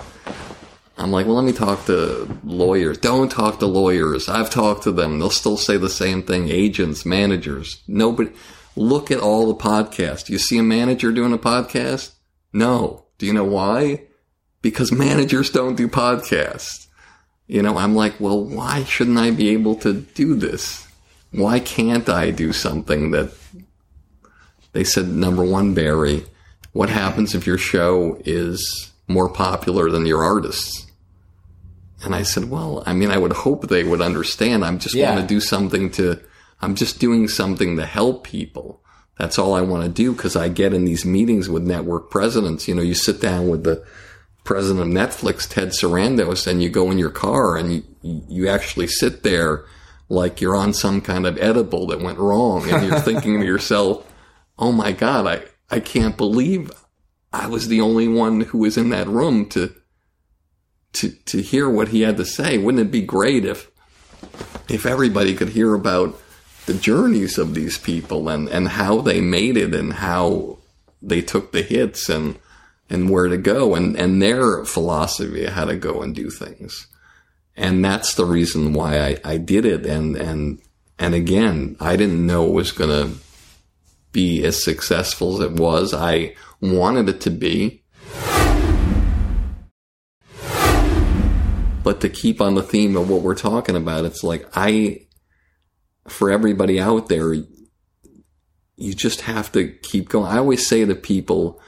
I'm 0.98 1.12
like, 1.12 1.26
well, 1.26 1.36
let 1.36 1.46
me 1.46 1.52
talk 1.52 1.86
to 1.88 2.40
lawyers. 2.46 2.98
Don't 2.98 3.30
talk 3.30 3.60
to 3.60 3.66
lawyers. 3.66 4.30
I've 4.30 4.50
talked 4.50 4.84
to 4.84 4.92
them. 4.94 5.20
They'll 5.20 5.30
still 5.30 5.58
say 5.58 5.76
the 5.78 5.90
same 5.90 6.24
thing. 6.24 6.50
Agents, 6.50 7.06
managers, 7.06 7.84
nobody. 7.88 8.32
Look 8.78 9.12
at 9.12 9.20
all 9.20 9.48
the 9.48 9.62
podcasts. 9.62 10.30
You 10.30 10.38
see 10.38 10.58
a 10.58 10.64
manager 10.64 11.12
doing 11.12 11.34
a 11.34 11.38
podcast? 11.38 12.14
No. 12.54 13.06
Do 13.18 13.26
you 13.26 13.34
know 13.34 13.44
why? 13.46 14.04
Because 14.62 14.92
managers 14.92 15.50
don't 15.50 15.76
do 15.76 15.88
podcasts. 15.88 16.85
You 17.48 17.62
know, 17.62 17.78
I'm 17.78 17.96
like, 17.96 18.20
well, 18.20 18.44
why 18.44 18.84
shouldn't 18.84 19.18
I 19.18 19.32
be 19.32 19.50
able 19.50 19.76
to 19.78 19.94
do 19.94 20.36
this? 20.36 20.88
Why 21.32 21.60
can't 21.60 22.10
I 22.10 22.32
do 22.32 22.52
something 22.54 23.12
that 23.12 23.32
they 24.72 24.84
said, 24.84 25.08
number 25.10 25.44
one, 25.44 25.74
Barry, 25.74 26.26
what 26.74 26.90
happens 26.90 27.36
if 27.36 27.46
your 27.46 27.58
show 27.58 28.20
is 28.26 28.92
more 29.08 29.30
popular 29.30 29.90
than 29.92 30.06
your 30.06 30.24
artists? 30.24 30.88
And 32.04 32.16
I 32.16 32.24
said, 32.24 32.50
well, 32.50 32.84
I 32.86 32.94
mean, 32.94 33.12
I 33.12 33.18
would 33.18 33.34
hope 33.34 33.68
they 33.68 33.84
would 33.84 34.02
understand. 34.02 34.66
I'm 34.66 34.80
just 34.80 34.96
Yeah. 34.96 35.14
want 35.14 35.22
to 35.22 35.28
do 35.34 35.40
something 35.40 35.92
to, 35.92 36.20
I'm 36.62 36.76
just 36.76 37.00
doing 37.00 37.28
something 37.28 37.78
to 37.78 37.86
help 37.86 38.24
people. 38.24 38.82
That's 39.18 39.40
all 39.40 39.54
I 39.54 39.62
want 39.62 39.84
to 39.84 39.90
do 39.90 40.12
because 40.14 40.36
I 40.36 40.50
get 40.50 40.74
in 40.74 40.84
these 40.86 41.06
meetings 41.06 41.48
with 41.48 41.64
network 41.64 42.10
presidents. 42.10 42.68
You 42.68 42.76
know, 42.76 42.82
you 42.82 42.96
sit 42.96 43.22
down 43.22 43.50
with 43.50 43.64
the 43.64 43.84
president 44.46 44.82
of 44.82 44.88
Netflix, 44.88 45.50
Ted 45.50 45.70
Sarandos, 45.70 46.48
and 46.48 46.64
you 46.64 46.70
go 46.70 46.90
in 46.92 46.98
your 46.98 47.10
car 47.10 47.58
and 47.58 47.74
you, 47.74 47.84
you 48.02 48.48
actually 48.48 48.88
sit 48.88 49.24
there 49.24 49.66
like 50.08 50.40
you're 50.40 50.56
on 50.56 50.72
some 50.72 51.02
kind 51.02 51.26
of 51.26 51.38
edible 51.40 51.88
that 51.88 52.00
went 52.00 52.20
wrong. 52.20 52.70
And 52.70 52.88
you're 52.88 53.00
thinking 53.02 53.40
to 53.40 53.46
yourself, 53.46 54.10
oh 54.58 54.72
my 54.72 54.94
God, 54.94 55.28
I, 55.28 55.44
I 55.70 55.80
can't 55.80 56.16
believe 56.16 56.72
I 57.34 57.48
was 57.48 57.68
the 57.68 57.82
only 57.82 58.08
one 58.08 58.42
who 58.42 58.60
was 58.60 58.78
in 58.78 58.92
that 58.92 59.08
room 59.08 59.50
to, 59.50 59.74
to, 60.94 61.10
to 61.10 61.42
hear 61.42 61.68
what 61.68 61.90
he 61.90 62.02
had 62.02 62.18
to 62.18 62.26
say. 62.26 62.58
Wouldn't 62.58 62.88
it 62.88 62.92
be 62.92 63.02
great 63.02 63.46
if, 63.46 63.70
if 64.70 64.86
everybody 64.86 65.34
could 65.36 65.50
hear 65.50 65.74
about 65.74 66.22
the 66.68 66.76
journeys 66.76 67.40
of 67.40 67.56
these 67.56 67.80
people 67.80 68.30
and, 68.30 68.48
and 68.48 68.68
how 68.70 69.02
they 69.02 69.22
made 69.22 69.58
it 69.58 69.74
and 69.74 69.94
how 69.94 70.60
they 71.02 71.22
took 71.22 71.52
the 71.52 71.64
hits 71.64 72.10
and, 72.10 72.40
and 72.90 73.10
where 73.10 73.28
to 73.28 73.38
go 73.38 73.76
and, 73.76 73.96
and 73.96 74.22
their 74.22 74.64
philosophy 74.66 75.46
of 75.46 75.54
how 75.54 75.66
to 75.66 75.76
go 75.76 76.02
and 76.02 76.14
do 76.14 76.30
things. 76.30 76.88
And 77.58 77.84
that's 77.84 78.16
the 78.16 78.26
reason 78.26 78.74
why 78.74 79.00
I, 79.00 79.18
I 79.24 79.38
did 79.38 79.66
it. 79.66 79.86
And, 79.86 80.16
and, 80.16 80.60
and 81.00 81.16
again, 81.16 81.78
I 81.80 81.96
didn't 81.96 82.26
know 82.26 82.46
it 82.46 82.54
was 82.54 82.72
going 82.72 82.90
to 82.90 83.18
be 84.12 84.44
as 84.44 84.64
successful 84.64 85.36
as 85.36 85.52
it 85.52 85.54
was. 85.54 85.94
I 85.94 86.36
wanted 86.62 87.10
it 87.10 87.22
to 87.22 87.30
be. 87.30 87.84
But 91.84 92.02
to 92.02 92.10
keep 92.10 92.42
on 92.42 92.56
the 92.56 92.64
theme 92.64 92.98
of 92.98 93.10
what 93.10 93.22
we're 93.22 93.36
talking 93.36 93.76
about, 93.76 94.06
it's 94.06 94.24
like 94.24 94.48
I, 94.56 95.06
for 96.08 96.32
everybody 96.32 96.80
out 96.80 97.10
there, 97.10 97.34
you 97.34 98.94
just 98.94 99.22
have 99.22 99.52
to 99.52 99.68
keep 99.68 100.10
going. 100.10 100.32
I 100.32 100.38
always 100.38 100.68
say 100.68 100.84
to 100.84 100.96
people, 100.96 101.62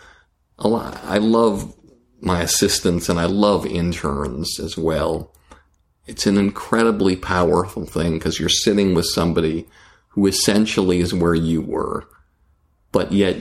Oh, 0.59 0.75
I 0.75 1.17
love 1.17 1.75
my 2.19 2.41
assistants 2.41 3.09
and 3.09 3.19
I 3.19 3.25
love 3.25 3.65
interns 3.65 4.59
as 4.59 4.77
well. 4.77 5.31
It's 6.05 6.25
an 6.25 6.37
incredibly 6.37 7.15
powerful 7.15 7.85
thing 7.85 8.13
because 8.13 8.39
you're 8.39 8.49
sitting 8.49 8.93
with 8.95 9.05
somebody 9.05 9.67
who 10.09 10.25
essentially 10.25 10.99
is 10.99 11.13
where 11.13 11.35
you 11.35 11.61
were, 11.61 12.07
but 12.91 13.11
yet 13.11 13.37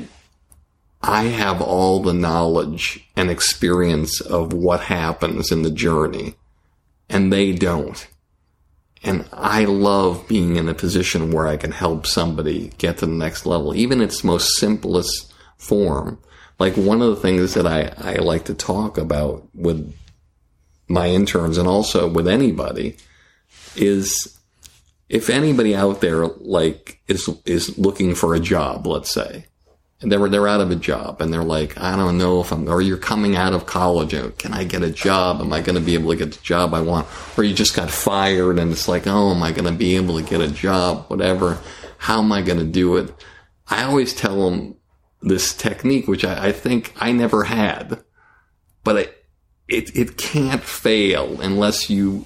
I 1.00 1.24
have 1.24 1.62
all 1.62 2.00
the 2.00 2.12
knowledge 2.12 3.08
and 3.16 3.30
experience 3.30 4.20
of 4.20 4.52
what 4.52 4.80
happens 4.80 5.50
in 5.52 5.62
the 5.62 5.70
journey 5.70 6.34
and 7.08 7.32
they 7.32 7.52
don't. 7.52 8.06
And 9.02 9.28
I 9.32 9.64
love 9.64 10.26
being 10.26 10.56
in 10.56 10.68
a 10.68 10.74
position 10.74 11.30
where 11.30 11.46
I 11.46 11.56
can 11.56 11.70
help 11.70 12.06
somebody 12.06 12.72
get 12.78 12.98
to 12.98 13.06
the 13.06 13.12
next 13.12 13.46
level, 13.46 13.74
even 13.74 14.00
its 14.00 14.24
most 14.24 14.56
simplest 14.56 15.32
form. 15.56 16.18
Like 16.58 16.74
one 16.74 17.02
of 17.02 17.10
the 17.10 17.16
things 17.16 17.54
that 17.54 17.66
I, 17.66 17.92
I 17.98 18.14
like 18.16 18.46
to 18.46 18.54
talk 18.54 18.98
about 18.98 19.46
with 19.54 19.94
my 20.88 21.08
interns 21.08 21.58
and 21.58 21.68
also 21.68 22.08
with 22.08 22.28
anybody 22.28 22.96
is 23.74 24.38
if 25.08 25.28
anybody 25.28 25.74
out 25.74 26.00
there 26.00 26.26
like 26.26 27.00
is 27.08 27.28
is 27.44 27.78
looking 27.78 28.14
for 28.14 28.34
a 28.34 28.40
job, 28.40 28.86
let's 28.86 29.12
say, 29.12 29.46
and 30.00 30.10
they're 30.10 30.28
they're 30.28 30.48
out 30.48 30.60
of 30.60 30.70
a 30.70 30.76
job 30.76 31.20
and 31.20 31.32
they're 31.32 31.44
like, 31.44 31.78
I 31.78 31.96
don't 31.96 32.18
know 32.18 32.40
if 32.40 32.52
I'm, 32.52 32.68
or 32.68 32.80
you're 32.80 32.96
coming 32.96 33.36
out 33.36 33.52
of 33.52 33.66
college. 33.66 34.14
and, 34.14 34.36
Can 34.38 34.52
I 34.52 34.64
get 34.64 34.82
a 34.82 34.90
job? 34.90 35.40
Am 35.40 35.52
I 35.52 35.60
going 35.60 35.76
to 35.78 35.84
be 35.84 35.94
able 35.94 36.10
to 36.10 36.16
get 36.16 36.32
the 36.32 36.42
job 36.42 36.74
I 36.74 36.80
want? 36.80 37.06
Or 37.36 37.44
you 37.44 37.54
just 37.54 37.76
got 37.76 37.90
fired 37.90 38.58
and 38.58 38.72
it's 38.72 38.88
like, 38.88 39.06
oh, 39.06 39.32
am 39.32 39.42
I 39.42 39.52
going 39.52 39.64
to 39.70 39.78
be 39.78 39.96
able 39.96 40.18
to 40.20 40.28
get 40.28 40.40
a 40.40 40.50
job? 40.50 41.06
Whatever. 41.08 41.58
How 41.98 42.20
am 42.20 42.32
I 42.32 42.42
going 42.42 42.58
to 42.58 42.64
do 42.64 42.96
it? 42.96 43.12
I 43.68 43.84
always 43.84 44.14
tell 44.14 44.50
them 44.50 44.76
this 45.22 45.54
technique, 45.54 46.06
which 46.08 46.24
I, 46.24 46.48
I 46.48 46.52
think 46.52 46.92
I 46.96 47.12
never 47.12 47.44
had, 47.44 48.02
but 48.84 48.96
it, 48.96 49.24
it 49.68 49.96
it 49.96 50.16
can't 50.16 50.62
fail 50.62 51.40
unless 51.40 51.90
you 51.90 52.24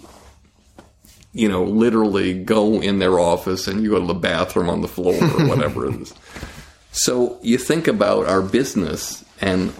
you 1.33 1.49
know 1.49 1.65
literally 1.65 2.35
go 2.35 2.81
in 2.81 2.99
their 2.99 3.19
office 3.19 3.69
and 3.69 3.83
you 3.83 3.91
go 3.91 4.01
to 4.01 4.07
the 4.07 4.15
bathroom 4.15 4.69
on 4.69 4.81
the 4.81 4.89
floor 4.89 5.15
or 5.15 5.47
whatever 5.49 5.87
it 5.87 6.01
is. 6.01 6.15
So 6.93 7.39
you 7.43 7.57
think 7.57 7.87
about 7.87 8.27
our 8.27 8.43
business 8.43 9.25
and 9.41 9.73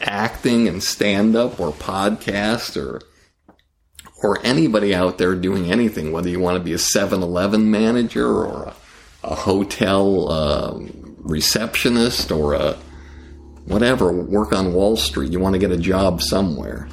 acting 0.00 0.66
and 0.68 0.82
stand 0.82 1.36
up 1.36 1.60
or 1.60 1.72
podcast 1.72 2.76
or 2.76 3.02
or 4.22 4.44
anybody 4.44 4.94
out 4.94 5.18
there 5.18 5.34
doing 5.34 5.70
anything, 5.70 6.10
whether 6.10 6.28
you 6.28 6.40
want 6.40 6.58
to 6.58 6.64
be 6.64 6.72
a 6.72 6.76
7-Eleven 6.76 7.70
manager 7.70 8.26
or 8.26 8.64
a, 8.64 8.74
a 9.22 9.34
hotel 9.36 10.32
um, 10.32 11.07
receptionist 11.28 12.32
or 12.32 12.54
a 12.54 12.76
whatever, 13.66 14.10
work 14.12 14.52
on 14.52 14.72
Wall 14.72 14.96
Street, 14.96 15.30
you 15.30 15.38
want 15.38 15.52
to 15.52 15.58
get 15.58 15.70
a 15.70 15.76
job 15.76 16.22
somewhere. 16.22 16.88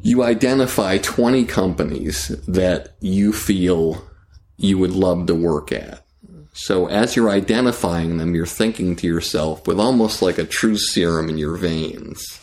You 0.00 0.22
identify 0.22 0.98
20 0.98 1.44
companies 1.44 2.28
that 2.46 2.94
you 3.00 3.32
feel 3.32 4.08
you 4.56 4.78
would 4.78 4.92
love 4.92 5.26
to 5.26 5.34
work 5.34 5.72
at. 5.72 6.04
So 6.52 6.86
as 6.86 7.14
you're 7.14 7.30
identifying 7.30 8.16
them, 8.16 8.34
you're 8.34 8.46
thinking 8.46 8.96
to 8.96 9.06
yourself 9.06 9.66
with 9.66 9.78
almost 9.78 10.22
like 10.22 10.38
a 10.38 10.44
truth 10.44 10.80
serum 10.80 11.28
in 11.28 11.38
your 11.38 11.56
veins. 11.56 12.40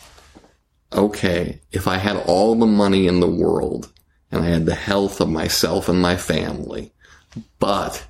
Okay, 0.92 1.60
if 1.72 1.88
I 1.88 1.98
had 1.98 2.16
all 2.16 2.54
the 2.54 2.66
money 2.66 3.06
in 3.06 3.20
the 3.20 3.26
world 3.26 3.92
and 4.30 4.42
I 4.42 4.48
had 4.48 4.66
the 4.66 4.74
health 4.74 5.20
of 5.20 5.28
myself 5.28 5.88
and 5.88 6.00
my 6.00 6.16
family, 6.16 6.92
but 7.58 8.06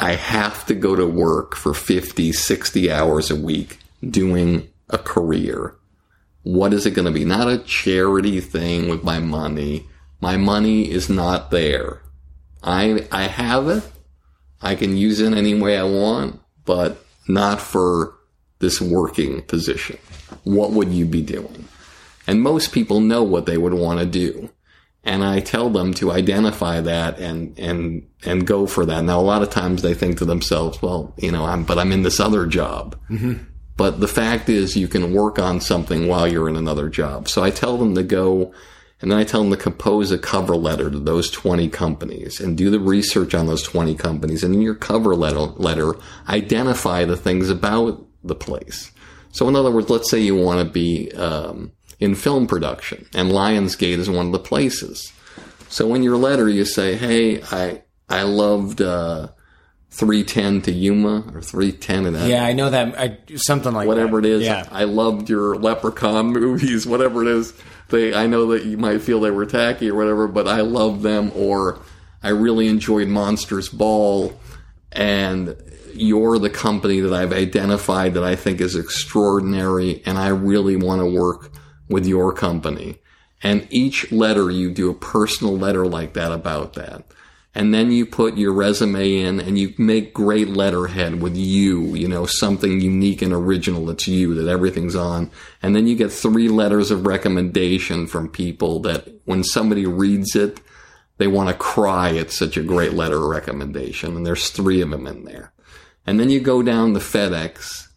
I 0.00 0.14
have 0.14 0.64
to 0.66 0.74
go 0.74 0.96
to 0.96 1.06
work 1.06 1.54
for 1.54 1.74
50, 1.74 2.32
60 2.32 2.90
hours 2.90 3.30
a 3.30 3.36
week 3.36 3.78
doing 4.02 4.66
a 4.88 4.96
career. 4.96 5.76
What 6.42 6.72
is 6.72 6.86
it 6.86 6.92
going 6.92 7.04
to 7.04 7.12
be? 7.12 7.26
Not 7.26 7.50
a 7.50 7.58
charity 7.58 8.40
thing 8.40 8.88
with 8.88 9.04
my 9.04 9.18
money. 9.18 9.86
My 10.18 10.38
money 10.38 10.90
is 10.90 11.10
not 11.10 11.50
there. 11.50 12.00
I, 12.62 13.06
I 13.12 13.24
have 13.24 13.68
it. 13.68 13.84
I 14.62 14.74
can 14.74 14.96
use 14.96 15.20
it 15.20 15.34
any 15.34 15.60
way 15.60 15.76
I 15.76 15.84
want, 15.84 16.40
but 16.64 17.04
not 17.28 17.60
for 17.60 18.14
this 18.58 18.80
working 18.80 19.42
position. 19.42 19.98
What 20.44 20.70
would 20.70 20.88
you 20.88 21.04
be 21.04 21.20
doing? 21.20 21.68
And 22.26 22.40
most 22.40 22.72
people 22.72 23.00
know 23.00 23.22
what 23.22 23.44
they 23.44 23.58
would 23.58 23.74
want 23.74 24.00
to 24.00 24.06
do. 24.06 24.48
And 25.02 25.24
I 25.24 25.40
tell 25.40 25.70
them 25.70 25.94
to 25.94 26.12
identify 26.12 26.82
that 26.82 27.18
and, 27.18 27.58
and, 27.58 28.06
and 28.24 28.46
go 28.46 28.66
for 28.66 28.84
that. 28.84 29.02
Now, 29.02 29.18
a 29.18 29.22
lot 29.22 29.42
of 29.42 29.48
times 29.48 29.80
they 29.80 29.94
think 29.94 30.18
to 30.18 30.26
themselves, 30.26 30.82
well, 30.82 31.14
you 31.16 31.32
know, 31.32 31.46
I'm, 31.46 31.64
but 31.64 31.78
I'm 31.78 31.92
in 31.92 32.02
this 32.02 32.20
other 32.20 32.46
job. 32.46 32.98
But 33.76 34.00
the 34.00 34.08
fact 34.08 34.50
is, 34.50 34.76
you 34.76 34.88
can 34.88 35.14
work 35.14 35.38
on 35.38 35.62
something 35.62 36.06
while 36.06 36.28
you're 36.28 36.50
in 36.50 36.56
another 36.56 36.90
job. 36.90 37.28
So 37.28 37.42
I 37.42 37.50
tell 37.50 37.78
them 37.78 37.94
to 37.94 38.02
go 38.02 38.52
and 39.00 39.10
then 39.10 39.18
I 39.18 39.24
tell 39.24 39.40
them 39.40 39.50
to 39.50 39.56
compose 39.56 40.12
a 40.12 40.18
cover 40.18 40.54
letter 40.54 40.90
to 40.90 40.98
those 40.98 41.30
20 41.30 41.68
companies 41.70 42.40
and 42.40 42.56
do 42.56 42.70
the 42.70 42.80
research 42.80 43.34
on 43.34 43.46
those 43.46 43.62
20 43.62 43.94
companies. 43.94 44.44
And 44.44 44.54
in 44.54 44.60
your 44.60 44.74
cover 44.74 45.16
letter, 45.16 45.38
letter 45.38 45.94
identify 46.28 47.04
the 47.04 47.16
things 47.16 47.48
about 47.48 48.06
the 48.22 48.34
place. 48.34 48.92
So 49.32 49.48
in 49.48 49.56
other 49.56 49.70
words, 49.70 49.88
let's 49.88 50.10
say 50.10 50.18
you 50.18 50.36
want 50.36 50.66
to 50.66 50.70
be 50.70 51.10
um, 51.12 51.72
in 52.00 52.14
film 52.14 52.46
production 52.46 53.06
and 53.14 53.30
Lionsgate 53.30 53.98
is 53.98 54.10
one 54.10 54.26
of 54.26 54.32
the 54.32 54.38
places. 54.38 55.12
So 55.68 55.94
in 55.94 56.02
your 56.02 56.16
letter, 56.16 56.48
you 56.48 56.64
say, 56.64 56.96
"Hey, 56.96 57.42
I 57.52 57.82
I 58.08 58.22
loved 58.22 58.82
uh, 58.82 59.28
310 59.90 60.62
to 60.62 60.72
Yuma 60.72 61.24
or 61.34 61.42
310 61.42 62.06
and 62.06 62.16
that. 62.16 62.28
Yeah, 62.28 62.44
I 62.44 62.52
know 62.52 62.70
that. 62.70 62.98
I, 62.98 63.18
something 63.34 63.72
like 63.72 63.88
whatever 63.88 64.20
that. 64.20 64.28
it 64.28 64.32
is. 64.32 64.42
Yeah. 64.44 64.66
I 64.70 64.84
loved 64.84 65.28
your 65.28 65.56
Leprechaun 65.56 66.26
movies, 66.32 66.86
whatever 66.86 67.22
it 67.22 67.28
is. 67.28 67.52
They, 67.88 68.14
I 68.14 68.26
know 68.26 68.46
that 68.52 68.64
you 68.64 68.78
might 68.78 69.02
feel 69.02 69.20
they 69.20 69.32
were 69.32 69.46
tacky 69.46 69.90
or 69.90 69.96
whatever, 69.96 70.28
but 70.28 70.46
I 70.46 70.60
love 70.60 71.02
them. 71.02 71.32
Or 71.34 71.80
I 72.22 72.28
really 72.28 72.68
enjoyed 72.68 73.08
Monsters 73.08 73.68
Ball, 73.68 74.32
and 74.92 75.56
you're 75.92 76.38
the 76.38 76.50
company 76.50 77.00
that 77.00 77.12
I've 77.12 77.32
identified 77.32 78.14
that 78.14 78.22
I 78.22 78.36
think 78.36 78.60
is 78.60 78.76
extraordinary, 78.76 80.02
and 80.06 80.18
I 80.18 80.28
really 80.28 80.76
want 80.76 81.00
to 81.00 81.06
work 81.06 81.50
with 81.90 82.06
your 82.06 82.32
company. 82.32 82.98
And 83.42 83.66
each 83.70 84.10
letter 84.10 84.50
you 84.50 84.70
do 84.70 84.90
a 84.90 84.94
personal 84.94 85.56
letter 85.56 85.86
like 85.86 86.14
that 86.14 86.32
about 86.32 86.74
that 86.74 87.04
and 87.54 87.74
then 87.74 87.90
you 87.90 88.06
put 88.06 88.36
your 88.36 88.52
resume 88.52 89.16
in 89.16 89.40
and 89.40 89.58
you 89.58 89.74
make 89.76 90.14
great 90.14 90.48
letterhead 90.48 91.20
with 91.20 91.36
you, 91.36 91.94
you 91.96 92.06
know, 92.06 92.24
something 92.24 92.80
unique 92.80 93.22
and 93.22 93.32
original 93.32 93.86
that's 93.86 94.06
you, 94.06 94.34
that 94.34 94.48
everything's 94.48 94.94
on. 94.94 95.32
And 95.60 95.74
then 95.74 95.88
you 95.88 95.96
get 95.96 96.12
three 96.12 96.48
letters 96.48 96.92
of 96.92 97.06
recommendation 97.06 98.06
from 98.06 98.28
people 98.28 98.80
that 98.82 99.08
when 99.24 99.42
somebody 99.42 99.84
reads 99.84 100.36
it, 100.36 100.60
they 101.18 101.26
want 101.26 101.48
to 101.48 101.54
cry. 101.54 102.10
It's 102.10 102.38
such 102.38 102.56
a 102.56 102.62
great 102.62 102.92
letter 102.92 103.16
of 103.16 103.28
recommendation. 103.30 104.16
And 104.16 104.24
there's 104.24 104.50
three 104.50 104.80
of 104.80 104.90
them 104.90 105.08
in 105.08 105.24
there. 105.24 105.52
And 106.06 106.20
then 106.20 106.30
you 106.30 106.40
go 106.40 106.62
down 106.62 106.94
to 106.94 107.00
FedEx 107.00 107.88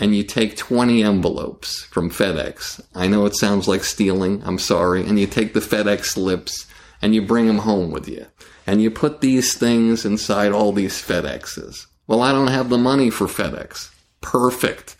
and 0.00 0.16
you 0.16 0.24
take 0.24 0.56
20 0.56 1.02
envelopes 1.04 1.84
from 1.84 2.10
FedEx. 2.10 2.80
I 2.94 3.06
know 3.06 3.26
it 3.26 3.36
sounds 3.36 3.68
like 3.68 3.84
stealing. 3.84 4.42
I'm 4.44 4.58
sorry. 4.58 5.06
And 5.06 5.20
you 5.20 5.26
take 5.26 5.52
the 5.52 5.60
FedEx 5.60 6.06
slips 6.06 6.66
and 7.02 7.14
you 7.14 7.20
bring 7.20 7.46
them 7.46 7.58
home 7.58 7.90
with 7.90 8.08
you 8.08 8.26
and 8.66 8.80
you 8.80 8.90
put 8.90 9.20
these 9.20 9.56
things 9.56 10.06
inside 10.06 10.52
all 10.52 10.72
these 10.72 11.02
FedExes. 11.02 11.86
Well, 12.06 12.22
I 12.22 12.32
don't 12.32 12.48
have 12.48 12.70
the 12.70 12.78
money 12.78 13.10
for 13.10 13.26
FedEx. 13.26 13.90
Perfect. 14.22 14.96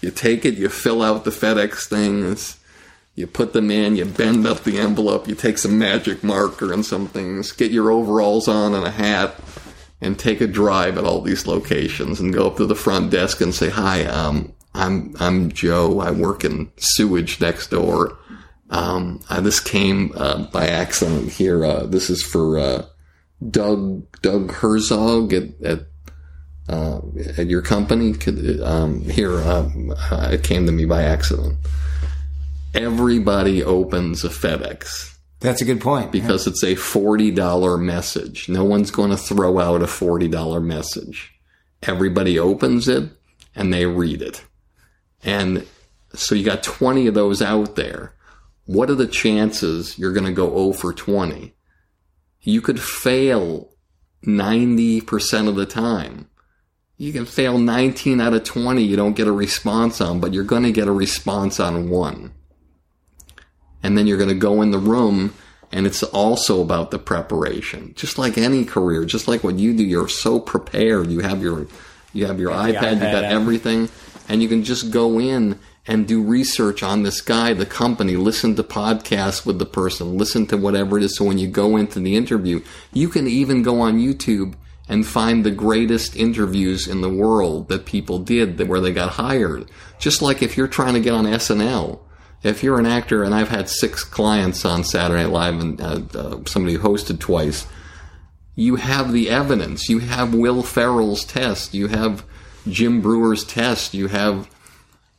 You 0.00 0.12
take 0.12 0.44
it, 0.44 0.54
you 0.54 0.68
fill 0.68 1.02
out 1.02 1.24
the 1.24 1.30
FedEx 1.30 1.88
things, 1.88 2.56
you 3.14 3.26
put 3.26 3.52
them 3.52 3.70
in, 3.70 3.96
you 3.96 4.04
bend 4.04 4.46
up 4.46 4.62
the 4.62 4.78
envelope, 4.78 5.26
you 5.26 5.34
take 5.34 5.58
some 5.58 5.78
magic 5.78 6.22
marker 6.22 6.72
and 6.72 6.84
some 6.86 7.08
things, 7.08 7.50
get 7.50 7.72
your 7.72 7.90
overalls 7.90 8.46
on 8.46 8.74
and 8.74 8.86
a 8.86 8.90
hat, 8.90 9.34
and 10.00 10.18
take 10.18 10.40
a 10.40 10.46
drive 10.46 10.98
at 10.98 11.04
all 11.04 11.20
these 11.20 11.46
locations 11.46 12.20
and 12.20 12.34
go 12.34 12.46
up 12.46 12.56
to 12.56 12.66
the 12.66 12.74
front 12.74 13.10
desk 13.10 13.40
and 13.40 13.54
say, 13.54 13.70
"Hi, 13.70 14.04
um, 14.04 14.52
I'm 14.76 15.14
I'm 15.18 15.50
Joe. 15.50 16.00
I 16.00 16.10
work 16.10 16.44
in 16.44 16.70
sewage 16.76 17.40
next 17.40 17.70
door. 17.70 18.18
Um, 18.70 19.22
uh, 19.30 19.40
this 19.40 19.60
came 19.60 20.12
uh, 20.16 20.46
by 20.50 20.66
accident 20.66 21.32
here. 21.32 21.64
Uh, 21.64 21.86
this 21.86 22.10
is 22.10 22.22
for 22.22 22.58
uh, 22.58 22.86
Doug 23.50 24.06
Doug 24.22 24.52
Herzog 24.52 25.32
at 25.32 25.60
at, 25.62 25.86
uh, 26.68 27.00
at 27.38 27.46
your 27.46 27.62
company. 27.62 28.12
Could, 28.12 28.60
um, 28.60 29.00
here, 29.08 29.40
um, 29.42 29.94
it 30.10 30.42
came 30.42 30.66
to 30.66 30.72
me 30.72 30.84
by 30.84 31.04
accident. 31.04 31.56
Everybody 32.74 33.64
opens 33.64 34.24
a 34.24 34.28
FedEx 34.28 35.15
That's 35.40 35.60
a 35.60 35.66
good 35.66 35.80
point. 35.80 36.12
because 36.12 36.46
it's 36.46 36.64
a 36.64 36.74
forty 36.74 37.30
dollar 37.30 37.76
message. 37.76 38.48
No 38.48 38.64
one's 38.64 38.90
going 38.90 39.10
to 39.10 39.16
throw 39.16 39.58
out 39.58 39.82
a 39.82 39.86
forty 39.86 40.28
dollar 40.28 40.60
message. 40.60 41.34
Everybody 41.82 42.38
opens 42.38 42.88
it 42.88 43.10
and 43.54 43.72
they 43.72 43.86
read 43.86 44.22
it, 44.22 44.44
and 45.22 45.66
so 46.14 46.34
you 46.34 46.44
got 46.44 46.62
twenty 46.62 47.06
of 47.06 47.14
those 47.14 47.42
out 47.42 47.76
there. 47.76 48.12
What 48.64 48.90
are 48.90 48.96
the 48.96 49.06
chances 49.06 49.96
you're 49.96 50.12
going 50.12 50.26
to 50.26 50.32
go 50.32 50.48
0 50.48 50.72
for 50.72 50.92
20? 50.92 51.54
You 52.40 52.60
could 52.60 52.80
fail 52.80 53.70
90% 54.24 55.48
of 55.48 55.54
the 55.54 55.66
time. 55.66 56.28
You 56.96 57.12
can 57.12 57.26
fail 57.26 57.58
19 57.58 58.20
out 58.20 58.34
of 58.34 58.42
20 58.42 58.82
you 58.82 58.96
don't 58.96 59.14
get 59.14 59.28
a 59.28 59.32
response 59.32 60.00
on, 60.00 60.18
but 60.18 60.34
you're 60.34 60.42
going 60.42 60.64
to 60.64 60.72
get 60.72 60.88
a 60.88 60.92
response 60.92 61.60
on 61.60 61.90
one. 61.90 62.32
And 63.86 63.96
then 63.96 64.08
you're 64.08 64.18
going 64.18 64.30
to 64.30 64.34
go 64.34 64.62
in 64.62 64.72
the 64.72 64.78
room 64.80 65.32
and 65.70 65.86
it's 65.86 66.02
also 66.02 66.60
about 66.60 66.90
the 66.90 66.98
preparation. 66.98 67.92
Just 67.94 68.18
like 68.18 68.36
any 68.36 68.64
career, 68.64 69.04
just 69.04 69.28
like 69.28 69.44
what 69.44 69.60
you 69.60 69.76
do, 69.76 69.84
you're 69.84 70.08
so 70.08 70.40
prepared. 70.40 71.08
You 71.08 71.20
have 71.20 71.40
your 71.40 71.68
you 72.12 72.26
have 72.26 72.40
your 72.40 72.50
iPad, 72.50 72.72
you 72.72 72.78
iPad 72.78 73.12
got 73.12 73.24
app. 73.24 73.32
everything, 73.32 73.88
and 74.28 74.42
you 74.42 74.48
can 74.48 74.64
just 74.64 74.90
go 74.90 75.20
in 75.20 75.56
and 75.86 76.08
do 76.08 76.20
research 76.20 76.82
on 76.82 77.04
this 77.04 77.20
guy, 77.20 77.52
the 77.52 77.64
company, 77.64 78.16
listen 78.16 78.56
to 78.56 78.64
podcasts 78.64 79.46
with 79.46 79.60
the 79.60 79.66
person, 79.66 80.18
listen 80.18 80.46
to 80.46 80.56
whatever 80.56 80.98
it 80.98 81.04
is. 81.04 81.16
So 81.16 81.24
when 81.24 81.38
you 81.38 81.46
go 81.46 81.76
into 81.76 82.00
the 82.00 82.16
interview, 82.16 82.60
you 82.92 83.08
can 83.08 83.28
even 83.28 83.62
go 83.62 83.80
on 83.82 84.00
YouTube 84.00 84.54
and 84.88 85.06
find 85.06 85.44
the 85.44 85.52
greatest 85.52 86.16
interviews 86.16 86.88
in 86.88 87.02
the 87.02 87.08
world 87.08 87.68
that 87.68 87.86
people 87.86 88.18
did 88.18 88.56
that 88.58 88.66
where 88.66 88.80
they 88.80 88.92
got 88.92 89.12
hired. 89.12 89.70
Just 90.00 90.22
like 90.22 90.42
if 90.42 90.56
you're 90.56 90.66
trying 90.66 90.94
to 90.94 91.00
get 91.00 91.14
on 91.14 91.24
SNL, 91.24 92.00
if 92.46 92.62
you're 92.62 92.78
an 92.78 92.86
actor, 92.86 93.24
and 93.24 93.34
I've 93.34 93.48
had 93.48 93.68
six 93.68 94.04
clients 94.04 94.64
on 94.64 94.84
Saturday 94.84 95.24
Night 95.24 95.32
Live 95.32 95.60
and 95.60 95.80
uh, 95.80 96.00
uh, 96.14 96.40
somebody 96.46 96.78
hosted 96.78 97.18
twice, 97.18 97.66
you 98.54 98.76
have 98.76 99.12
the 99.12 99.28
evidence. 99.28 99.88
You 99.88 99.98
have 99.98 100.34
Will 100.34 100.62
Ferrell's 100.62 101.24
test. 101.24 101.74
You 101.74 101.88
have 101.88 102.24
Jim 102.68 103.02
Breuer's 103.02 103.44
test. 103.44 103.94
You 103.94 104.08
have, 104.08 104.48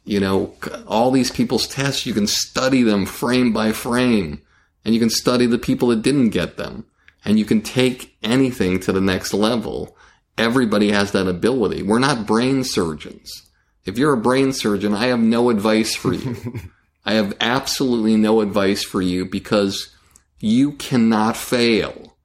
you 0.05 0.19
know, 0.19 0.55
all 0.87 1.11
these 1.11 1.29
people's 1.29 1.67
tests. 1.67 2.05
You 2.05 2.13
can 2.13 2.27
study 2.27 2.81
them 2.81 3.05
frame 3.05 3.53
by 3.53 3.73
frame, 3.73 4.41
and 4.83 4.93
you 4.93 4.99
can 4.99 5.09
study 5.09 5.45
the 5.45 5.59
people 5.59 5.89
that 5.89 6.01
didn't 6.01 6.29
get 6.29 6.57
them, 6.57 6.85
and 7.25 7.37
you 7.37 7.45
can 7.45 7.61
take 7.61 8.17
anything 8.23 8.79
to 8.81 8.91
the 8.91 9.01
next 9.01 9.33
level. 9.33 9.95
Everybody 10.37 10.91
has 10.91 11.11
that 11.11 11.27
ability. 11.27 11.83
We're 11.83 11.99
not 11.99 12.25
brain 12.25 12.63
surgeons. 12.63 13.43
If 13.85 13.97
you're 13.97 14.13
a 14.13 14.17
brain 14.17 14.53
surgeon, 14.53 14.93
I 14.93 15.07
have 15.07 15.19
no 15.19 15.49
advice 15.49 15.95
for 15.95 16.13
you. 16.13 16.35
I 17.07 17.13
have 17.13 17.37
absolutely 17.39 18.17
no 18.17 18.41
advice 18.41 18.83
for 18.83 19.01
you 19.01 19.23
because 19.23 19.95
you 20.41 20.73
cannot 20.73 21.37
fail. 21.37 22.17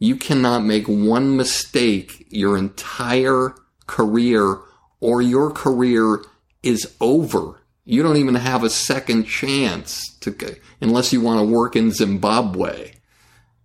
You 0.00 0.16
cannot 0.16 0.64
make 0.64 0.88
one 0.88 1.36
mistake 1.36 2.26
your 2.28 2.58
entire 2.58 3.54
career 3.86 4.58
or 4.98 5.22
your 5.22 5.52
career 5.52 6.24
is 6.64 6.92
over. 7.00 7.62
You 7.84 8.02
don't 8.02 8.16
even 8.16 8.34
have 8.34 8.64
a 8.64 8.68
second 8.68 9.26
chance 9.26 10.12
to, 10.22 10.34
unless 10.80 11.12
you 11.12 11.20
want 11.20 11.38
to 11.38 11.54
work 11.54 11.76
in 11.76 11.92
Zimbabwe. 11.92 12.94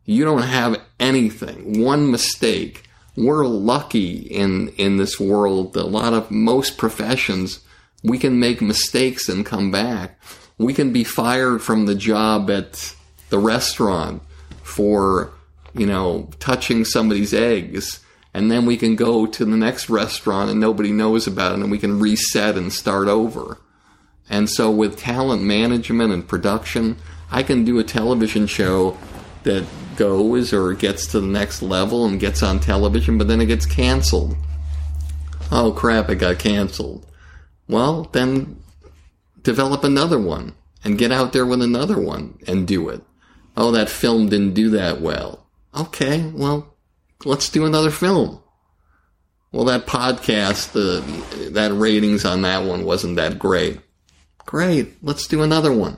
You 0.06 0.26
don't 0.26 0.44
have 0.44 0.80
anything. 1.00 1.82
One 1.82 2.12
mistake. 2.12 2.88
We're 3.18 3.48
lucky 3.48 4.18
in, 4.18 4.68
in 4.78 4.98
this 4.98 5.20
world. 5.20 5.76
A 5.76 5.86
lot 5.86 6.14
of 6.14 6.30
most 6.30 6.78
professions, 6.78 7.62
we 8.04 8.20
can 8.20 8.40
make 8.40 8.62
mistakes 8.62 9.28
and 9.28 9.44
come 9.44 9.72
back. 9.72 10.20
We 10.62 10.74
can 10.74 10.94
be 10.94 11.04
fired 11.04 11.62
from 11.62 11.86
the 11.86 11.96
job 11.96 12.50
at 12.50 12.96
the 13.30 13.40
restaurant 13.40 14.22
for, 14.64 15.32
you 15.74 15.86
know, 15.86 16.30
touching 16.40 16.86
somebody's 16.86 17.34
eggs. 17.34 18.00
And 18.34 18.50
then 18.50 18.66
we 18.66 18.78
can 18.78 18.96
go 18.96 19.26
to 19.26 19.44
the 19.44 19.58
next 19.58 19.90
restaurant 19.90 20.50
and 20.50 20.60
nobody 20.60 20.92
knows 20.92 21.28
about 21.28 21.54
it 21.54 21.60
and 21.60 21.72
we 21.72 21.80
can 21.80 22.00
reset 22.00 22.58
and 22.58 22.72
start 22.72 23.08
over. 23.08 23.58
And 24.30 24.50
so 24.50 24.72
with 24.72 24.98
talent 24.98 25.44
management 25.44 26.14
and 26.14 26.26
production, 26.26 26.98
I 27.30 27.44
can 27.44 27.66
do 27.66 27.80
a 27.80 27.84
television 27.84 28.48
show 28.48 28.98
that 29.44 29.66
goes 29.98 30.54
or 30.54 30.74
gets 30.74 31.08
to 31.08 31.20
the 31.20 31.28
next 31.28 31.62
level 31.62 32.06
and 32.06 32.20
gets 32.20 32.42
on 32.42 32.60
television, 32.60 33.18
but 33.18 33.28
then 33.28 33.42
it 33.42 33.48
gets 33.48 33.66
canceled. 33.66 34.38
Oh 35.52 35.74
crap, 35.74 36.10
it 36.10 36.16
got 36.16 36.40
canceled. 36.40 37.06
Well, 37.68 38.10
then 38.14 38.61
develop 39.44 39.84
another 39.84 40.20
one 40.20 40.54
and 40.84 40.98
get 40.98 41.12
out 41.12 41.34
there 41.34 41.46
with 41.46 41.62
another 41.62 42.00
one 42.00 42.38
and 42.48 42.68
do 42.68 42.90
it. 42.90 43.02
Oh, 43.58 43.72
that 43.72 43.90
film 43.90 44.30
didn't 44.30 44.54
do 44.54 44.70
that 44.72 45.02
well. 45.02 45.46
Okay, 45.78 46.24
well, 46.34 46.76
let's 47.26 47.50
do 47.50 47.66
another 47.66 47.92
film. 47.92 48.42
Well, 49.52 49.66
that 49.66 49.86
podcast, 49.86 50.72
the 50.72 51.50
that 51.52 51.74
ratings 51.74 52.24
on 52.24 52.42
that 52.44 52.64
one 52.66 52.86
wasn't 52.86 53.18
that 53.18 53.38
great. 53.38 53.80
Great, 54.46 54.94
let's 55.04 55.28
do 55.28 55.42
another 55.44 55.74
one. 55.74 55.98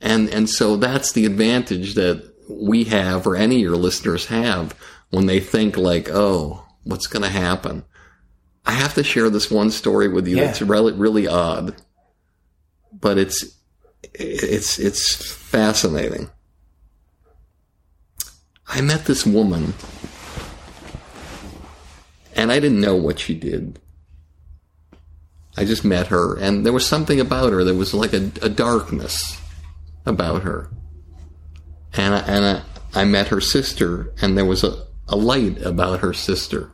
And 0.00 0.28
and 0.30 0.48
so 0.48 0.76
that's 0.76 1.12
the 1.12 1.26
advantage 1.26 1.94
that 1.94 2.32
we 2.48 2.84
have, 2.84 3.26
or 3.26 3.36
any 3.36 3.56
of 3.56 3.62
your 3.62 3.76
listeners 3.76 4.26
have, 4.26 4.74
when 5.10 5.26
they 5.26 5.40
think 5.40 5.76
like, 5.76 6.08
oh, 6.10 6.64
what's 6.84 7.06
going 7.06 7.22
to 7.22 7.28
happen? 7.28 7.84
I 8.64 8.72
have 8.72 8.94
to 8.94 9.04
share 9.04 9.30
this 9.30 9.50
one 9.50 9.70
story 9.70 10.08
with 10.08 10.26
you 10.28 10.36
Yeah. 10.36 10.46
that's 10.46 10.62
really 10.62 10.92
really 10.92 11.26
odd, 11.26 11.74
but 12.92 13.18
it's 13.18 13.56
it's 14.14 14.78
it's 14.78 15.14
fascinating. 15.14 16.30
I 18.66 18.80
met 18.80 19.04
this 19.04 19.26
woman, 19.26 19.74
and 22.34 22.50
I 22.50 22.60
didn't 22.60 22.80
know 22.80 22.96
what 22.96 23.18
she 23.18 23.34
did. 23.34 23.78
I 25.56 25.64
just 25.64 25.84
met 25.84 26.06
her, 26.06 26.38
and 26.38 26.64
there 26.64 26.72
was 26.72 26.86
something 26.86 27.20
about 27.20 27.52
her. 27.52 27.64
There 27.64 27.74
was 27.74 27.92
like 27.92 28.14
a, 28.14 28.30
a 28.40 28.48
darkness 28.48 29.38
about 30.06 30.42
her, 30.42 30.70
and 31.92 32.14
I, 32.14 32.18
and 32.20 32.44
I, 32.44 32.62
I 33.02 33.04
met 33.04 33.28
her 33.28 33.40
sister, 33.40 34.12
and 34.22 34.36
there 34.36 34.46
was 34.46 34.64
a, 34.64 34.86
a 35.08 35.16
light 35.16 35.60
about 35.62 36.00
her 36.00 36.14
sister. 36.14 36.72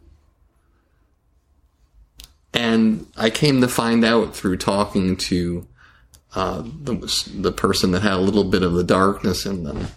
And 2.54 3.06
I 3.16 3.30
came 3.30 3.60
to 3.60 3.68
find 3.68 4.04
out 4.04 4.34
through 4.34 4.56
talking 4.56 5.16
to 5.16 5.66
uh, 6.34 6.62
the, 6.62 7.30
the 7.34 7.52
person 7.52 7.92
that 7.92 8.02
had 8.02 8.12
a 8.12 8.18
little 8.18 8.44
bit 8.44 8.62
of 8.62 8.74
the 8.74 8.84
darkness 8.84 9.46
in 9.46 9.64
them. 9.64 9.88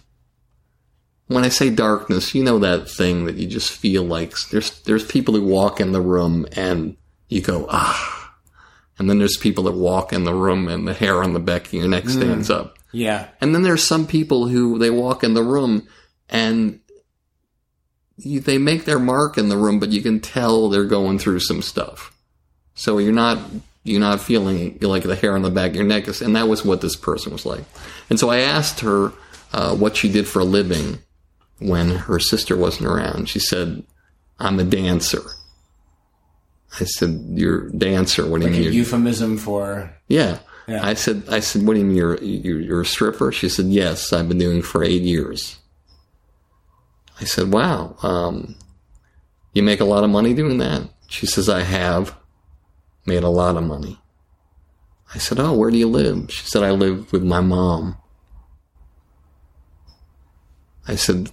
When 1.26 1.44
I 1.44 1.48
say 1.48 1.70
darkness, 1.70 2.34
you 2.34 2.42
know 2.42 2.58
that 2.58 2.90
thing 2.90 3.26
that 3.26 3.36
you 3.36 3.46
just 3.46 3.72
feel 3.72 4.02
like 4.02 4.34
there's 4.50 4.82
there's 4.82 5.06
people 5.06 5.34
who 5.34 5.44
walk 5.44 5.80
in 5.80 5.92
the 5.92 6.00
room 6.00 6.46
and 6.52 6.96
you 7.28 7.40
go 7.40 7.66
ah, 7.70 8.34
and 8.98 9.08
then 9.08 9.18
there's 9.18 9.36
people 9.36 9.64
that 9.64 9.72
walk 9.72 10.12
in 10.12 10.24
the 10.24 10.34
room 10.34 10.68
and 10.68 10.86
the 10.86 10.94
hair 10.94 11.22
on 11.22 11.32
the 11.32 11.40
back 11.40 11.66
of 11.66 11.72
your 11.72 11.88
neck 11.88 12.08
stands 12.08 12.50
up. 12.50 12.76
Yeah. 12.92 13.28
And 13.40 13.54
then 13.54 13.62
there's 13.62 13.86
some 13.86 14.06
people 14.06 14.48
who 14.48 14.78
they 14.78 14.90
walk 14.90 15.24
in 15.24 15.34
the 15.34 15.42
room 15.42 15.88
and 16.28 16.80
you, 18.16 18.40
they 18.40 18.58
make 18.58 18.84
their 18.84 18.98
mark 18.98 19.38
in 19.38 19.48
the 19.48 19.56
room, 19.56 19.80
but 19.80 19.88
you 19.88 20.02
can 20.02 20.20
tell 20.20 20.68
they're 20.68 20.84
going 20.84 21.18
through 21.18 21.40
some 21.40 21.62
stuff. 21.62 22.14
So 22.74 22.98
you're 22.98 23.12
not 23.12 23.38
you're 23.84 24.00
not 24.00 24.20
feeling 24.20 24.78
like 24.80 25.02
the 25.02 25.16
hair 25.16 25.34
on 25.34 25.42
the 25.42 25.50
back 25.50 25.70
of 25.70 25.76
your 25.76 25.84
neck 25.84 26.08
is, 26.08 26.22
and 26.22 26.36
that 26.36 26.48
was 26.48 26.64
what 26.64 26.80
this 26.80 26.96
person 26.96 27.32
was 27.32 27.44
like. 27.44 27.64
And 28.10 28.18
so 28.18 28.30
I 28.30 28.38
asked 28.38 28.80
her 28.80 29.12
uh, 29.52 29.74
what 29.74 29.96
she 29.96 30.10
did 30.10 30.26
for 30.26 30.40
a 30.40 30.44
living 30.44 30.98
when 31.58 31.90
her 31.90 32.18
sister 32.18 32.56
wasn't 32.56 32.86
around. 32.86 33.28
She 33.28 33.38
said, 33.40 33.82
"I'm 34.38 34.58
a 34.58 34.64
dancer." 34.64 35.22
I 36.80 36.84
said, 36.84 37.24
"You're 37.34 37.68
a 37.68 37.72
dancer? 37.72 38.26
What 38.26 38.40
do 38.40 38.46
Like 38.46 38.56
you 38.56 38.62
a 38.62 38.64
mean?" 38.66 38.74
euphemism 38.74 39.36
for. 39.38 39.94
Yeah. 40.08 40.38
Yeah. 40.68 40.86
I 40.86 40.94
said, 40.94 41.24
I 41.28 41.40
said, 41.40 41.66
what 41.66 41.74
do 41.74 41.80
you 41.80 41.86
mean 41.86 41.96
you're, 41.96 42.22
you're, 42.22 42.60
you're 42.60 42.80
a 42.82 42.86
stripper? 42.86 43.32
She 43.32 43.48
said, 43.48 43.66
yes, 43.66 44.12
I've 44.12 44.28
been 44.28 44.38
doing 44.38 44.58
it 44.58 44.64
for 44.64 44.84
eight 44.84 45.02
years. 45.02 45.58
I 47.20 47.24
said, 47.24 47.52
wow, 47.52 47.96
um, 48.04 48.54
you 49.54 49.64
make 49.64 49.80
a 49.80 49.84
lot 49.84 50.04
of 50.04 50.10
money 50.10 50.34
doing 50.34 50.58
that? 50.58 50.88
She 51.08 51.26
says, 51.26 51.48
I 51.48 51.62
have 51.62 52.14
made 53.06 53.22
a 53.22 53.28
lot 53.28 53.56
of 53.56 53.64
money. 53.64 53.98
I 55.14 55.18
said, 55.18 55.38
oh, 55.38 55.52
where 55.52 55.70
do 55.70 55.76
you 55.76 55.88
live? 55.88 56.30
She 56.30 56.46
said, 56.46 56.62
I 56.62 56.70
live 56.70 57.12
with 57.12 57.22
my 57.22 57.40
mom. 57.40 57.96
I 60.88 60.94
said, 60.96 61.30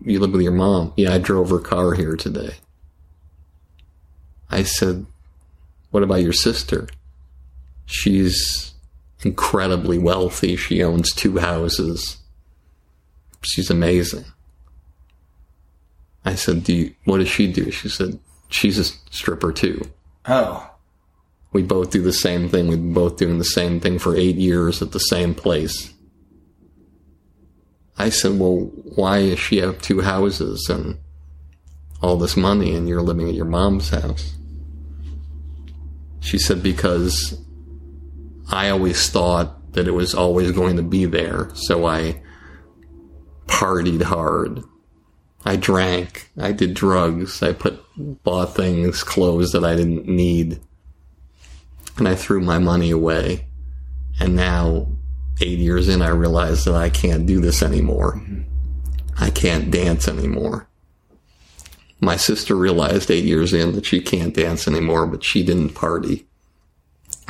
you 0.00 0.18
live 0.20 0.32
with 0.32 0.42
your 0.42 0.52
mom? 0.52 0.92
Yeah, 0.96 1.12
I 1.12 1.18
drove 1.18 1.50
her 1.50 1.58
car 1.58 1.94
here 1.94 2.16
today. 2.16 2.54
I 4.50 4.62
said, 4.62 5.06
what 5.90 6.02
about 6.02 6.22
your 6.22 6.32
sister? 6.32 6.88
She's 7.86 8.74
incredibly 9.24 9.98
wealthy. 9.98 10.56
She 10.56 10.82
owns 10.82 11.12
two 11.12 11.38
houses. 11.38 12.18
She's 13.42 13.70
amazing. 13.70 14.24
I 16.24 16.34
said, 16.34 16.64
do 16.64 16.74
you, 16.74 16.94
what 17.04 17.18
does 17.18 17.28
she 17.28 17.50
do? 17.50 17.70
She 17.70 17.88
said, 17.88 18.18
she's 18.48 18.78
a 18.78 18.84
stripper 18.84 19.52
too. 19.52 19.90
Oh. 20.26 20.67
We 21.52 21.62
both 21.62 21.90
do 21.90 22.02
the 22.02 22.12
same 22.12 22.48
thing. 22.48 22.68
We've 22.68 22.78
been 22.78 22.92
both 22.92 23.16
doing 23.16 23.38
the 23.38 23.44
same 23.44 23.80
thing 23.80 23.98
for 23.98 24.14
eight 24.14 24.36
years 24.36 24.82
at 24.82 24.92
the 24.92 25.00
same 25.00 25.34
place. 25.34 25.94
I 27.96 28.10
said, 28.10 28.38
well, 28.38 28.70
why 28.94 29.30
does 29.30 29.38
she 29.40 29.58
have 29.58 29.82
two 29.82 30.02
houses 30.02 30.68
and 30.70 30.98
all 32.00 32.16
this 32.16 32.36
money 32.36 32.74
and 32.74 32.88
you're 32.88 33.02
living 33.02 33.28
at 33.28 33.34
your 33.34 33.44
mom's 33.44 33.90
house? 33.90 34.36
She 36.20 36.38
said, 36.38 36.62
because 36.62 37.40
I 38.50 38.68
always 38.68 39.08
thought 39.08 39.72
that 39.72 39.88
it 39.88 39.92
was 39.92 40.14
always 40.14 40.52
going 40.52 40.76
to 40.76 40.82
be 40.82 41.06
there. 41.06 41.50
So 41.54 41.86
I 41.86 42.22
partied 43.46 44.02
hard. 44.02 44.62
I 45.44 45.56
drank. 45.56 46.30
I 46.38 46.52
did 46.52 46.74
drugs. 46.74 47.42
I 47.42 47.52
put, 47.52 47.82
bought 48.22 48.54
things, 48.54 49.02
clothes 49.02 49.52
that 49.52 49.64
I 49.64 49.74
didn't 49.74 50.06
need. 50.06 50.60
And 51.98 52.08
I 52.08 52.14
threw 52.14 52.40
my 52.40 52.58
money 52.58 52.90
away. 52.90 53.46
And 54.20 54.36
now, 54.36 54.88
eight 55.40 55.58
years 55.58 55.88
in, 55.88 56.00
I 56.00 56.08
realize 56.08 56.64
that 56.64 56.74
I 56.74 56.90
can't 56.90 57.26
do 57.26 57.40
this 57.40 57.62
anymore. 57.62 58.14
Mm-hmm. 58.14 58.42
I 59.18 59.30
can't 59.30 59.70
dance 59.70 60.06
anymore. 60.06 60.68
My 62.00 62.16
sister 62.16 62.54
realized 62.54 63.10
eight 63.10 63.24
years 63.24 63.52
in 63.52 63.72
that 63.72 63.86
she 63.86 64.00
can't 64.00 64.34
dance 64.34 64.68
anymore, 64.68 65.06
but 65.06 65.24
she 65.24 65.42
didn't 65.42 65.70
party. 65.70 66.26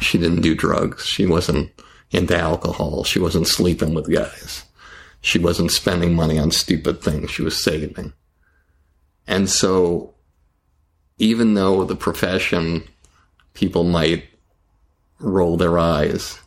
She 0.00 0.18
didn't 0.18 0.42
do 0.42 0.54
drugs. 0.54 1.06
She 1.06 1.24
wasn't 1.24 1.70
into 2.10 2.36
alcohol. 2.36 3.04
She 3.04 3.18
wasn't 3.18 3.48
sleeping 3.48 3.94
with 3.94 4.12
guys. 4.12 4.64
She 5.20 5.38
wasn't 5.38 5.72
spending 5.72 6.14
money 6.14 6.38
on 6.38 6.50
stupid 6.50 7.00
things. 7.00 7.30
She 7.30 7.42
was 7.42 7.62
saving. 7.62 8.12
And 9.26 9.48
so, 9.48 10.14
even 11.18 11.54
though 11.54 11.84
the 11.84 11.96
profession, 11.96 12.84
people 13.54 13.84
might 13.84 14.24
roll 15.20 15.56
their 15.56 15.78
eyes, 15.78 16.38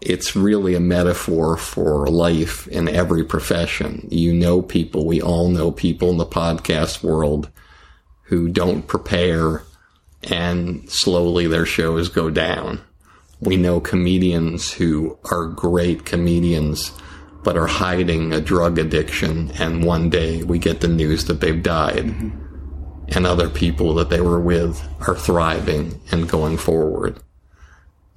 it's 0.00 0.36
really 0.36 0.74
a 0.74 0.80
metaphor 0.80 1.56
for 1.56 2.06
life 2.08 2.68
in 2.68 2.88
every 2.88 3.24
profession. 3.24 4.06
You 4.10 4.34
know 4.34 4.62
people, 4.62 5.06
we 5.06 5.22
all 5.22 5.48
know 5.48 5.70
people 5.70 6.10
in 6.10 6.18
the 6.18 6.26
podcast 6.26 7.02
world 7.02 7.50
who 8.24 8.48
don't 8.48 8.86
prepare 8.86 9.62
and 10.22 10.90
slowly 10.90 11.46
their 11.46 11.66
shows 11.66 12.08
go 12.08 12.30
down. 12.30 12.80
We 13.40 13.56
know 13.56 13.80
comedians 13.80 14.72
who 14.72 15.18
are 15.30 15.46
great 15.46 16.04
comedians 16.04 16.92
but 17.44 17.56
are 17.56 17.68
hiding 17.68 18.32
a 18.32 18.40
drug 18.40 18.78
addiction 18.78 19.52
and 19.52 19.84
one 19.84 20.10
day 20.10 20.42
we 20.42 20.58
get 20.58 20.80
the 20.80 20.88
news 20.88 21.26
that 21.26 21.40
they've 21.40 21.62
died 21.62 22.06
mm-hmm. 22.06 23.08
and 23.08 23.24
other 23.24 23.48
people 23.48 23.94
that 23.94 24.10
they 24.10 24.20
were 24.20 24.40
with 24.40 24.82
are 25.06 25.14
thriving 25.14 26.00
and 26.10 26.28
going 26.28 26.56
forward. 26.56 27.20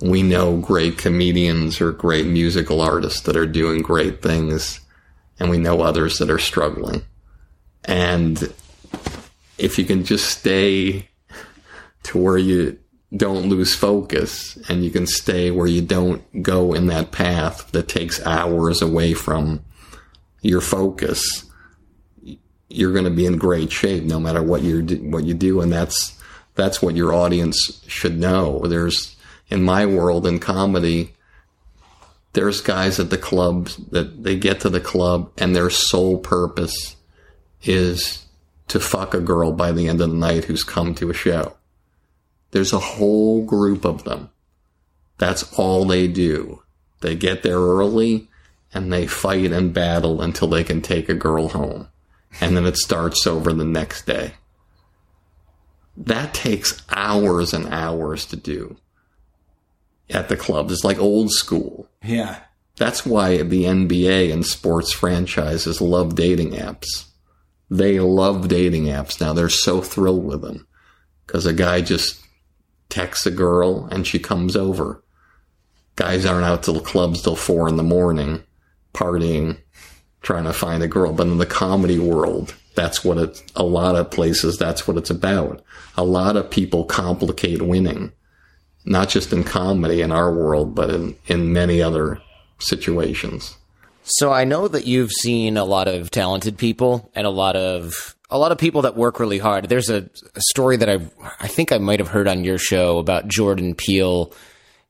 We 0.02 0.24
know 0.24 0.58
great 0.58 0.98
comedians 0.98 1.82
or 1.82 1.92
great 1.92 2.26
musical 2.26 2.82
artists 2.82 3.22
that 3.22 3.36
are 3.36 3.46
doing 3.46 3.82
great 3.82 4.22
things 4.22 4.80
and 5.40 5.50
we 5.50 5.58
know 5.58 5.82
others 5.82 6.18
that 6.18 6.30
are 6.30 6.40
struggling. 6.40 7.02
And 7.86 8.54
if 9.58 9.78
you 9.78 9.86
can 9.86 10.04
just 10.04 10.26
stay 10.26 11.10
to 12.04 12.18
where 12.18 12.38
you 12.38 12.80
don't 13.16 13.50
lose 13.50 13.74
focus 13.74 14.58
and 14.70 14.84
you 14.84 14.92
can 14.92 15.08
stay 15.08 15.50
where 15.52 15.68
you 15.68 15.82
don't 15.82 16.44
go 16.44 16.74
in 16.74 16.88
that 16.88 17.12
path 17.12 17.72
that 17.72 17.88
takes 17.88 18.26
hours 18.26 18.82
away 18.82 19.14
from 19.14 19.64
your 20.42 20.62
focus, 20.62 21.46
you're 22.70 22.94
going 22.94 23.06
to 23.06 23.10
be 23.10 23.26
in 23.26 23.38
great 23.38 23.72
shape 23.72 24.04
no 24.04 24.20
matter 24.20 24.44
what 24.44 24.62
you 24.62 24.82
what 25.10 25.24
you 25.24 25.34
do, 25.34 25.60
and 25.60 25.72
that's 25.72 26.16
that's 26.56 26.82
what 26.82 26.96
your 26.96 27.14
audience 27.14 27.84
should 27.88 28.20
know. 28.20 28.60
There's 28.68 29.16
in 29.50 29.64
my 29.64 29.86
world 29.86 30.28
in 30.28 30.40
comedy, 30.40 31.14
there's 32.34 32.62
guys 32.62 33.00
at 33.00 33.10
the 33.10 33.18
clubs 33.18 33.78
that 33.78 34.24
they 34.24 34.38
get 34.38 34.62
to 34.62 34.70
the 34.70 34.80
club 34.80 35.32
and 35.38 35.56
their 35.56 35.70
sole 35.70 36.18
purpose 36.18 36.96
is 37.64 38.26
to 38.68 38.80
fuck 38.80 39.14
a 39.14 39.20
girl 39.20 39.52
by 39.52 39.72
the 39.72 39.88
end 39.88 40.00
of 40.02 40.10
the 40.10 40.16
night 40.16 40.46
who's 40.46 40.64
come 40.64 40.94
to 40.96 41.10
a 41.10 41.14
show. 41.14 41.56
There's 42.52 42.74
a 42.74 42.80
whole 42.80 43.44
group 43.44 43.84
of 43.84 44.04
them. 44.04 44.30
That's 45.18 45.52
all 45.54 45.86
they 45.86 46.08
do. 46.08 46.64
They 47.02 47.16
get 47.16 47.44
there 47.44 47.60
early 47.60 48.28
and 48.74 48.94
they 48.94 49.08
fight 49.08 49.52
and 49.52 49.74
battle 49.74 50.22
until 50.22 50.48
they 50.48 50.64
can 50.64 50.82
take 50.82 51.10
a 51.10 51.16
girl 51.16 51.50
home. 51.50 51.88
And 52.40 52.56
then 52.56 52.66
it 52.66 52.78
starts 52.78 53.26
over 53.26 53.52
the 53.52 53.66
next 53.66 54.06
day. 54.06 54.34
That 55.98 56.34
takes 56.34 56.84
hours 56.90 57.54
and 57.54 57.68
hours 57.68 58.26
to 58.28 58.36
do 58.36 58.78
at 60.10 60.30
the 60.30 60.38
clubs. 60.38 60.74
It's 60.74 60.84
like 60.84 61.00
old 61.00 61.32
school. 61.32 61.88
Yeah. 62.04 62.40
That's 62.78 63.06
why 63.06 63.44
the 63.44 63.66
NBA 63.66 64.32
and 64.32 64.46
sports 64.46 64.92
franchises 64.92 65.82
love 65.82 66.16
dating 66.16 66.52
apps. 66.52 67.06
They 67.70 68.00
love 68.00 68.48
dating 68.48 68.86
apps 68.86 69.20
now. 69.22 69.34
They're 69.34 69.50
so 69.50 69.82
thrilled 69.82 70.26
with 70.26 70.42
them 70.42 70.66
because 71.28 71.46
a 71.46 71.54
guy 71.54 71.82
just 71.82 72.20
texts 72.88 73.26
a 73.26 73.32
girl 73.32 73.86
and 73.92 74.08
she 74.08 74.18
comes 74.18 74.56
over. 74.56 75.04
Guys 75.96 76.26
aren't 76.26 76.46
out 76.46 76.64
to 76.64 76.72
the 76.72 76.80
clubs 76.80 77.22
till 77.22 77.36
four 77.36 77.68
in 77.68 77.76
the 77.76 77.84
morning, 77.84 78.42
partying, 78.94 79.58
trying 80.22 80.46
to 80.46 80.54
find 80.54 80.82
a 80.82 80.88
girl. 80.88 81.12
But 81.12 81.28
in 81.28 81.38
the 81.38 81.46
comedy 81.46 82.00
world, 82.00 82.56
That's 82.76 83.04
what 83.04 83.18
it, 83.18 83.44
a 83.58 83.64
lot 83.64 83.98
of 83.98 84.10
places, 84.10 84.58
that's 84.58 84.88
what 84.88 84.96
it's 84.96 85.10
about. 85.10 85.62
A 85.98 86.04
lot 86.06 86.38
of 86.38 86.50
people 86.50 86.86
complicate 86.86 87.62
winning, 87.62 88.14
not 88.90 89.08
just 89.08 89.32
in 89.32 89.44
comedy 89.44 90.02
in 90.02 90.12
our 90.12 90.34
world, 90.34 90.76
but 90.76 90.90
in, 90.90 91.16
in 91.28 91.54
many 91.54 91.82
other 91.82 92.20
situations. 92.58 93.56
So 94.04 94.34
I 94.34 94.44
know 94.44 94.68
that 94.68 94.88
you've 94.88 95.12
seen 95.12 95.56
a 95.56 95.64
lot 95.64 95.88
of 95.88 96.10
talented 96.10 96.58
people 96.58 97.12
and 97.16 97.28
a 97.28 97.30
lot 97.30 97.56
of 97.56 98.16
a 98.32 98.38
lot 98.38 98.52
of 98.52 98.58
people 98.58 98.84
that 98.84 98.96
work 98.96 99.20
really 99.20 99.40
hard. 99.40 99.70
There's 99.70 99.90
a, 99.90 100.10
a 100.36 100.42
story 100.50 100.78
that 100.78 100.90
I 100.90 101.00
I 101.40 101.48
think 101.48 101.72
I 101.72 101.78
might 101.78 102.00
have 102.00 102.08
heard 102.08 102.28
on 102.28 102.44
your 102.44 102.58
show 102.58 102.98
about 102.98 103.28
Jordan 103.28 103.76
Peele 103.76 104.34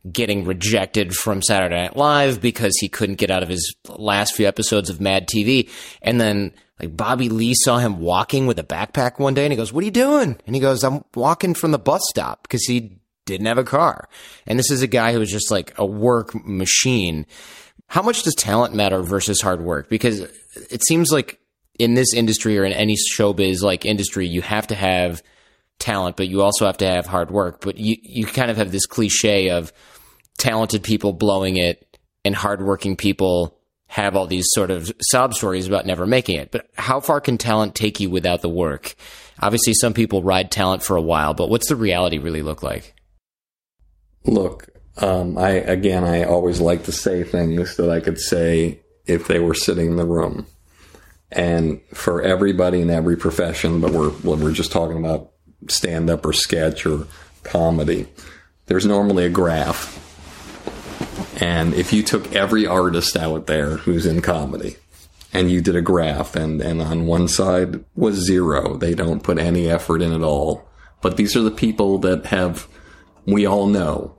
getting 0.09 0.45
rejected 0.45 1.13
from 1.13 1.41
Saturday 1.41 1.75
Night 1.75 1.97
Live 1.97 2.39
because 2.39 2.77
he 2.79 2.87
couldn't 2.87 3.15
get 3.15 3.29
out 3.29 3.43
of 3.43 3.49
his 3.49 3.75
last 3.89 4.33
few 4.33 4.47
episodes 4.47 4.89
of 4.89 5.01
Mad 5.01 5.27
TV. 5.27 5.69
And 6.01 6.21
then 6.21 6.53
like 6.79 6.95
Bobby 6.95 7.27
Lee 7.27 7.53
saw 7.53 7.77
him 7.77 7.99
walking 7.99 8.47
with 8.47 8.57
a 8.59 8.63
backpack 8.63 9.19
one 9.19 9.33
day 9.33 9.43
and 9.43 9.51
he 9.51 9.57
goes, 9.57 9.73
"What 9.73 9.81
are 9.81 9.85
you 9.85 9.91
doing?" 9.91 10.37
And 10.47 10.55
he 10.55 10.61
goes, 10.61 10.85
"I'm 10.85 11.03
walking 11.13 11.53
from 11.53 11.71
the 11.71 11.79
bus 11.79 12.01
stop 12.09 12.43
because 12.43 12.63
he 12.63 12.98
didn't 13.33 13.47
have 13.47 13.57
a 13.57 13.63
car." 13.63 14.09
And 14.45 14.59
this 14.59 14.71
is 14.71 14.81
a 14.81 14.87
guy 14.87 15.13
who 15.13 15.19
was 15.19 15.31
just 15.31 15.51
like 15.51 15.73
a 15.77 15.85
work 15.85 16.33
machine. 16.45 17.25
How 17.87 18.01
much 18.01 18.23
does 18.23 18.35
talent 18.35 18.75
matter 18.75 19.01
versus 19.01 19.41
hard 19.41 19.61
work? 19.61 19.89
Because 19.89 20.19
it 20.69 20.85
seems 20.85 21.11
like 21.11 21.39
in 21.79 21.93
this 21.93 22.13
industry 22.13 22.57
or 22.57 22.65
in 22.65 22.73
any 22.73 22.95
showbiz 22.95 23.61
like 23.61 23.85
industry, 23.85 24.27
you 24.27 24.41
have 24.41 24.67
to 24.67 24.75
have 24.75 25.23
talent, 25.79 26.17
but 26.17 26.27
you 26.27 26.41
also 26.41 26.65
have 26.65 26.77
to 26.77 26.87
have 26.87 27.07
hard 27.07 27.31
work. 27.31 27.61
But 27.61 27.77
you, 27.77 27.95
you 28.01 28.25
kind 28.25 28.51
of 28.51 28.57
have 28.57 28.71
this 28.71 28.85
cliche 28.85 29.49
of 29.49 29.71
talented 30.37 30.83
people 30.83 31.13
blowing 31.13 31.57
it 31.57 31.97
and 32.25 32.35
hardworking 32.35 32.95
people 32.95 33.57
have 33.87 34.15
all 34.15 34.27
these 34.27 34.45
sort 34.49 34.69
of 34.69 34.91
sob 35.01 35.33
stories 35.33 35.67
about 35.67 35.85
never 35.85 36.05
making 36.05 36.37
it. 36.37 36.51
But 36.51 36.69
how 36.75 36.99
far 36.99 37.19
can 37.19 37.37
talent 37.37 37.73
take 37.73 37.99
you 37.99 38.09
without 38.09 38.41
the 38.41 38.49
work? 38.49 38.95
Obviously, 39.41 39.73
some 39.73 39.93
people 39.93 40.21
ride 40.21 40.51
talent 40.51 40.83
for 40.83 40.95
a 40.95 41.01
while, 41.01 41.33
but 41.33 41.49
what's 41.49 41.69
the 41.69 41.75
reality 41.75 42.19
really 42.19 42.43
look 42.43 42.61
like? 42.61 42.93
Look, 44.25 44.69
um, 44.97 45.37
I 45.37 45.49
again, 45.51 46.03
I 46.03 46.23
always 46.23 46.59
like 46.59 46.83
to 46.85 46.91
say 46.91 47.23
things 47.23 47.77
that 47.77 47.89
I 47.89 47.99
could 47.99 48.19
say 48.19 48.81
if 49.05 49.27
they 49.27 49.39
were 49.39 49.53
sitting 49.53 49.87
in 49.87 49.95
the 49.95 50.05
room. 50.05 50.45
And 51.31 51.81
for 51.93 52.21
everybody 52.21 52.81
in 52.81 52.89
every 52.89 53.15
profession, 53.15 53.81
but 53.81 53.91
we're 53.91 54.09
we're 54.23 54.51
just 54.51 54.71
talking 54.71 54.97
about 54.97 55.31
stand 55.67 56.09
up 56.09 56.25
or 56.25 56.33
sketch 56.33 56.85
or 56.85 57.07
comedy. 57.43 58.07
There's 58.65 58.85
normally 58.85 59.25
a 59.25 59.29
graph. 59.29 60.05
And 61.41 61.73
if 61.73 61.93
you 61.93 62.03
took 62.03 62.33
every 62.33 62.65
artist 62.65 63.15
out 63.15 63.47
there 63.47 63.77
who's 63.77 64.05
in 64.05 64.21
comedy 64.21 64.77
and 65.33 65.49
you 65.49 65.61
did 65.61 65.75
a 65.75 65.81
graph 65.81 66.35
and, 66.35 66.61
and 66.61 66.81
on 66.81 67.05
one 67.05 67.27
side 67.27 67.83
was 67.95 68.15
zero, 68.15 68.77
they 68.77 68.93
don't 68.93 69.23
put 69.23 69.37
any 69.37 69.69
effort 69.69 70.01
in 70.01 70.13
at 70.13 70.21
all. 70.21 70.67
But 71.01 71.17
these 71.17 71.35
are 71.35 71.41
the 71.41 71.51
people 71.51 71.97
that 71.99 72.27
have, 72.27 72.67
we 73.31 73.45
all 73.45 73.67
know. 73.67 74.15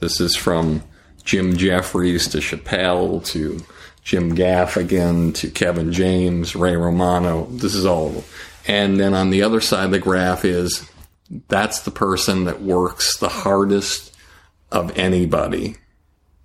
This 0.00 0.20
is 0.20 0.36
from 0.36 0.82
Jim 1.24 1.56
Jeffries 1.56 2.28
to 2.28 2.38
Chappelle 2.38 3.24
to 3.26 3.60
Jim 4.02 4.34
Gaffigan 4.34 5.34
to 5.36 5.50
Kevin 5.50 5.92
James, 5.92 6.56
Ray 6.56 6.76
Romano. 6.76 7.46
This 7.46 7.74
is 7.74 7.86
all. 7.86 8.24
And 8.66 8.98
then 8.98 9.14
on 9.14 9.30
the 9.30 9.42
other 9.42 9.60
side 9.60 9.86
of 9.86 9.90
the 9.92 9.98
graph 9.98 10.44
is 10.44 10.88
that's 11.48 11.80
the 11.80 11.90
person 11.90 12.44
that 12.44 12.60
works 12.60 13.16
the 13.18 13.28
hardest 13.28 14.14
of 14.70 14.96
anybody 14.98 15.76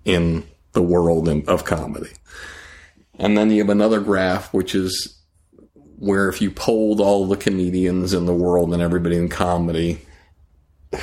in 0.06 0.48
the 0.74 0.82
world 0.82 1.28
of 1.48 1.66
comedy. 1.66 2.12
And 3.20 3.38
then 3.38 3.50
you 3.50 3.62
have 3.62 3.70
another 3.70 4.00
graph, 4.00 4.54
which 4.54 4.76
is 4.76 5.18
where 5.98 6.30
if 6.30 6.42
you 6.42 6.52
polled 6.52 7.02
all 7.02 7.26
the 7.26 7.38
comedians 7.38 8.14
in 8.14 8.26
the 8.26 8.34
world 8.34 8.74
and 8.74 8.82
everybody 8.82 9.18
in 9.18 9.30
comedy 9.30 10.06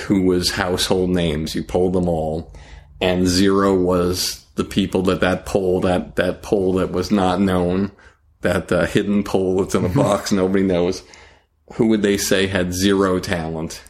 who 0.07 0.22
was 0.22 0.51
household 0.51 1.11
names, 1.11 1.55
you 1.55 1.62
polled 1.62 1.93
them 1.93 2.09
all, 2.09 2.53
and 3.01 3.26
zero 3.26 3.74
was 3.74 4.45
the 4.55 4.64
people 4.64 5.03
that 5.03 5.20
that 5.20 5.45
poll, 5.47 5.80
that, 5.80 6.16
that 6.16 6.43
poll 6.43 6.74
that 6.74 6.93
was 6.93 7.11
not 7.11 7.41
known, 7.41 7.93
that 8.41 8.70
uh, 8.70 8.87
hidden 8.87 9.24
poll 9.24 9.59
that's 9.59 9.74
in 9.74 9.85
a 9.85 9.89
box 9.89 10.30
nobody 10.32 10.62
knows 10.62 11.03
who 11.74 11.87
would 11.89 12.03
they 12.03 12.16
say 12.16 12.47
had 12.47 12.72
zero 12.72 13.18
talent 13.18 13.82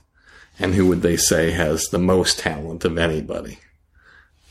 and 0.59 0.75
who 0.75 0.87
would 0.87 1.03
they 1.03 1.17
say 1.17 1.51
has 1.51 1.85
the 1.87 1.99
most 1.99 2.39
talent 2.39 2.85
of 2.85 2.99
anybody? 2.99 3.59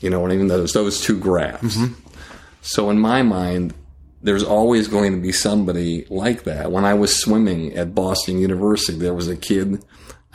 You 0.00 0.10
know 0.10 0.20
what 0.20 0.32
I 0.32 0.36
mean? 0.36 0.48
Those, 0.48 0.72
those 0.72 1.00
two 1.00 1.18
graphs. 1.18 1.76
Mm-hmm. 1.76 1.94
So 2.60 2.90
in 2.90 2.98
my 2.98 3.22
mind, 3.22 3.72
there's 4.22 4.42
always 4.42 4.88
going 4.88 5.12
to 5.12 5.20
be 5.20 5.32
somebody 5.32 6.06
like 6.10 6.44
that. 6.44 6.70
When 6.70 6.84
I 6.84 6.94
was 6.94 7.18
swimming 7.18 7.74
at 7.74 7.94
Boston 7.94 8.38
University, 8.38 8.98
there 8.98 9.14
was 9.14 9.28
a 9.28 9.36
kid. 9.36 9.82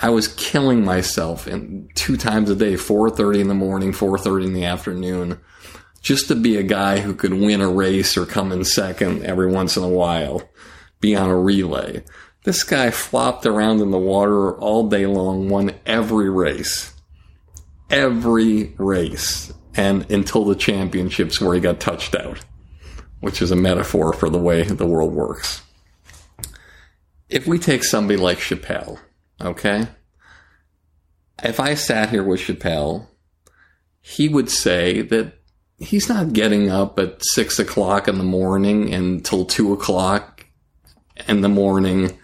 I 0.02 0.10
was 0.10 0.30
killing 0.30 0.86
myself 0.86 1.46
and 1.46 1.90
two 1.96 2.16
times 2.16 2.50
a 2.50 2.56
day, 2.56 2.74
4.30 2.74 3.42
in 3.42 3.48
the 3.50 3.54
morning, 3.54 3.92
4.30 3.92 4.46
in 4.46 4.54
the 4.54 4.64
afternoon, 4.64 5.40
just 6.02 6.30
to 6.30 6.36
be 6.36 6.56
a 6.56 6.64
guy 6.64 7.00
who 7.00 7.14
could 7.14 7.34
win 7.34 7.60
a 7.60 7.70
race 7.70 8.16
or 8.16 8.26
come 8.26 8.54
in 8.54 8.64
second 8.64 9.26
every 9.26 9.52
once 9.52 9.76
in 9.76 9.84
a 9.84 9.90
while, 9.90 10.50
be 11.02 11.16
on 11.16 11.30
a 11.30 11.38
relay. 11.38 12.04
This 12.46 12.64
guy 12.64 12.92
flopped 12.92 13.46
around 13.46 13.82
in 13.82 13.92
the 13.92 14.00
water 14.00 14.58
all 14.58 14.88
day 14.88 15.06
long, 15.06 15.50
won 15.50 15.76
every 15.86 16.30
race. 16.30 16.94
Every 17.90 18.74
race. 18.78 19.52
And 19.76 20.10
until 20.10 20.46
the 20.46 20.56
championships 20.56 21.42
where 21.42 21.54
he 21.54 21.60
got 21.60 21.82
touched 21.82 22.16
out, 22.16 22.40
which 23.20 23.42
is 23.42 23.52
a 23.52 23.58
metaphor 23.58 24.14
for 24.14 24.30
the 24.30 24.38
way 24.38 24.64
the 24.64 24.88
world 24.88 25.14
works. 25.14 25.62
If 27.28 27.46
we 27.46 27.60
take 27.60 27.84
somebody 27.84 28.18
like 28.18 28.40
Chappelle, 28.40 29.00
okay? 29.42 29.88
If 31.44 31.60
I 31.60 31.74
sat 31.74 32.10
here 32.10 32.24
with 32.24 32.42
Chappelle, 32.42 33.08
he 34.02 34.28
would 34.28 34.50
say 34.50 35.02
that 35.02 35.34
he's 35.78 36.10
not 36.10 36.34
getting 36.34 36.70
up 36.70 37.00
at 37.00 37.24
six 37.24 37.60
o'clock 37.60 38.08
in 38.08 38.18
the 38.18 38.24
morning 38.24 38.94
until 38.94 39.46
two 39.46 39.74
o'clock 39.74 40.46
in 41.28 41.42
the 41.42 41.50
morning 41.50 42.18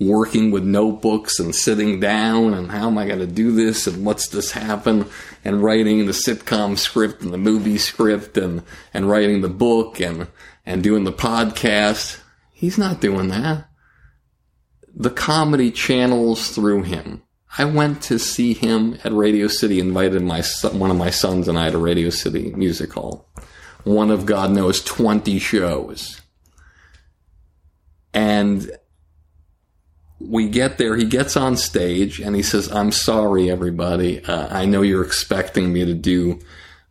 working 0.00 0.52
with 0.52 0.64
notebooks 0.64 1.40
and 1.40 1.54
sitting 1.54 1.98
down 1.98 2.54
and 2.54 2.70
how 2.70 2.86
am 2.86 2.98
I 2.98 3.06
going 3.06 3.18
to 3.18 3.26
do 3.26 3.52
this 3.52 3.86
and 3.88 4.04
what's 4.04 4.28
this 4.28 4.52
happen 4.52 5.06
and 5.44 5.62
writing 5.62 6.06
the 6.06 6.12
sitcom 6.12 6.78
script 6.78 7.22
and 7.22 7.32
the 7.32 7.38
movie 7.38 7.78
script 7.78 8.38
and, 8.38 8.62
and 8.94 9.08
writing 9.08 9.40
the 9.40 9.48
book 9.48 10.00
and, 10.00 10.28
and 10.64 10.84
doing 10.84 11.02
the 11.02 11.12
podcast. 11.12 12.20
He's 12.52 12.78
not 12.78 13.00
doing 13.00 13.28
that. 13.28 13.67
The 14.98 15.10
comedy 15.10 15.70
channels 15.70 16.50
through 16.50 16.82
him. 16.82 17.22
I 17.56 17.64
went 17.64 18.02
to 18.02 18.18
see 18.18 18.52
him 18.52 18.98
at 19.04 19.12
Radio 19.12 19.46
City, 19.46 19.78
invited 19.78 20.22
my 20.22 20.40
son, 20.40 20.80
one 20.80 20.90
of 20.90 20.96
my 20.96 21.10
sons 21.10 21.46
and 21.46 21.56
I 21.56 21.70
to 21.70 21.78
Radio 21.78 22.10
City 22.10 22.50
Music 22.50 22.92
Hall. 22.92 23.24
One 23.84 24.10
of 24.10 24.26
God 24.26 24.50
knows 24.50 24.82
20 24.82 25.38
shows. 25.38 26.20
And 28.12 28.68
we 30.18 30.48
get 30.48 30.78
there, 30.78 30.96
he 30.96 31.04
gets 31.04 31.36
on 31.36 31.56
stage 31.56 32.18
and 32.20 32.34
he 32.34 32.42
says, 32.42 32.70
I'm 32.70 32.90
sorry, 32.90 33.48
everybody. 33.48 34.24
Uh, 34.24 34.48
I 34.50 34.64
know 34.64 34.82
you're 34.82 35.04
expecting 35.04 35.72
me 35.72 35.84
to 35.84 35.94
do 35.94 36.40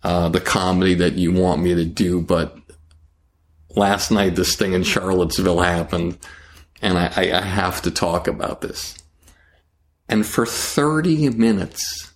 uh, 0.03 0.29
the 0.29 0.39
comedy 0.39 0.93
that 0.93 1.15
you 1.15 1.33
want 1.33 1.61
me 1.61 1.75
to 1.75 1.83
do, 1.83 2.21
but 2.21 2.57
last 3.75 4.11
night 4.11 4.35
this 4.35 4.55
thing 4.55 4.71
in 4.71 4.83
Charlottesville 4.83 5.59
happened 5.59 6.17
and 6.81 6.97
I, 6.97 7.07
I, 7.15 7.41
have 7.41 7.81
to 7.83 7.91
talk 7.91 8.27
about 8.27 8.61
this. 8.61 8.97
And 10.07 10.25
for 10.25 10.45
30 10.45 11.29
minutes, 11.31 12.13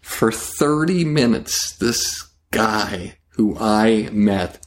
for 0.00 0.30
30 0.30 1.04
minutes, 1.04 1.76
this 1.76 2.28
guy 2.50 3.16
who 3.30 3.56
I 3.58 4.10
met 4.12 4.64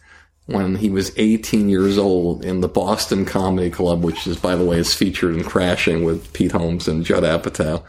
when 0.47 0.75
he 0.75 0.89
was 0.89 1.11
18 1.17 1.69
years 1.69 1.97
old 1.97 2.43
in 2.43 2.61
the 2.61 2.67
Boston 2.67 3.25
Comedy 3.25 3.69
Club, 3.69 4.03
which 4.03 4.27
is, 4.27 4.37
by 4.37 4.55
the 4.55 4.65
way, 4.65 4.77
is 4.77 4.93
featured 4.93 5.35
in 5.35 5.43
Crashing 5.43 6.03
with 6.03 6.33
Pete 6.33 6.51
Holmes 6.51 6.87
and 6.87 7.03
Judd 7.03 7.23
Apatow. 7.23 7.83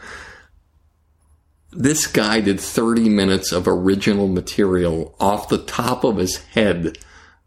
This 1.71 2.07
guy 2.07 2.41
did 2.41 2.59
30 2.59 3.09
minutes 3.09 3.51
of 3.51 3.67
original 3.67 4.27
material 4.27 5.15
off 5.19 5.49
the 5.49 5.59
top 5.59 6.03
of 6.03 6.17
his 6.17 6.37
head 6.45 6.97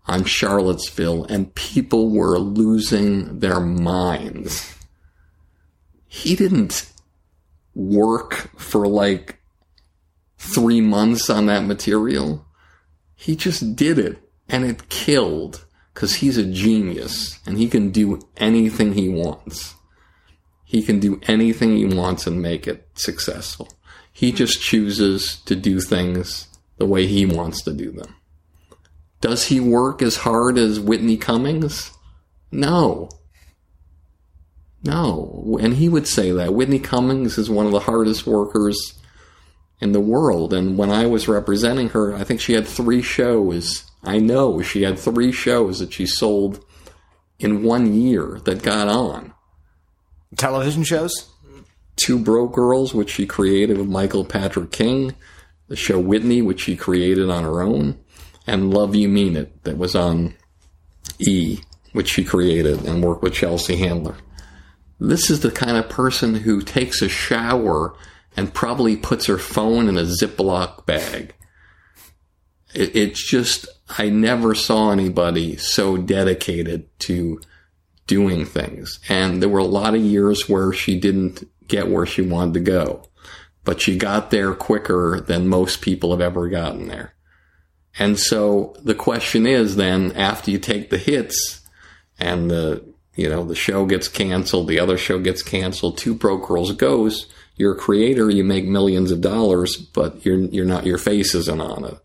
on 0.07 0.25
Charlottesville, 0.25 1.25
and 1.25 1.55
people 1.55 2.11
were 2.11 2.39
losing 2.39 3.39
their 3.39 3.61
minds. 3.61 4.75
He 6.07 6.35
didn't 6.35 6.91
work 7.75 8.51
for 8.59 8.87
like 8.87 9.41
three 10.39 10.81
months 10.81 11.31
on 11.31 11.47
that 11.47 11.65
material. 11.65 12.47
He 13.15 13.37
just 13.37 13.77
did 13.77 13.99
it 13.99 14.19
and 14.49 14.65
it 14.65 14.89
killed 14.89 15.65
because 15.95 16.17
he's 16.17 16.37
a 16.37 16.45
genius 16.45 17.39
and 17.47 17.59
he 17.59 17.69
can 17.69 17.91
do 17.91 18.21
anything 18.37 18.95
he 18.95 19.09
wants. 19.09 19.75
He 20.65 20.83
can 20.83 21.01
do 21.01 21.21
anything 21.27 21.77
he 21.77 21.85
wants 21.85 22.27
and 22.27 22.41
make 22.41 22.67
it 22.67 22.89
successful. 22.95 23.69
He 24.13 24.33
just 24.33 24.61
chooses 24.61 25.37
to 25.47 25.55
do 25.55 25.81
things 25.81 26.49
the 26.79 26.87
way 26.87 27.07
he 27.07 27.27
wants 27.27 27.63
to 27.63 27.73
do 27.73 27.91
them. 27.91 28.17
Does 29.21 29.47
he 29.47 29.61
work 29.61 30.03
as 30.03 30.17
hard 30.17 30.57
as 30.57 30.81
Whitney 30.81 31.17
Cummings? 31.17 31.91
No. 32.51 33.09
No. 34.83 35.59
And 35.61 35.75
he 35.75 35.89
would 35.89 36.07
say 36.07 36.33
that. 36.33 36.55
Whitney 36.55 36.79
Cummings 36.79 37.37
is 37.37 37.51
one 37.51 37.67
of 37.67 37.73
the 37.73 37.81
hardest 37.81 38.27
workers 38.27 38.99
in 39.81 39.93
the 39.93 40.01
world. 40.01 40.53
And 40.53 40.79
when 40.79 40.91
I 40.91 41.07
was 41.07 41.29
representing 41.29 41.91
her, 41.91 42.15
I 42.15 42.25
think 42.25 42.41
she 42.41 42.55
had 42.55 42.67
three 42.67 43.03
shows. 43.03 43.85
I 44.03 44.19
know 44.19 44.63
she 44.63 44.83
had 44.83 44.99
three 44.99 45.33
shows 45.33 45.81
that 45.81 45.93
she 45.93 46.07
sold 46.07 46.65
in 47.39 47.63
one 47.63 47.93
year 47.93 48.41
that 48.45 48.63
got 48.63 48.89
on. 48.89 49.35
Television 50.37 50.85
shows? 50.85 51.13
Two 51.97 52.19
Broke 52.19 52.55
Girls, 52.55 52.95
which 52.95 53.11
she 53.11 53.27
created 53.27 53.77
with 53.77 53.89
Michael 53.89 54.25
Patrick 54.25 54.71
King, 54.71 55.15
the 55.69 55.77
show 55.77 55.99
Whitney, 55.99 56.41
which 56.41 56.63
she 56.63 56.77
created 56.77 57.29
on 57.29 57.45
her 57.45 57.61
own, 57.63 57.99
and 58.47 58.73
Love 58.73 58.95
You 58.95 59.09
Mean 59.09 59.37
It, 59.37 59.65
that 59.65 59.79
was 59.79 59.95
on 59.95 60.35
E, 61.19 61.59
which 61.93 62.09
she 62.09 62.25
created 62.25 62.85
and 62.85 63.03
worked 63.03 63.23
with 63.23 63.35
Chelsea 63.35 63.77
Handler. 63.77 64.17
This 64.99 65.31
is 65.31 65.41
the 65.41 65.51
kind 65.51 65.77
of 65.77 65.89
person 65.89 66.35
who 66.35 66.61
takes 66.61 67.03
a 67.03 67.09
shower 67.09 67.95
and 68.37 68.55
probably 68.55 68.97
puts 68.97 69.27
her 69.27 69.39
phone 69.39 69.89
in 69.89 69.97
a 69.97 70.03
Ziploc 70.03 70.87
bag. 70.87 71.35
It, 72.75 72.95
it's 72.95 73.29
just, 73.29 73.67
I 73.99 74.09
never 74.09 74.55
saw 74.55 74.91
anybody 74.91 75.57
so 75.57 75.97
dedicated 75.97 76.87
to 77.01 77.41
doing 78.07 78.45
things. 78.45 79.01
And 79.09 79.41
there 79.41 79.49
were 79.49 79.59
a 79.59 79.65
lot 79.65 79.95
of 79.95 80.03
years 80.03 80.49
where 80.49 80.73
she 80.73 80.99
didn't 80.99 81.45
get 81.67 81.89
where 81.89 82.07
she 82.07 82.23
wanted 82.23 82.55
to 82.55 82.61
go, 82.61 83.09
but 83.65 83.81
she 83.81 83.97
got 83.97 84.31
there 84.31 84.55
quicker 84.55 85.21
than 85.21 85.49
most 85.49 85.81
people 85.81 86.11
have 86.11 86.21
ever 86.21 86.49
gotten 86.49 86.89
there. 86.89 87.15
And 87.99 88.19
so 88.19 88.77
the 88.83 88.95
question 88.95 89.47
is 89.47 89.77
then 89.77 90.13
after 90.13 90.51
you 90.51 90.59
take 90.59 90.91
the 90.91 90.99
hits 90.99 91.61
and 92.19 92.51
the, 92.51 92.85
you 93.15 93.29
know, 93.29 93.45
the 93.45 93.55
show 93.55 93.85
gets 93.85 94.09
canceled, 94.09 94.69
the 94.69 94.81
other 94.81 94.97
show 94.97 95.19
gets 95.19 95.43
canceled, 95.43 95.99
Two 95.99 96.15
Broke 96.15 96.47
Girls 96.47 96.73
goes, 96.73 97.27
you're 97.57 97.75
a 97.75 97.79
creator, 97.79 98.31
you 98.31 98.45
make 98.45 98.65
millions 98.65 99.11
of 99.11 99.21
dollars, 99.21 99.77
but 99.77 100.25
you're, 100.25 100.39
you're 100.39 100.65
not, 100.65 100.87
your 100.87 100.99
face 100.99 101.35
isn't 101.35 101.61
on 101.61 101.85
it. 101.85 101.99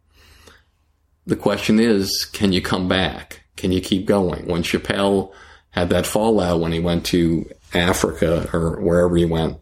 The 1.25 1.35
question 1.35 1.79
is, 1.79 2.25
can 2.25 2.51
you 2.51 2.61
come 2.61 2.87
back? 2.87 3.43
Can 3.55 3.71
you 3.71 3.79
keep 3.79 4.05
going? 4.05 4.47
When 4.47 4.63
Chappelle 4.63 5.33
had 5.71 5.89
that 5.89 6.05
fallout 6.05 6.59
when 6.59 6.71
he 6.71 6.79
went 6.79 7.05
to 7.07 7.49
Africa 7.73 8.49
or 8.53 8.81
wherever 8.81 9.15
he 9.15 9.25
went, 9.25 9.57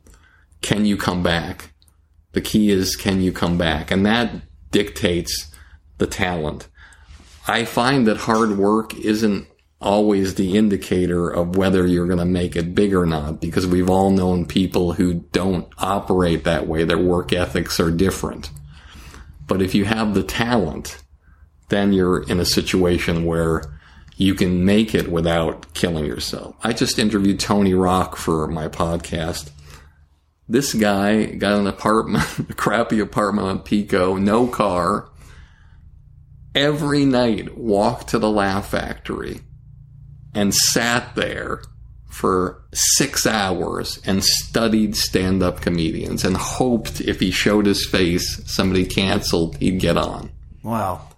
can 0.61 0.85
you 0.85 0.97
come 0.97 1.21
back? 1.23 1.71
The 2.31 2.41
key 2.41 2.71
is, 2.71 2.95
can 2.95 3.21
you 3.21 3.31
come 3.31 3.57
back? 3.57 3.91
And 3.91 4.05
that 4.05 4.31
dictates 4.71 5.52
the 5.97 6.07
talent. 6.07 6.67
I 7.47 7.65
find 7.65 8.07
that 8.07 8.17
hard 8.17 8.57
work 8.57 8.95
isn't 8.95 9.47
always 9.81 10.35
the 10.35 10.57
indicator 10.57 11.29
of 11.29 11.57
whether 11.57 11.85
you're 11.85 12.07
going 12.07 12.19
to 12.19 12.25
make 12.25 12.55
it 12.55 12.73
big 12.73 12.93
or 12.93 13.05
not 13.05 13.41
because 13.41 13.67
we've 13.67 13.89
all 13.89 14.09
known 14.09 14.45
people 14.45 14.93
who 14.93 15.13
don't 15.13 15.67
operate 15.77 16.45
that 16.45 16.67
way. 16.67 16.85
Their 16.85 16.97
work 16.97 17.33
ethics 17.33 17.79
are 17.79 17.91
different. 17.91 18.49
But 19.45 19.61
if 19.61 19.75
you 19.75 19.83
have 19.85 20.13
the 20.13 20.23
talent, 20.23 21.03
then 21.69 21.91
you're 21.91 22.23
in 22.23 22.39
a 22.39 22.45
situation 22.45 23.25
where 23.25 23.63
you 24.15 24.35
can 24.35 24.63
make 24.63 24.95
it 24.95 25.11
without 25.11 25.73
killing 25.73 26.05
yourself. 26.05 26.55
I 26.63 26.71
just 26.71 26.99
interviewed 26.99 27.39
Tony 27.39 27.73
Rock 27.73 28.15
for 28.15 28.47
my 28.47 28.67
podcast. 28.67 29.49
This 30.47 30.73
guy 30.73 31.25
got 31.25 31.59
an 31.59 31.67
apartment, 31.67 32.25
a 32.49 32.53
crappy 32.53 32.99
apartment 32.99 33.47
on 33.47 33.59
Pico, 33.59 34.15
no 34.15 34.47
car. 34.47 35.09
Every 36.55 37.05
night 37.05 37.57
walked 37.57 38.09
to 38.09 38.19
the 38.19 38.29
Laugh 38.29 38.69
Factory 38.69 39.41
and 40.35 40.53
sat 40.53 41.15
there 41.15 41.61
for 42.07 42.63
six 42.73 43.25
hours 43.25 43.99
and 44.05 44.23
studied 44.23 44.95
stand 44.95 45.41
up 45.41 45.61
comedians 45.61 46.23
and 46.23 46.37
hoped 46.37 47.01
if 47.01 47.19
he 47.19 47.31
showed 47.31 47.65
his 47.65 47.85
face, 47.85 48.41
somebody 48.45 48.85
canceled, 48.85 49.57
he'd 49.57 49.79
get 49.79 49.97
on. 49.97 50.31
Wow. 50.61 51.09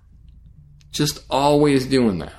Just 0.92 1.26
always 1.30 1.86
doing 1.86 2.20
that. 2.20 2.34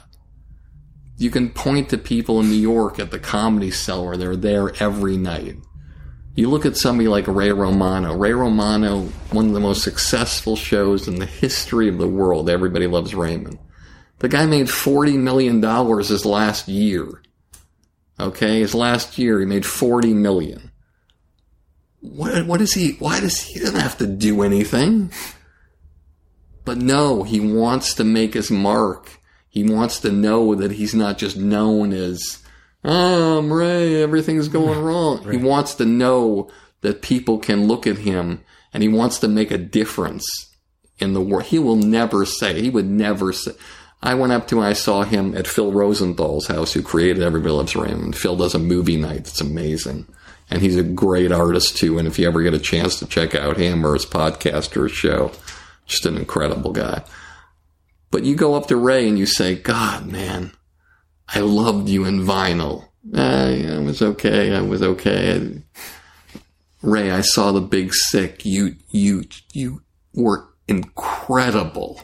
You 1.18 1.30
can 1.30 1.50
point 1.50 1.90
to 1.90 1.98
people 1.98 2.40
in 2.40 2.48
New 2.48 2.56
York 2.56 2.98
at 2.98 3.10
the 3.10 3.18
comedy 3.18 3.70
cellar, 3.70 4.16
they're 4.16 4.36
there 4.36 4.74
every 4.82 5.18
night. 5.18 5.56
You 6.36 6.50
look 6.50 6.66
at 6.66 6.76
somebody 6.76 7.08
like 7.08 7.26
Ray 7.26 7.50
Romano. 7.50 8.14
Ray 8.14 8.32
Romano, 8.32 9.04
one 9.32 9.46
of 9.46 9.54
the 9.54 9.60
most 9.60 9.82
successful 9.82 10.54
shows 10.54 11.08
in 11.08 11.14
the 11.14 11.24
history 11.24 11.88
of 11.88 11.96
the 11.96 12.06
world. 12.06 12.50
Everybody 12.50 12.86
loves 12.86 13.14
Raymond. 13.14 13.58
The 14.18 14.28
guy 14.28 14.44
made 14.44 14.66
$40 14.66 15.18
million 15.18 15.62
his 15.98 16.26
last 16.26 16.68
year. 16.68 17.22
Okay, 18.20 18.60
his 18.60 18.74
last 18.74 19.16
year 19.16 19.40
he 19.40 19.46
made 19.46 19.64
40 19.64 20.12
million. 20.12 20.72
What, 22.00 22.46
what 22.46 22.60
is 22.60 22.74
he, 22.74 22.92
why 22.92 23.20
does 23.20 23.40
he, 23.40 23.54
he 23.54 23.60
doesn't 23.60 23.80
have 23.80 23.96
to 23.98 24.06
do 24.06 24.42
anything? 24.42 25.12
But 26.66 26.76
no, 26.76 27.22
he 27.22 27.40
wants 27.40 27.94
to 27.94 28.04
make 28.04 28.34
his 28.34 28.50
mark. 28.50 29.20
He 29.48 29.64
wants 29.64 30.00
to 30.00 30.12
know 30.12 30.54
that 30.54 30.72
he's 30.72 30.94
not 30.94 31.16
just 31.16 31.38
known 31.38 31.94
as, 31.94 32.42
Ah, 32.86 33.38
oh, 33.38 33.42
Ray, 33.42 34.00
everything's 34.00 34.48
going 34.48 34.78
wrong. 34.82 35.24
Right. 35.24 35.34
He 35.34 35.44
wants 35.44 35.74
to 35.74 35.84
know 35.84 36.48
that 36.82 37.02
people 37.02 37.38
can 37.38 37.66
look 37.66 37.86
at 37.86 37.98
him 37.98 38.44
and 38.72 38.82
he 38.82 38.88
wants 38.88 39.18
to 39.18 39.28
make 39.28 39.50
a 39.50 39.58
difference 39.58 40.54
in 40.98 41.12
the 41.12 41.20
world. 41.20 41.46
He 41.46 41.58
will 41.58 41.76
never 41.76 42.24
say, 42.24 42.60
he 42.62 42.70
would 42.70 42.86
never 42.86 43.32
say, 43.32 43.52
I 44.02 44.14
went 44.14 44.32
up 44.32 44.46
to 44.48 44.58
and 44.58 44.66
I 44.66 44.72
saw 44.72 45.02
him 45.02 45.36
at 45.36 45.48
Phil 45.48 45.72
Rosenthal's 45.72 46.46
house, 46.46 46.72
who 46.72 46.82
created 46.82 47.24
Everybody 47.24 47.52
Loves 47.52 47.74
Raymond. 47.74 48.16
Phil 48.16 48.36
does 48.36 48.54
a 48.54 48.58
movie 48.60 48.96
night 48.96 49.24
that's 49.24 49.40
amazing. 49.40 50.06
And 50.48 50.62
he's 50.62 50.76
a 50.76 50.84
great 50.84 51.32
artist 51.32 51.76
too. 51.76 51.98
And 51.98 52.06
if 52.06 52.20
you 52.20 52.28
ever 52.28 52.42
get 52.42 52.54
a 52.54 52.60
chance 52.60 53.00
to 53.00 53.06
check 53.06 53.34
out 53.34 53.56
him 53.56 53.84
or 53.84 53.94
his 53.94 54.06
podcast 54.06 54.76
or 54.76 54.84
his 54.84 54.92
show, 54.92 55.32
just 55.86 56.06
an 56.06 56.16
incredible 56.16 56.70
guy. 56.70 57.02
But 58.12 58.24
you 58.24 58.36
go 58.36 58.54
up 58.54 58.68
to 58.68 58.76
Ray 58.76 59.08
and 59.08 59.18
you 59.18 59.26
say, 59.26 59.56
God, 59.56 60.06
man, 60.06 60.52
I 61.28 61.40
loved 61.40 61.88
you 61.88 62.04
in 62.04 62.20
vinyl. 62.20 62.88
I, 63.14 63.76
I 63.76 63.78
was 63.78 64.02
okay. 64.02 64.54
I 64.54 64.60
was 64.60 64.82
okay. 64.82 65.62
Ray, 66.82 67.10
I 67.10 67.20
saw 67.20 67.52
the 67.52 67.60
big 67.60 67.92
sick. 67.94 68.44
You, 68.44 68.76
you, 68.90 69.24
you 69.52 69.82
were 70.14 70.48
incredible 70.68 72.00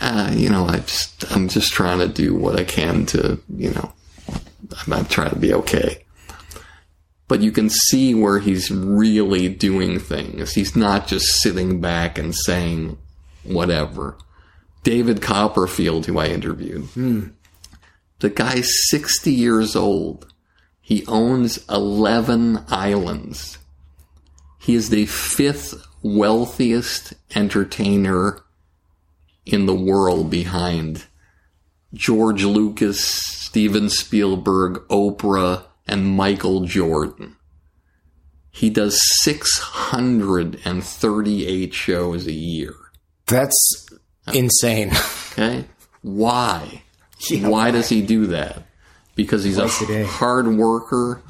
uh, 0.00 0.30
you 0.34 0.50
know, 0.50 0.66
I 0.66 0.78
just, 0.80 1.30
I'm 1.32 1.48
just 1.48 1.72
trying 1.72 2.00
to 2.00 2.08
do 2.08 2.34
what 2.34 2.58
I 2.58 2.64
can 2.64 3.06
to, 3.06 3.40
you 3.54 3.70
know, 3.70 3.92
I'm, 4.78 4.92
I'm 4.92 5.06
trying 5.06 5.30
to 5.30 5.38
be 5.38 5.54
okay. 5.54 6.04
But 7.28 7.40
you 7.40 7.50
can 7.50 7.70
see 7.70 8.14
where 8.14 8.38
he's 8.38 8.70
really 8.70 9.48
doing 9.48 9.98
things. 9.98 10.52
He's 10.52 10.76
not 10.76 11.08
just 11.08 11.40
sitting 11.40 11.80
back 11.80 12.18
and 12.18 12.34
saying 12.34 12.98
whatever. 13.42 14.16
David 14.84 15.22
Copperfield, 15.22 16.06
who 16.06 16.18
I 16.18 16.26
interviewed, 16.26 16.84
mm. 16.94 17.32
The 18.20 18.30
guy's 18.30 18.70
60 18.88 19.30
years 19.30 19.76
old. 19.76 20.32
He 20.80 21.04
owns 21.06 21.58
11 21.68 22.64
islands. 22.68 23.58
He 24.60 24.74
is 24.74 24.88
the 24.90 25.06
fifth 25.06 25.74
wealthiest 26.02 27.14
entertainer 27.34 28.38
in 29.44 29.66
the 29.66 29.74
world 29.74 30.30
behind 30.30 31.06
George 31.92 32.44
Lucas, 32.44 33.02
Steven 33.02 33.88
Spielberg, 33.88 34.86
Oprah, 34.88 35.64
and 35.86 36.06
Michael 36.06 36.64
Jordan. 36.64 37.36
He 38.50 38.70
does 38.70 38.98
638 39.22 41.74
shows 41.74 42.26
a 42.26 42.32
year. 42.32 42.74
That's 43.26 43.86
insane. 44.32 44.92
Okay. 45.32 45.66
Why? 46.00 46.82
Yeah, 47.30 47.42
why, 47.42 47.48
why 47.48 47.70
does 47.70 47.88
he 47.88 48.02
do 48.02 48.28
that? 48.28 48.62
Because 49.14 49.44
he's 49.44 49.58
a, 49.58 49.64
a 49.64 50.04
hard 50.04 50.46
worker 50.46 51.22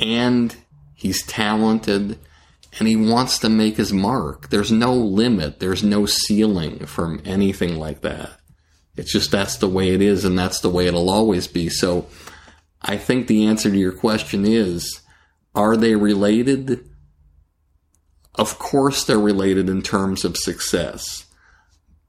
and 0.00 0.54
he's 0.94 1.22
talented 1.26 2.18
and 2.78 2.88
he 2.88 2.96
wants 2.96 3.38
to 3.40 3.48
make 3.48 3.76
his 3.76 3.92
mark. 3.92 4.50
There's 4.50 4.72
no 4.72 4.94
limit, 4.94 5.60
there's 5.60 5.82
no 5.82 6.06
ceiling 6.06 6.86
from 6.86 7.20
anything 7.24 7.78
like 7.78 8.02
that. 8.02 8.30
It's 8.96 9.12
just 9.12 9.30
that's 9.30 9.56
the 9.56 9.68
way 9.68 9.90
it 9.90 10.02
is, 10.02 10.24
and 10.24 10.38
that's 10.38 10.60
the 10.60 10.70
way 10.70 10.86
it'll 10.86 11.10
always 11.10 11.46
be. 11.46 11.68
So 11.68 12.06
I 12.82 12.96
think 12.96 13.26
the 13.26 13.46
answer 13.46 13.70
to 13.70 13.76
your 13.76 13.92
question 13.92 14.44
is 14.44 15.00
are 15.54 15.76
they 15.76 15.94
related? 15.94 16.88
Of 18.34 18.58
course, 18.58 19.04
they're 19.04 19.18
related 19.18 19.68
in 19.68 19.82
terms 19.82 20.24
of 20.24 20.36
success, 20.36 21.26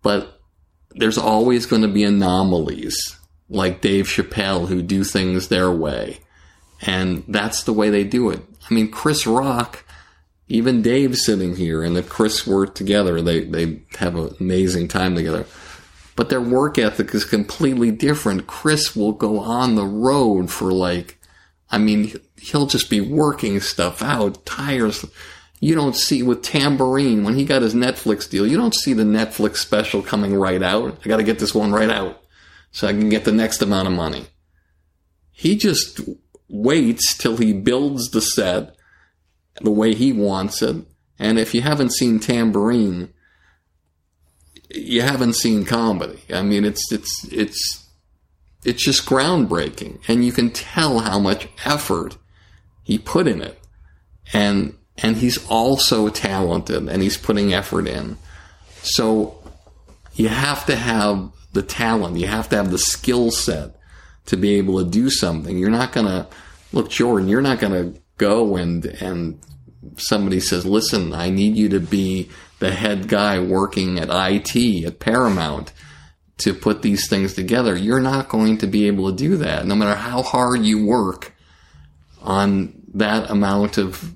but 0.02 0.40
there's 0.92 1.18
always 1.18 1.66
going 1.66 1.82
to 1.84 1.88
be 1.88 2.04
anomalies 2.04 3.19
like 3.50 3.82
Dave 3.82 4.06
Chappelle 4.06 4.68
who 4.68 4.82
do 4.82 5.04
things 5.04 5.48
their 5.48 5.72
way. 5.72 6.20
And 6.82 7.24
that's 7.28 7.64
the 7.64 7.74
way 7.74 7.90
they 7.90 8.04
do 8.04 8.30
it. 8.30 8.42
I 8.70 8.74
mean, 8.74 8.92
Chris 8.92 9.26
Rock 9.26 9.86
even 10.48 10.82
Dave 10.82 11.16
sitting 11.16 11.56
here 11.56 11.84
and 11.84 11.98
if 11.98 12.10
Chris 12.10 12.46
were 12.46 12.66
together, 12.66 13.22
they, 13.22 13.42
they 13.42 13.82
have 13.98 14.16
an 14.16 14.36
amazing 14.40 14.88
time 14.88 15.16
together. 15.16 15.46
But 16.16 16.30
their 16.30 16.42
work 16.42 16.78
ethic 16.78 17.14
is 17.14 17.24
completely 17.24 17.92
different. 17.92 18.48
Chris 18.48 18.96
will 18.96 19.14
go 19.14 19.40
on 19.40 19.76
the 19.76 19.86
road 19.86 20.52
for 20.52 20.72
like, 20.72 21.18
I 21.72 21.78
mean, 21.78 22.20
he'll 22.38 22.66
just 22.66 22.90
be 22.90 23.00
working 23.00 23.60
stuff 23.62 24.02
out, 24.02 24.46
tires. 24.46 25.06
You 25.62 25.76
don't 25.76 25.96
see 25.96 26.24
with 26.24 26.42
Tamborine 26.42 27.24
when 27.24 27.36
he 27.36 27.46
got 27.46 27.62
his 27.62 27.76
Netflix 27.76 28.30
deal. 28.30 28.48
You 28.48 28.58
don't 28.58 28.76
see 28.76 28.94
the 28.94 29.04
Netflix 29.04 29.58
special 29.58 30.02
coming 30.02 30.36
right 30.36 30.64
out. 30.64 31.00
I 31.06 31.08
got 31.08 31.18
to 31.18 31.24
get 31.24 31.40
this 31.40 31.54
one 31.54 31.72
right 31.72 31.90
out 31.90 32.22
so 32.72 32.88
I 32.88 32.92
can 32.92 33.10
get 33.10 33.26
the 33.26 33.32
next 33.32 33.62
amount 33.62 33.88
of 33.88 33.94
money. 33.94 34.26
He 35.32 35.56
just 35.56 36.02
waits 36.48 37.18
till 37.18 37.38
he 37.38 37.54
builds 37.54 38.10
the 38.10 38.22
set 38.22 38.76
the 39.62 39.72
way 39.72 39.94
he 39.94 40.12
wants 40.12 40.62
it. 40.62 40.78
And 41.18 41.38
if 41.38 41.54
you 41.54 41.62
haven't 41.62 41.94
seen 41.94 42.20
Tamborine, 42.20 43.10
you 44.70 45.02
haven't 45.02 45.36
seen 45.36 45.66
comedy. 45.66 46.20
I 46.34 46.42
mean, 46.44 46.64
it's 46.64 46.92
it's 46.92 47.28
it's 47.32 47.88
it's 48.64 48.84
just 48.84 49.06
groundbreaking, 49.06 50.00
and 50.08 50.24
you 50.24 50.32
can 50.32 50.52
tell 50.52 51.00
how 51.00 51.20
much 51.20 51.48
effort 51.66 52.18
he 52.84 52.98
put 52.98 53.28
in 53.28 53.42
it, 53.42 53.60
and 54.32 54.76
and 54.98 55.18
he's 55.18 55.46
also 55.48 56.10
talented, 56.10 56.88
and 56.88 57.02
he's 57.02 57.18
putting 57.18 57.54
effort 57.54 57.88
in. 57.88 58.18
So 58.82 59.44
you 60.14 60.30
have 60.30 60.66
to 60.68 60.76
have 60.76 61.32
the 61.54 61.62
talent, 61.64 62.18
you 62.18 62.28
have 62.28 62.50
to 62.50 62.56
have 62.56 62.72
the 62.72 62.78
skill 62.78 63.32
set 63.32 63.76
to 64.28 64.38
be 64.38 64.56
able 64.56 64.84
to 64.84 64.90
do 64.90 65.10
something. 65.10 65.58
You're 65.58 65.70
not 65.70 65.92
gonna 65.92 66.28
look, 66.74 66.90
Jordan. 66.90 67.28
You're 67.28 67.42
not 67.42 67.60
gonna 67.60 67.94
go 68.18 68.56
and 68.56 68.86
and 68.86 69.40
somebody 69.98 70.40
says, 70.40 70.66
"Listen, 70.66 71.14
I 71.14 71.30
need 71.30 71.56
you 71.56 71.70
to 71.70 71.80
be 71.80 72.30
the 72.60 72.72
head 72.72 73.08
guy 73.08 73.40
working 73.40 73.98
at 74.00 74.10
IT 74.12 74.86
at 74.86 75.00
Paramount." 75.00 75.72
to 76.38 76.54
put 76.54 76.82
these 76.84 77.10
things 77.10 77.34
together. 77.34 77.76
You're 77.76 78.00
not 78.00 78.30
going 78.30 78.60
to 78.60 78.66
be 78.68 78.88
able 78.88 79.10
to 79.12 79.14
do 79.18 79.36
that. 79.36 79.66
No 79.68 79.76
matter 79.76 79.94
how 79.94 80.22
hard 80.24 80.62
you 80.64 80.86
work 80.86 81.36
on 82.22 82.74
that 82.94 83.30
amount 83.30 83.78
of 83.78 84.16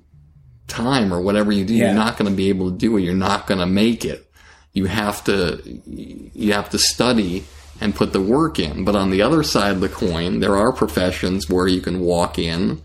time 0.70 1.14
or 1.14 1.20
whatever 1.20 1.52
you 1.52 1.66
do, 1.66 1.74
Yeah. 1.74 1.88
you're 1.88 1.96
not 1.96 2.18
going 2.18 2.32
to 2.32 2.36
be 2.36 2.48
able 2.48 2.72
to 2.72 2.78
do 2.78 2.96
it. 2.96 3.02
You're 3.02 3.14
not 3.14 3.46
going 3.46 3.60
to 3.60 3.66
make 3.66 4.06
it. 4.06 4.32
You 4.74 4.86
have 4.86 5.24
to, 5.26 5.62
you 5.86 6.54
have 6.54 6.70
to 6.72 6.80
study 6.80 7.46
and 7.80 7.96
put 7.96 8.14
the 8.14 8.22
work 8.22 8.60
in. 8.60 8.84
But 8.84 8.96
on 8.96 9.12
the 9.12 9.22
other 9.22 9.44
side 9.44 9.72
of 9.72 9.82
the 9.82 9.90
coin, 9.90 10.40
there 10.40 10.56
are 10.56 10.74
professions 10.74 11.50
where 11.50 11.68
you 11.68 11.82
can 11.82 12.00
walk 12.00 12.40
in 12.40 12.82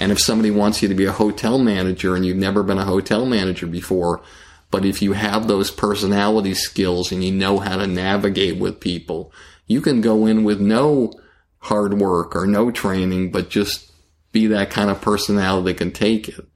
and 0.00 0.12
if 0.12 0.20
somebody 0.20 0.50
wants 0.50 0.80
you 0.80 0.88
to 0.88 0.94
be 0.94 1.06
a 1.06 1.12
hotel 1.12 1.58
manager 1.58 2.14
and 2.14 2.24
you've 2.24 2.36
never 2.36 2.62
been 2.62 2.78
a 2.78 2.84
hotel 2.84 3.26
manager 3.26 3.66
before, 3.66 4.22
but 4.70 4.84
if 4.84 5.02
you 5.02 5.12
have 5.12 5.48
those 5.48 5.70
personality 5.70 6.54
skills 6.54 7.10
and 7.10 7.24
you 7.24 7.32
know 7.32 7.58
how 7.58 7.76
to 7.76 7.86
navigate 7.86 8.58
with 8.58 8.80
people, 8.80 9.32
you 9.66 9.80
can 9.80 10.00
go 10.00 10.26
in 10.26 10.44
with 10.44 10.60
no 10.60 11.12
hard 11.58 11.94
work 11.94 12.36
or 12.36 12.46
no 12.46 12.70
training, 12.70 13.32
but 13.32 13.50
just 13.50 13.90
be 14.30 14.46
that 14.46 14.70
kind 14.70 14.90
of 14.90 15.00
personality 15.00 15.72
that 15.72 15.78
can 15.78 15.90
take 15.90 16.28
it. 16.28 16.46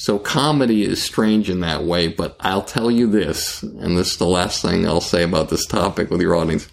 So 0.00 0.18
comedy 0.18 0.82
is 0.82 1.02
strange 1.02 1.50
in 1.50 1.60
that 1.60 1.84
way, 1.84 2.08
but 2.08 2.34
I'll 2.40 2.62
tell 2.62 2.90
you 2.90 3.06
this, 3.06 3.62
and 3.62 3.98
this 3.98 4.12
is 4.12 4.16
the 4.16 4.24
last 4.24 4.62
thing 4.62 4.86
I'll 4.86 5.02
say 5.02 5.22
about 5.22 5.50
this 5.50 5.66
topic 5.66 6.08
with 6.08 6.22
your 6.22 6.36
audience. 6.36 6.70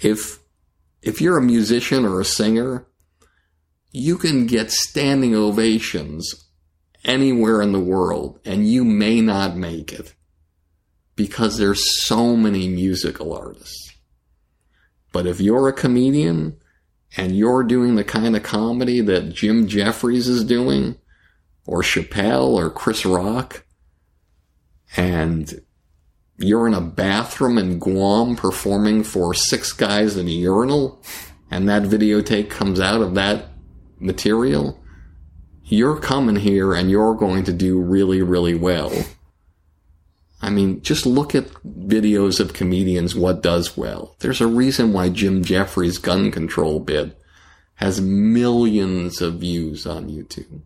If, 0.00 0.38
if 1.02 1.20
you're 1.20 1.38
a 1.38 1.42
musician 1.42 2.04
or 2.04 2.20
a 2.20 2.24
singer, 2.24 2.86
you 3.90 4.16
can 4.16 4.46
get 4.46 4.70
standing 4.70 5.34
ovations 5.34 6.48
anywhere 7.04 7.60
in 7.62 7.72
the 7.72 7.80
world 7.80 8.38
and 8.44 8.68
you 8.68 8.84
may 8.84 9.20
not 9.20 9.56
make 9.56 9.92
it 9.92 10.14
because 11.16 11.58
there's 11.58 12.06
so 12.06 12.36
many 12.36 12.68
musical 12.68 13.32
artists. 13.32 13.92
But 15.10 15.26
if 15.26 15.40
you're 15.40 15.66
a 15.66 15.72
comedian 15.72 16.58
and 17.16 17.36
you're 17.36 17.64
doing 17.64 17.96
the 17.96 18.04
kind 18.04 18.36
of 18.36 18.44
comedy 18.44 19.00
that 19.00 19.34
Jim 19.34 19.66
Jefferies 19.66 20.28
is 20.28 20.44
doing, 20.44 20.94
or 21.68 21.82
Chappelle 21.82 22.54
or 22.54 22.70
Chris 22.70 23.04
Rock, 23.04 23.62
and 24.96 25.60
you're 26.38 26.66
in 26.66 26.72
a 26.72 26.80
bathroom 26.80 27.58
in 27.58 27.78
Guam 27.78 28.36
performing 28.36 29.04
for 29.04 29.34
six 29.34 29.70
guys 29.74 30.16
in 30.16 30.26
a 30.26 30.30
urinal, 30.30 31.02
and 31.50 31.68
that 31.68 31.82
videotape 31.82 32.48
comes 32.48 32.80
out 32.80 33.02
of 33.02 33.14
that 33.16 33.48
material, 33.98 34.82
you're 35.64 36.00
coming 36.00 36.36
here 36.36 36.72
and 36.72 36.90
you're 36.90 37.14
going 37.14 37.44
to 37.44 37.52
do 37.52 37.78
really, 37.78 38.22
really 38.22 38.54
well. 38.54 39.04
I 40.40 40.48
mean, 40.48 40.80
just 40.80 41.04
look 41.04 41.34
at 41.34 41.52
videos 41.66 42.40
of 42.40 42.54
comedians, 42.54 43.14
what 43.14 43.42
does 43.42 43.76
well. 43.76 44.16
There's 44.20 44.40
a 44.40 44.46
reason 44.46 44.94
why 44.94 45.10
Jim 45.10 45.44
Jefferies' 45.44 45.98
gun 45.98 46.30
control 46.30 46.80
bid 46.80 47.14
has 47.74 48.00
millions 48.00 49.20
of 49.20 49.34
views 49.34 49.86
on 49.86 50.08
YouTube. 50.08 50.62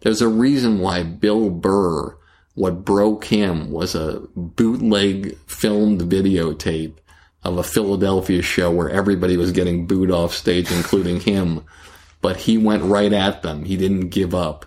There's 0.00 0.22
a 0.22 0.28
reason 0.28 0.80
why 0.80 1.02
Bill 1.02 1.50
Burr, 1.50 2.16
what 2.54 2.84
broke 2.84 3.24
him 3.26 3.70
was 3.70 3.94
a 3.94 4.22
bootleg 4.34 5.36
filmed 5.46 6.00
videotape 6.02 6.96
of 7.42 7.58
a 7.58 7.62
Philadelphia 7.62 8.42
show 8.42 8.70
where 8.70 8.90
everybody 8.90 9.36
was 9.36 9.52
getting 9.52 9.86
booed 9.86 10.10
off 10.10 10.34
stage, 10.34 10.70
including 10.70 11.20
him. 11.20 11.64
But 12.22 12.36
he 12.36 12.58
went 12.58 12.82
right 12.82 13.12
at 13.12 13.42
them. 13.42 13.64
He 13.64 13.76
didn't 13.76 14.08
give 14.08 14.34
up. 14.34 14.66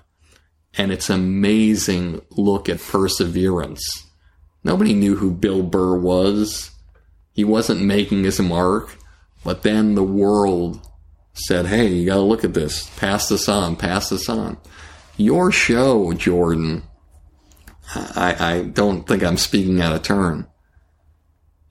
And 0.76 0.92
it's 0.92 1.10
amazing 1.10 2.22
look 2.32 2.68
at 2.68 2.82
perseverance. 2.82 4.08
Nobody 4.64 4.94
knew 4.94 5.16
who 5.16 5.32
Bill 5.32 5.62
Burr 5.62 5.98
was. 5.98 6.72
He 7.34 7.44
wasn't 7.44 7.82
making 7.82 8.24
his 8.24 8.40
mark. 8.40 8.98
But 9.44 9.62
then 9.62 9.94
the 9.94 10.04
world 10.04 10.80
said, 11.34 11.66
hey, 11.66 11.88
you 11.88 12.06
gotta 12.06 12.22
look 12.22 12.44
at 12.44 12.54
this. 12.54 12.90
Pass 12.98 13.28
this 13.28 13.50
on, 13.50 13.76
pass 13.76 14.10
this 14.10 14.30
on. 14.30 14.58
Your 15.18 15.52
show, 15.52 16.12
Jordan, 16.14 16.84
I, 17.96 18.36
I 18.40 18.62
don't 18.64 19.08
think 19.08 19.24
I'm 19.24 19.38
speaking 19.38 19.82
out 19.82 19.96
of 19.96 20.02
turn. 20.02 20.48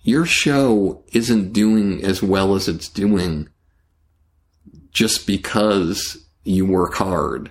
Your 0.03 0.27
show 0.27 1.05
isn't 1.13 1.53
doing 1.53 2.05
as 2.05 2.23
well 2.23 2.55
as 2.55 2.69
it's 2.69 2.89
doing 2.89 3.49
just 4.91 5.27
because 5.27 6.25
you 6.45 6.67
work 6.67 6.95
hard 6.95 7.51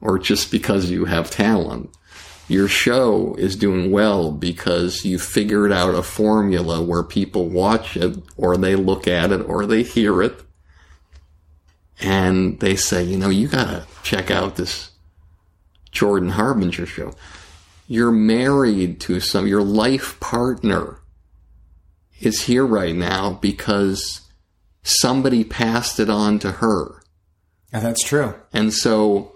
or 0.00 0.18
just 0.18 0.50
because 0.50 0.90
you 0.90 1.04
have 1.06 1.30
talent. 1.30 1.90
Your 2.48 2.68
show 2.68 3.34
is 3.34 3.56
doing 3.56 3.90
well 3.90 4.32
because 4.32 5.04
you 5.04 5.18
figured 5.18 5.70
out 5.72 5.94
a 5.94 6.02
formula 6.02 6.80
where 6.82 7.02
people 7.02 7.48
watch 7.48 7.96
it 7.96 8.16
or 8.36 8.56
they 8.56 8.74
look 8.74 9.06
at 9.06 9.32
it 9.32 9.42
or 9.42 9.66
they 9.66 9.82
hear 9.82 10.22
it 10.22 10.40
and 12.00 12.58
they 12.60 12.76
say, 12.76 13.02
you 13.02 13.18
know, 13.18 13.28
you 13.28 13.48
gotta 13.48 13.86
check 14.02 14.30
out 14.30 14.56
this 14.56 14.87
Jordan 15.90 16.30
Harbinger 16.30 16.86
show. 16.86 17.14
You're 17.86 18.12
married 18.12 19.00
to 19.02 19.20
some, 19.20 19.46
your 19.46 19.62
life 19.62 20.20
partner 20.20 21.00
is 22.20 22.42
here 22.42 22.66
right 22.66 22.94
now 22.94 23.38
because 23.40 24.20
somebody 24.82 25.44
passed 25.44 25.98
it 26.00 26.10
on 26.10 26.38
to 26.40 26.52
her. 26.52 27.02
Yeah, 27.72 27.80
that's 27.80 28.04
true. 28.04 28.34
And 28.52 28.72
so 28.72 29.32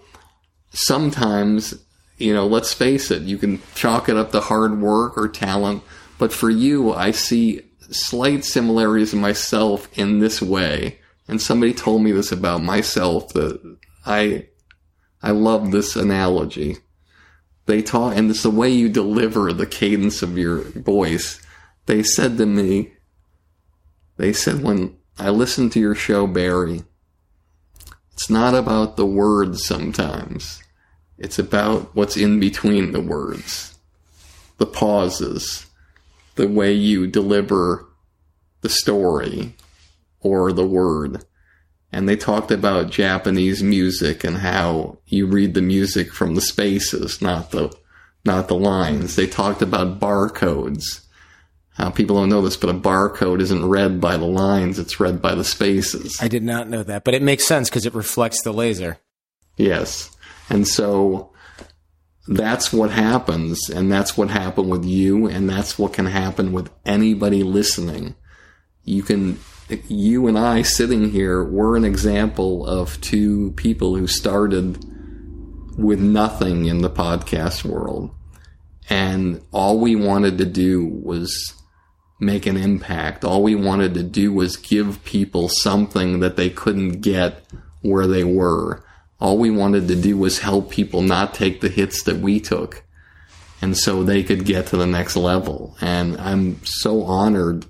sometimes, 0.70 1.74
you 2.18 2.34
know, 2.34 2.46
let's 2.46 2.72
face 2.72 3.11
it, 3.11 3.22
you 3.22 3.38
can 3.38 3.61
chalk 3.74 4.09
it 4.09 4.16
up 4.16 4.32
to 4.32 4.40
hard 4.40 4.80
work 4.80 5.16
or 5.16 5.28
talent. 5.28 5.82
But 6.18 6.32
for 6.32 6.50
you, 6.50 6.92
I 6.92 7.11
see 7.11 7.62
slight 7.90 8.44
similarities 8.44 9.12
in 9.12 9.20
myself 9.20 9.88
in 9.98 10.18
this 10.18 10.40
way. 10.40 10.98
And 11.28 11.40
somebody 11.40 11.72
told 11.72 12.03
me 12.03 12.12
this 12.12 12.32
about 12.32 12.62
myself 12.62 13.32
that 13.34 13.78
I, 14.05 14.48
I 15.23 15.31
love 15.31 15.70
this 15.70 15.95
analogy. 15.97 16.79
They 17.66 17.83
taught, 17.83 18.16
and 18.16 18.31
it's 18.31 18.43
the 18.43 18.51
way 18.51 18.70
you 18.70 18.89
deliver 18.89 19.53
the 19.53 19.66
cadence 19.66 20.23
of 20.23 20.37
your 20.37 20.62
voice. 20.62 21.41
They 21.87 22.03
said 22.03 22.37
to 22.39 22.47
me, 22.47 22.93
they 24.16 24.33
said 24.33 24.62
when 24.62 24.97
I 25.18 25.31
listened 25.31 25.73
to 25.73 25.81
your 25.81 25.95
show, 25.95 26.27
Barry, 26.27 26.83
it's 28.12 28.29
not 28.29 28.55
about 28.55 28.97
the 28.97 29.07
words 29.07 29.64
sometimes. 29.64 30.62
It's 31.18 31.39
about 31.39 31.95
what's 31.95 32.16
in 32.16 32.41
between 32.41 32.93
the 32.93 33.01
words, 33.01 33.79
the 34.59 34.66
pauses, 34.66 35.66
the 36.35 36.49
way 36.49 36.73
you 36.73 37.07
deliver 37.07 37.87
the 38.62 38.68
story 38.68 39.55
or 40.20 40.53
the 40.53 40.66
word. 40.66 41.25
And 41.93 42.09
they 42.09 42.16
talked 42.16 42.51
about 42.51 42.90
Japanese 42.90 43.62
music 43.62 44.24
and 44.24 44.38
how 44.38 44.99
you 45.07 45.26
read 45.26 45.55
the 45.55 45.62
music 45.62 46.12
from 46.12 46.34
the 46.34 46.40
spaces, 46.40 47.20
not 47.20 47.51
the, 47.51 47.74
not 48.24 48.49
the 48.49 48.55
lines. 48.57 49.14
They 49.14 49.26
talked 49.26 49.61
about 49.61 50.01
barcodes. 50.01 51.03
How 51.74 51.90
people 51.90 52.16
don't 52.16 52.28
know 52.28 52.43
this, 52.43 52.57
but 52.57 52.70
a 52.70 52.78
barcode 52.78 53.40
isn't 53.40 53.68
read 53.68 54.01
by 54.01 54.16
the 54.16 54.26
lines, 54.26 54.78
it's 54.78 55.01
read 55.01 55.22
by 55.22 55.34
the 55.34 55.45
spaces. 55.45 56.18
I 56.20 56.28
did 56.28 56.43
not 56.43 56.68
know 56.68 56.82
that, 56.82 57.05
but 57.05 57.14
it 57.14 57.22
makes 57.22 57.47
sense 57.47 57.70
because 57.70 57.86
it 57.86 57.95
reflects 57.95 58.43
the 58.43 58.53
laser. 58.53 58.99
Yes. 59.57 60.11
And 60.51 60.68
so 60.68 61.32
that's 62.28 62.72
what 62.72 62.90
happens. 62.90 63.70
And 63.70 63.90
that's 63.90 64.16
what 64.16 64.30
happened 64.30 64.70
with 64.70 64.84
you. 64.84 65.26
And 65.26 65.49
that's 65.49 65.78
what 65.78 65.95
can 65.95 66.07
happen 66.07 66.53
with 66.53 66.70
anybody 66.84 67.43
listening. 67.43 68.14
You 68.84 69.03
can, 69.03 69.38
you 69.69 70.27
and 70.27 70.39
I 70.39 70.63
sitting 70.63 71.11
here, 71.11 71.43
we're 71.43 71.77
an 71.77 71.85
example 71.85 72.67
of 72.67 73.01
two 73.01 73.53
people 73.53 73.97
who 73.97 74.07
started 74.07 74.85
with 75.79 76.01
nothing 76.01 76.67
in 76.67 76.83
the 76.83 76.91
podcast 76.91 77.65
world. 77.65 78.11
And 78.91 79.43
all 79.53 79.79
we 79.79 79.97
wanted 79.97 80.39
to 80.39 80.45
do 80.45 80.87
was 80.87 81.55
make 82.21 82.47
an 82.47 82.57
impact. 82.57 83.25
All 83.25 83.43
we 83.43 83.55
wanted 83.55 83.95
to 83.95 84.03
do 84.03 84.33
was 84.33 84.57
give 84.57 85.05
people 85.05 85.49
something 85.49 86.21
that 86.21 86.37
they 86.37 86.51
couldn't 86.51 87.01
get 87.01 87.43
where 87.81 88.07
they 88.07 88.25
were. 88.25 88.85
All 89.21 89.39
we 89.39 89.51
wanted 89.51 89.89
to 89.89 89.97
do 89.97 90.17
was 90.17 90.41
help 90.41 90.71
people 90.71 91.03
not 91.03 91.35
take 91.35 91.61
the 91.61 91.69
hits 91.69 92.03
that 92.05 92.19
we 92.19 92.41
took. 92.41 92.85
And 93.61 93.77
so 93.77 94.03
they 94.03 94.25
could 94.25 94.45
get 94.45 94.67
to 94.69 94.77
the 94.77 94.87
next 94.87 95.17
level. 95.17 95.77
And 95.81 96.17
I'm 96.17 96.65
so 96.65 97.05
honored 97.05 97.67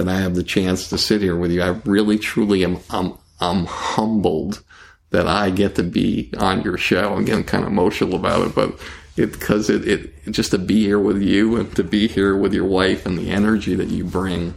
that 0.00 0.08
I 0.08 0.20
have 0.20 0.34
the 0.34 0.42
chance 0.42 0.88
to 0.88 0.96
sit 0.96 1.20
here 1.20 1.36
with 1.36 1.50
you. 1.50 1.60
I 1.60 1.68
really, 1.84 2.18
truly 2.18 2.64
am, 2.64 2.78
I'm, 2.88 3.18
I'm 3.38 3.66
humbled 3.66 4.62
that 5.10 5.26
I 5.26 5.50
get 5.50 5.74
to 5.74 5.82
be 5.82 6.32
on 6.38 6.62
your 6.62 6.78
show. 6.78 7.12
I'm 7.12 7.26
getting 7.26 7.44
kind 7.44 7.64
of 7.64 7.70
emotional 7.70 8.14
about 8.14 8.46
it, 8.46 8.54
but 8.54 8.80
it, 9.18 9.38
cause 9.38 9.68
it, 9.68 9.86
it, 9.86 10.30
just 10.30 10.52
to 10.52 10.58
be 10.58 10.84
here 10.84 10.98
with 10.98 11.20
you 11.20 11.56
and 11.56 11.76
to 11.76 11.84
be 11.84 12.08
here 12.08 12.34
with 12.34 12.54
your 12.54 12.64
wife 12.64 13.04
and 13.04 13.18
the 13.18 13.30
energy 13.30 13.74
that 13.74 13.88
you 13.88 14.04
bring 14.04 14.54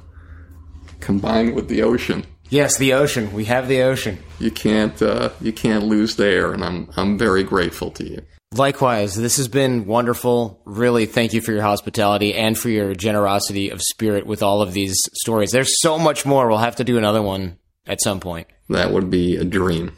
combined 1.02 1.56
with 1.56 1.68
the 1.68 1.82
ocean. 1.84 2.24
Yes, 2.50 2.78
the 2.78 2.94
ocean. 2.94 3.34
We 3.34 3.46
have 3.46 3.68
the 3.68 3.82
ocean. 3.82 4.20
You 4.40 4.52
can't, 4.52 5.02
uh, 5.02 5.32
you 5.42 5.52
can't 5.52 5.84
lose 5.84 6.16
there. 6.16 6.54
And 6.54 6.64
I'm, 6.64 6.90
I'm 6.96 7.18
very 7.18 7.44
grateful 7.44 7.92
to 7.92 8.08
you. 8.08 8.22
Likewise, 8.58 9.16
this 9.16 9.38
has 9.38 9.48
been 9.48 9.86
wonderful. 9.86 10.62
Really, 10.66 11.06
thank 11.06 11.34
you 11.34 11.42
for 11.42 11.52
your 11.52 11.64
hospitality 11.64 12.36
and 12.36 12.58
for 12.58 12.70
your 12.70 12.94
generosity 12.94 13.70
of 13.70 13.82
spirit 13.82 14.28
with 14.28 14.44
all 14.44 14.62
of 14.62 14.74
these 14.74 14.96
stories. 15.14 15.52
There's 15.52 15.82
so 15.82 15.98
much 15.98 16.26
more. 16.26 16.48
We'll 16.48 16.60
have 16.60 16.76
to 16.76 16.84
do 16.84 16.98
another 16.98 17.22
one 17.22 17.58
at 17.88 18.02
some 18.02 18.20
point. 18.20 18.48
That 18.70 18.92
would 18.92 19.10
be 19.10 19.38
a 19.38 19.44
dream. 19.44 19.96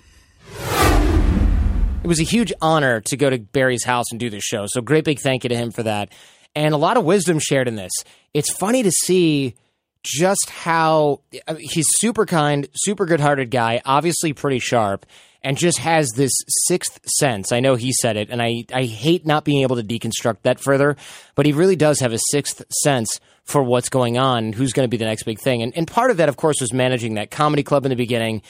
It 2.03 2.07
was 2.07 2.19
a 2.19 2.23
huge 2.23 2.53
honor 2.61 3.01
to 3.01 3.17
go 3.17 3.29
to 3.29 3.39
Barry's 3.39 3.83
house 3.83 4.05
and 4.11 4.19
do 4.19 4.29
this 4.29 4.43
show. 4.43 4.65
So, 4.67 4.81
great 4.81 5.05
big 5.05 5.19
thank 5.19 5.43
you 5.43 5.49
to 5.49 5.55
him 5.55 5.71
for 5.71 5.83
that. 5.83 6.13
And 6.55 6.73
a 6.73 6.77
lot 6.77 6.97
of 6.97 7.03
wisdom 7.03 7.39
shared 7.39 7.67
in 7.67 7.75
this. 7.75 7.91
It's 8.33 8.51
funny 8.51 8.83
to 8.83 8.91
see 8.91 9.55
just 10.03 10.49
how 10.49 11.21
he's 11.57 11.87
super 11.97 12.25
kind, 12.25 12.67
super 12.75 13.05
good 13.05 13.19
hearted 13.19 13.49
guy, 13.49 13.81
obviously 13.85 14.33
pretty 14.33 14.59
sharp 14.59 15.05
and 15.45 15.57
just 15.57 15.77
has 15.77 16.09
this 16.15 16.33
sixth 16.47 16.99
sense. 17.05 17.51
I 17.51 17.59
know 17.59 17.75
he 17.75 17.93
said 17.93 18.17
it, 18.17 18.29
and 18.31 18.41
I, 18.41 18.65
I 18.73 18.83
hate 18.83 19.27
not 19.27 19.45
being 19.45 19.61
able 19.61 19.75
to 19.75 19.83
deconstruct 19.83 20.37
that 20.41 20.59
further, 20.59 20.97
but 21.35 21.45
he 21.45 21.53
really 21.53 21.75
does 21.75 21.99
have 21.99 22.11
a 22.11 22.19
sixth 22.31 22.63
sense 22.81 23.19
for 23.43 23.61
what's 23.61 23.89
going 23.89 24.17
on, 24.17 24.53
who's 24.53 24.73
going 24.73 24.85
to 24.85 24.89
be 24.89 24.97
the 24.97 25.05
next 25.05 25.21
big 25.21 25.39
thing. 25.39 25.61
And, 25.61 25.71
and 25.77 25.87
part 25.87 26.09
of 26.09 26.17
that, 26.17 26.29
of 26.29 26.35
course, 26.35 26.59
was 26.59 26.73
managing 26.73 27.13
that 27.13 27.29
comedy 27.29 27.61
club 27.61 27.85
in 27.85 27.91
the 27.91 27.95
beginning, 27.95 28.41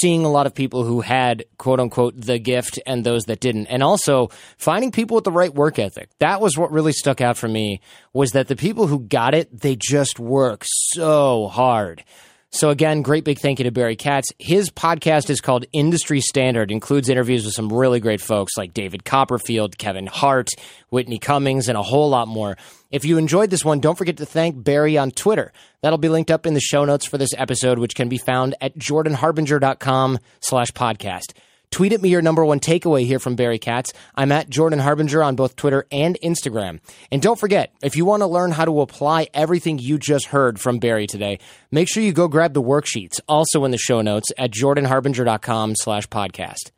seeing 0.00 0.24
a 0.24 0.30
lot 0.30 0.46
of 0.46 0.54
people 0.54 0.84
who 0.84 1.02
had, 1.02 1.44
quote 1.58 1.80
unquote, 1.80 2.18
the 2.18 2.38
gift 2.38 2.80
and 2.86 3.04
those 3.04 3.24
that 3.24 3.40
didn't. 3.40 3.66
And 3.66 3.82
also 3.82 4.30
finding 4.56 4.90
people 4.90 5.16
with 5.16 5.24
the 5.24 5.30
right 5.30 5.54
work 5.54 5.78
ethic. 5.78 6.08
That 6.18 6.40
was 6.40 6.56
what 6.56 6.72
really 6.72 6.92
stuck 6.92 7.20
out 7.20 7.36
for 7.36 7.46
me 7.46 7.82
was 8.14 8.30
that 8.30 8.48
the 8.48 8.56
people 8.56 8.86
who 8.86 9.00
got 9.00 9.34
it, 9.34 9.60
they 9.60 9.76
just 9.76 10.18
work 10.18 10.64
so 10.64 11.48
hard. 11.48 12.04
So 12.50 12.70
again, 12.70 13.02
great 13.02 13.24
big 13.24 13.38
thank 13.38 13.58
you 13.58 13.64
to 13.64 13.70
Barry 13.70 13.94
Katz. 13.94 14.28
His 14.38 14.70
podcast 14.70 15.28
is 15.28 15.40
called 15.42 15.66
Industry 15.72 16.20
Standard, 16.22 16.70
includes 16.70 17.10
interviews 17.10 17.44
with 17.44 17.52
some 17.52 17.70
really 17.70 18.00
great 18.00 18.22
folks 18.22 18.56
like 18.56 18.72
David 18.72 19.04
Copperfield, 19.04 19.76
Kevin 19.76 20.06
Hart, 20.06 20.48
Whitney 20.88 21.18
Cummings, 21.18 21.68
and 21.68 21.76
a 21.76 21.82
whole 21.82 22.08
lot 22.08 22.26
more. 22.26 22.56
If 22.90 23.04
you 23.04 23.18
enjoyed 23.18 23.50
this 23.50 23.66
one, 23.66 23.80
don't 23.80 23.98
forget 23.98 24.16
to 24.16 24.26
thank 24.26 24.64
Barry 24.64 24.96
on 24.96 25.10
Twitter. 25.10 25.52
That'll 25.82 25.98
be 25.98 26.08
linked 26.08 26.30
up 26.30 26.46
in 26.46 26.54
the 26.54 26.60
show 26.60 26.86
notes 26.86 27.06
for 27.06 27.18
this 27.18 27.34
episode, 27.36 27.78
which 27.78 27.94
can 27.94 28.08
be 28.08 28.18
found 28.18 28.54
at 28.62 28.78
jordanharbinger.com 28.78 30.18
slash 30.40 30.70
podcast. 30.72 31.34
Tweet 31.70 31.92
at 31.92 32.02
me 32.02 32.08
your 32.08 32.22
number 32.22 32.44
one 32.44 32.60
takeaway 32.60 33.04
here 33.04 33.18
from 33.18 33.36
Barry 33.36 33.58
Katz. 33.58 33.92
I'm 34.14 34.32
at 34.32 34.48
Jordan 34.48 34.78
Harbinger 34.78 35.22
on 35.22 35.36
both 35.36 35.56
Twitter 35.56 35.86
and 35.92 36.18
Instagram. 36.22 36.80
And 37.10 37.20
don't 37.20 37.38
forget, 37.38 37.72
if 37.82 37.96
you 37.96 38.04
want 38.04 38.22
to 38.22 38.26
learn 38.26 38.52
how 38.52 38.64
to 38.64 38.80
apply 38.80 39.28
everything 39.34 39.78
you 39.78 39.98
just 39.98 40.26
heard 40.26 40.60
from 40.60 40.78
Barry 40.78 41.06
today, 41.06 41.38
make 41.70 41.88
sure 41.88 42.02
you 42.02 42.12
go 42.12 42.28
grab 42.28 42.54
the 42.54 42.62
worksheets, 42.62 43.20
also 43.28 43.64
in 43.64 43.70
the 43.70 43.78
show 43.78 44.00
notes 44.00 44.32
at 44.38 44.50
jordanharbinger.com 44.50 45.76
slash 45.76 46.08
podcast. 46.08 46.70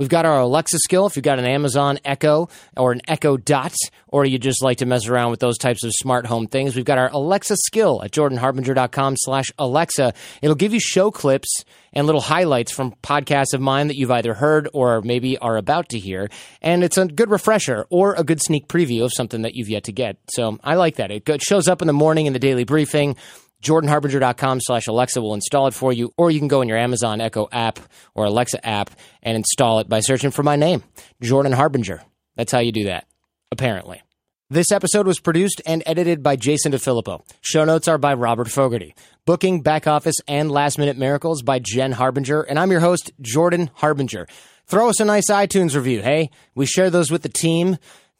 We've 0.00 0.08
got 0.08 0.26
our 0.26 0.38
Alexa 0.38 0.78
skill. 0.78 1.06
If 1.06 1.16
you've 1.16 1.24
got 1.24 1.40
an 1.40 1.44
Amazon 1.44 1.98
Echo 2.04 2.48
or 2.76 2.92
an 2.92 3.00
Echo 3.08 3.36
Dot, 3.36 3.74
or 4.06 4.24
you 4.24 4.38
just 4.38 4.62
like 4.62 4.78
to 4.78 4.86
mess 4.86 5.08
around 5.08 5.32
with 5.32 5.40
those 5.40 5.58
types 5.58 5.82
of 5.82 5.90
smart 5.92 6.24
home 6.24 6.46
things, 6.46 6.76
we've 6.76 6.84
got 6.84 6.98
our 6.98 7.10
Alexa 7.10 7.56
skill 7.56 8.00
at 8.04 8.12
jordanharbinger.com 8.12 9.16
slash 9.16 9.46
Alexa. 9.58 10.14
It'll 10.40 10.54
give 10.54 10.72
you 10.72 10.78
show 10.78 11.10
clips 11.10 11.64
and 11.92 12.06
little 12.06 12.20
highlights 12.20 12.70
from 12.70 12.92
podcasts 13.02 13.54
of 13.54 13.60
mine 13.60 13.88
that 13.88 13.96
you've 13.96 14.12
either 14.12 14.34
heard 14.34 14.68
or 14.72 15.02
maybe 15.02 15.36
are 15.38 15.56
about 15.56 15.88
to 15.88 15.98
hear. 15.98 16.30
And 16.62 16.84
it's 16.84 16.96
a 16.96 17.06
good 17.06 17.28
refresher 17.28 17.84
or 17.90 18.14
a 18.14 18.22
good 18.22 18.40
sneak 18.40 18.68
preview 18.68 19.04
of 19.04 19.12
something 19.12 19.42
that 19.42 19.56
you've 19.56 19.68
yet 19.68 19.82
to 19.84 19.92
get. 19.92 20.16
So 20.28 20.60
I 20.62 20.76
like 20.76 20.94
that. 20.96 21.10
It 21.10 21.42
shows 21.42 21.66
up 21.66 21.82
in 21.82 21.88
the 21.88 21.92
morning 21.92 22.26
in 22.26 22.32
the 22.32 22.38
daily 22.38 22.62
briefing 22.62 23.16
jordanharbinger.com 23.62 24.60
slash 24.60 24.86
Alexa 24.86 25.20
will 25.20 25.34
install 25.34 25.66
it 25.66 25.74
for 25.74 25.92
you, 25.92 26.12
or 26.16 26.30
you 26.30 26.38
can 26.38 26.48
go 26.48 26.62
in 26.62 26.68
your 26.68 26.78
Amazon 26.78 27.20
Echo 27.20 27.48
app 27.52 27.78
or 28.14 28.24
Alexa 28.24 28.64
app 28.66 28.90
and 29.22 29.36
install 29.36 29.80
it 29.80 29.88
by 29.88 30.00
searching 30.00 30.30
for 30.30 30.42
my 30.42 30.56
name, 30.56 30.82
Jordan 31.20 31.52
Harbinger. 31.52 32.02
That's 32.36 32.52
how 32.52 32.60
you 32.60 32.72
do 32.72 32.84
that, 32.84 33.06
apparently. 33.50 34.02
This 34.50 34.72
episode 34.72 35.06
was 35.06 35.20
produced 35.20 35.60
and 35.66 35.82
edited 35.84 36.22
by 36.22 36.36
Jason 36.36 36.72
DeFilippo. 36.72 37.20
Show 37.42 37.66
notes 37.66 37.86
are 37.86 37.98
by 37.98 38.14
Robert 38.14 38.48
Fogarty. 38.48 38.94
Booking, 39.26 39.60
back 39.60 39.86
office, 39.86 40.14
and 40.26 40.50
last 40.50 40.78
minute 40.78 40.96
miracles 40.96 41.42
by 41.42 41.58
Jen 41.58 41.92
Harbinger. 41.92 42.40
And 42.42 42.58
I'm 42.58 42.70
your 42.70 42.80
host, 42.80 43.12
Jordan 43.20 43.70
Harbinger. 43.74 44.26
Throw 44.66 44.88
us 44.88 45.00
a 45.00 45.04
nice 45.04 45.30
iTunes 45.30 45.74
review, 45.74 46.00
hey? 46.00 46.30
We 46.54 46.64
share 46.64 46.88
those 46.88 47.10
with 47.10 47.20
the 47.22 47.28
team 47.28 47.76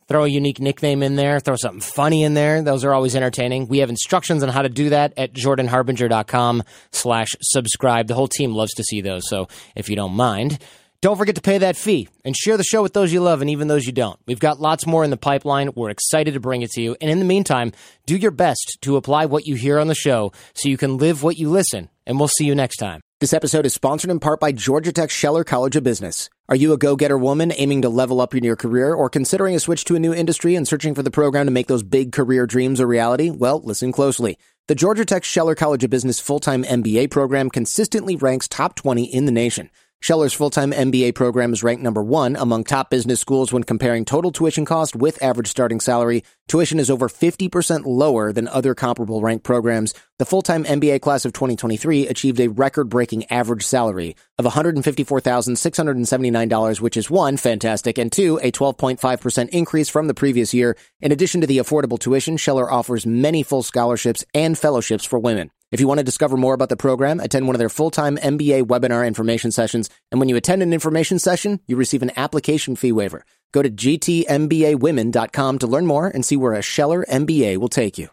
throw 0.08 0.24
a 0.24 0.28
unique 0.28 0.60
nickname 0.60 1.02
in 1.02 1.16
there, 1.16 1.38
throw 1.38 1.56
something 1.56 1.80
funny 1.80 2.22
in 2.22 2.34
there. 2.34 2.62
Those 2.62 2.84
are 2.84 2.94
always 2.94 3.14
entertaining. 3.14 3.68
We 3.68 3.78
have 3.78 3.90
instructions 3.90 4.42
on 4.42 4.48
how 4.48 4.62
to 4.62 4.68
do 4.68 4.90
that 4.90 5.12
at 5.16 5.34
jordanharbinger.com 5.34 6.62
slash 6.92 7.28
subscribe. 7.42 8.08
The 8.08 8.14
whole 8.14 8.28
team 8.28 8.52
loves 8.52 8.74
to 8.74 8.84
see 8.84 9.00
those. 9.00 9.28
So 9.28 9.48
if 9.76 9.88
you 9.88 9.96
don't 9.96 10.14
mind, 10.14 10.58
don't 11.00 11.16
forget 11.16 11.36
to 11.36 11.40
pay 11.40 11.58
that 11.58 11.76
fee 11.76 12.08
and 12.24 12.36
share 12.36 12.56
the 12.56 12.64
show 12.64 12.82
with 12.82 12.92
those 12.92 13.12
you 13.12 13.20
love 13.20 13.40
and 13.40 13.50
even 13.50 13.68
those 13.68 13.86
you 13.86 13.92
don't. 13.92 14.18
We've 14.26 14.40
got 14.40 14.60
lots 14.60 14.84
more 14.84 15.04
in 15.04 15.10
the 15.10 15.16
pipeline. 15.16 15.70
We're 15.76 15.90
excited 15.90 16.34
to 16.34 16.40
bring 16.40 16.62
it 16.62 16.70
to 16.70 16.82
you. 16.82 16.96
And 17.00 17.08
in 17.08 17.20
the 17.20 17.24
meantime, 17.24 17.72
do 18.04 18.16
your 18.16 18.32
best 18.32 18.78
to 18.80 18.96
apply 18.96 19.26
what 19.26 19.46
you 19.46 19.54
hear 19.54 19.78
on 19.78 19.86
the 19.86 19.94
show 19.94 20.32
so 20.54 20.68
you 20.68 20.76
can 20.76 20.96
live 20.96 21.22
what 21.22 21.36
you 21.36 21.50
listen. 21.50 21.88
And 22.08 22.18
we'll 22.18 22.28
see 22.28 22.46
you 22.46 22.54
next 22.54 22.78
time. 22.78 23.02
This 23.20 23.34
episode 23.34 23.66
is 23.66 23.74
sponsored 23.74 24.10
in 24.10 24.18
part 24.18 24.40
by 24.40 24.50
Georgia 24.50 24.92
Tech 24.92 25.10
Scheller 25.10 25.44
College 25.44 25.76
of 25.76 25.84
Business. 25.84 26.30
Are 26.48 26.56
you 26.56 26.72
a 26.72 26.78
go-getter 26.78 27.18
woman 27.18 27.52
aiming 27.54 27.82
to 27.82 27.90
level 27.90 28.22
up 28.22 28.34
in 28.34 28.42
your 28.42 28.56
career 28.56 28.94
or 28.94 29.10
considering 29.10 29.54
a 29.54 29.60
switch 29.60 29.84
to 29.84 29.94
a 29.94 30.00
new 30.00 30.14
industry 30.14 30.54
and 30.54 30.66
searching 30.66 30.94
for 30.94 31.02
the 31.02 31.10
program 31.10 31.44
to 31.44 31.52
make 31.52 31.66
those 31.66 31.82
big 31.82 32.12
career 32.12 32.46
dreams 32.46 32.80
a 32.80 32.86
reality? 32.86 33.28
Well, 33.28 33.60
listen 33.60 33.92
closely. 33.92 34.38
The 34.68 34.74
Georgia 34.74 35.04
Tech 35.04 35.22
Scheller 35.22 35.54
College 35.54 35.84
of 35.84 35.90
Business 35.90 36.18
full-time 36.18 36.64
MBA 36.64 37.10
program 37.10 37.50
consistently 37.50 38.16
ranks 38.16 38.48
top 38.48 38.74
20 38.74 39.04
in 39.04 39.26
the 39.26 39.32
nation. 39.32 39.68
Scheller's 40.00 40.32
full-time 40.32 40.70
MBA 40.70 41.16
program 41.16 41.52
is 41.52 41.64
ranked 41.64 41.82
number 41.82 42.02
one 42.02 42.36
among 42.36 42.62
top 42.62 42.88
business 42.88 43.20
schools 43.20 43.52
when 43.52 43.64
comparing 43.64 44.04
total 44.04 44.30
tuition 44.30 44.64
cost 44.64 44.94
with 44.94 45.20
average 45.20 45.48
starting 45.48 45.80
salary. 45.80 46.22
Tuition 46.46 46.78
is 46.78 46.88
over 46.88 47.08
50% 47.08 47.84
lower 47.84 48.32
than 48.32 48.46
other 48.46 48.76
comparable 48.76 49.20
ranked 49.20 49.44
programs. 49.44 49.94
The 50.18 50.24
full-time 50.24 50.62
MBA 50.64 51.00
class 51.00 51.24
of 51.24 51.32
2023 51.32 52.06
achieved 52.06 52.38
a 52.38 52.46
record-breaking 52.48 53.28
average 53.30 53.64
salary 53.64 54.14
of 54.38 54.44
$154,679, 54.44 56.80
which 56.80 56.96
is 56.96 57.10
one, 57.10 57.36
fantastic, 57.36 57.98
and 57.98 58.12
two, 58.12 58.38
a 58.40 58.52
12.5% 58.52 59.48
increase 59.48 59.88
from 59.88 60.06
the 60.06 60.14
previous 60.14 60.54
year. 60.54 60.76
In 61.00 61.10
addition 61.10 61.40
to 61.40 61.46
the 61.46 61.58
affordable 61.58 61.98
tuition, 61.98 62.36
Scheller 62.36 62.70
offers 62.70 63.04
many 63.04 63.42
full 63.42 63.64
scholarships 63.64 64.24
and 64.32 64.56
fellowships 64.56 65.04
for 65.04 65.18
women. 65.18 65.50
If 65.70 65.80
you 65.80 65.86
want 65.86 65.98
to 65.98 66.04
discover 66.04 66.38
more 66.38 66.54
about 66.54 66.70
the 66.70 66.76
program, 66.76 67.20
attend 67.20 67.46
one 67.46 67.54
of 67.54 67.58
their 67.58 67.68
full-time 67.68 68.16
MBA 68.16 68.62
webinar 68.62 69.06
information 69.06 69.50
sessions. 69.50 69.90
And 70.10 70.18
when 70.18 70.30
you 70.30 70.36
attend 70.36 70.62
an 70.62 70.72
information 70.72 71.18
session, 71.18 71.60
you 71.66 71.76
receive 71.76 72.02
an 72.02 72.12
application 72.16 72.74
fee 72.74 72.92
waiver. 72.92 73.24
Go 73.52 73.62
to 73.62 73.70
gtmbawomen.com 73.70 75.58
to 75.58 75.66
learn 75.66 75.86
more 75.86 76.08
and 76.08 76.24
see 76.24 76.36
where 76.36 76.54
a 76.54 76.62
Scheller 76.62 77.04
MBA 77.04 77.58
will 77.58 77.68
take 77.68 77.98
you. 77.98 78.08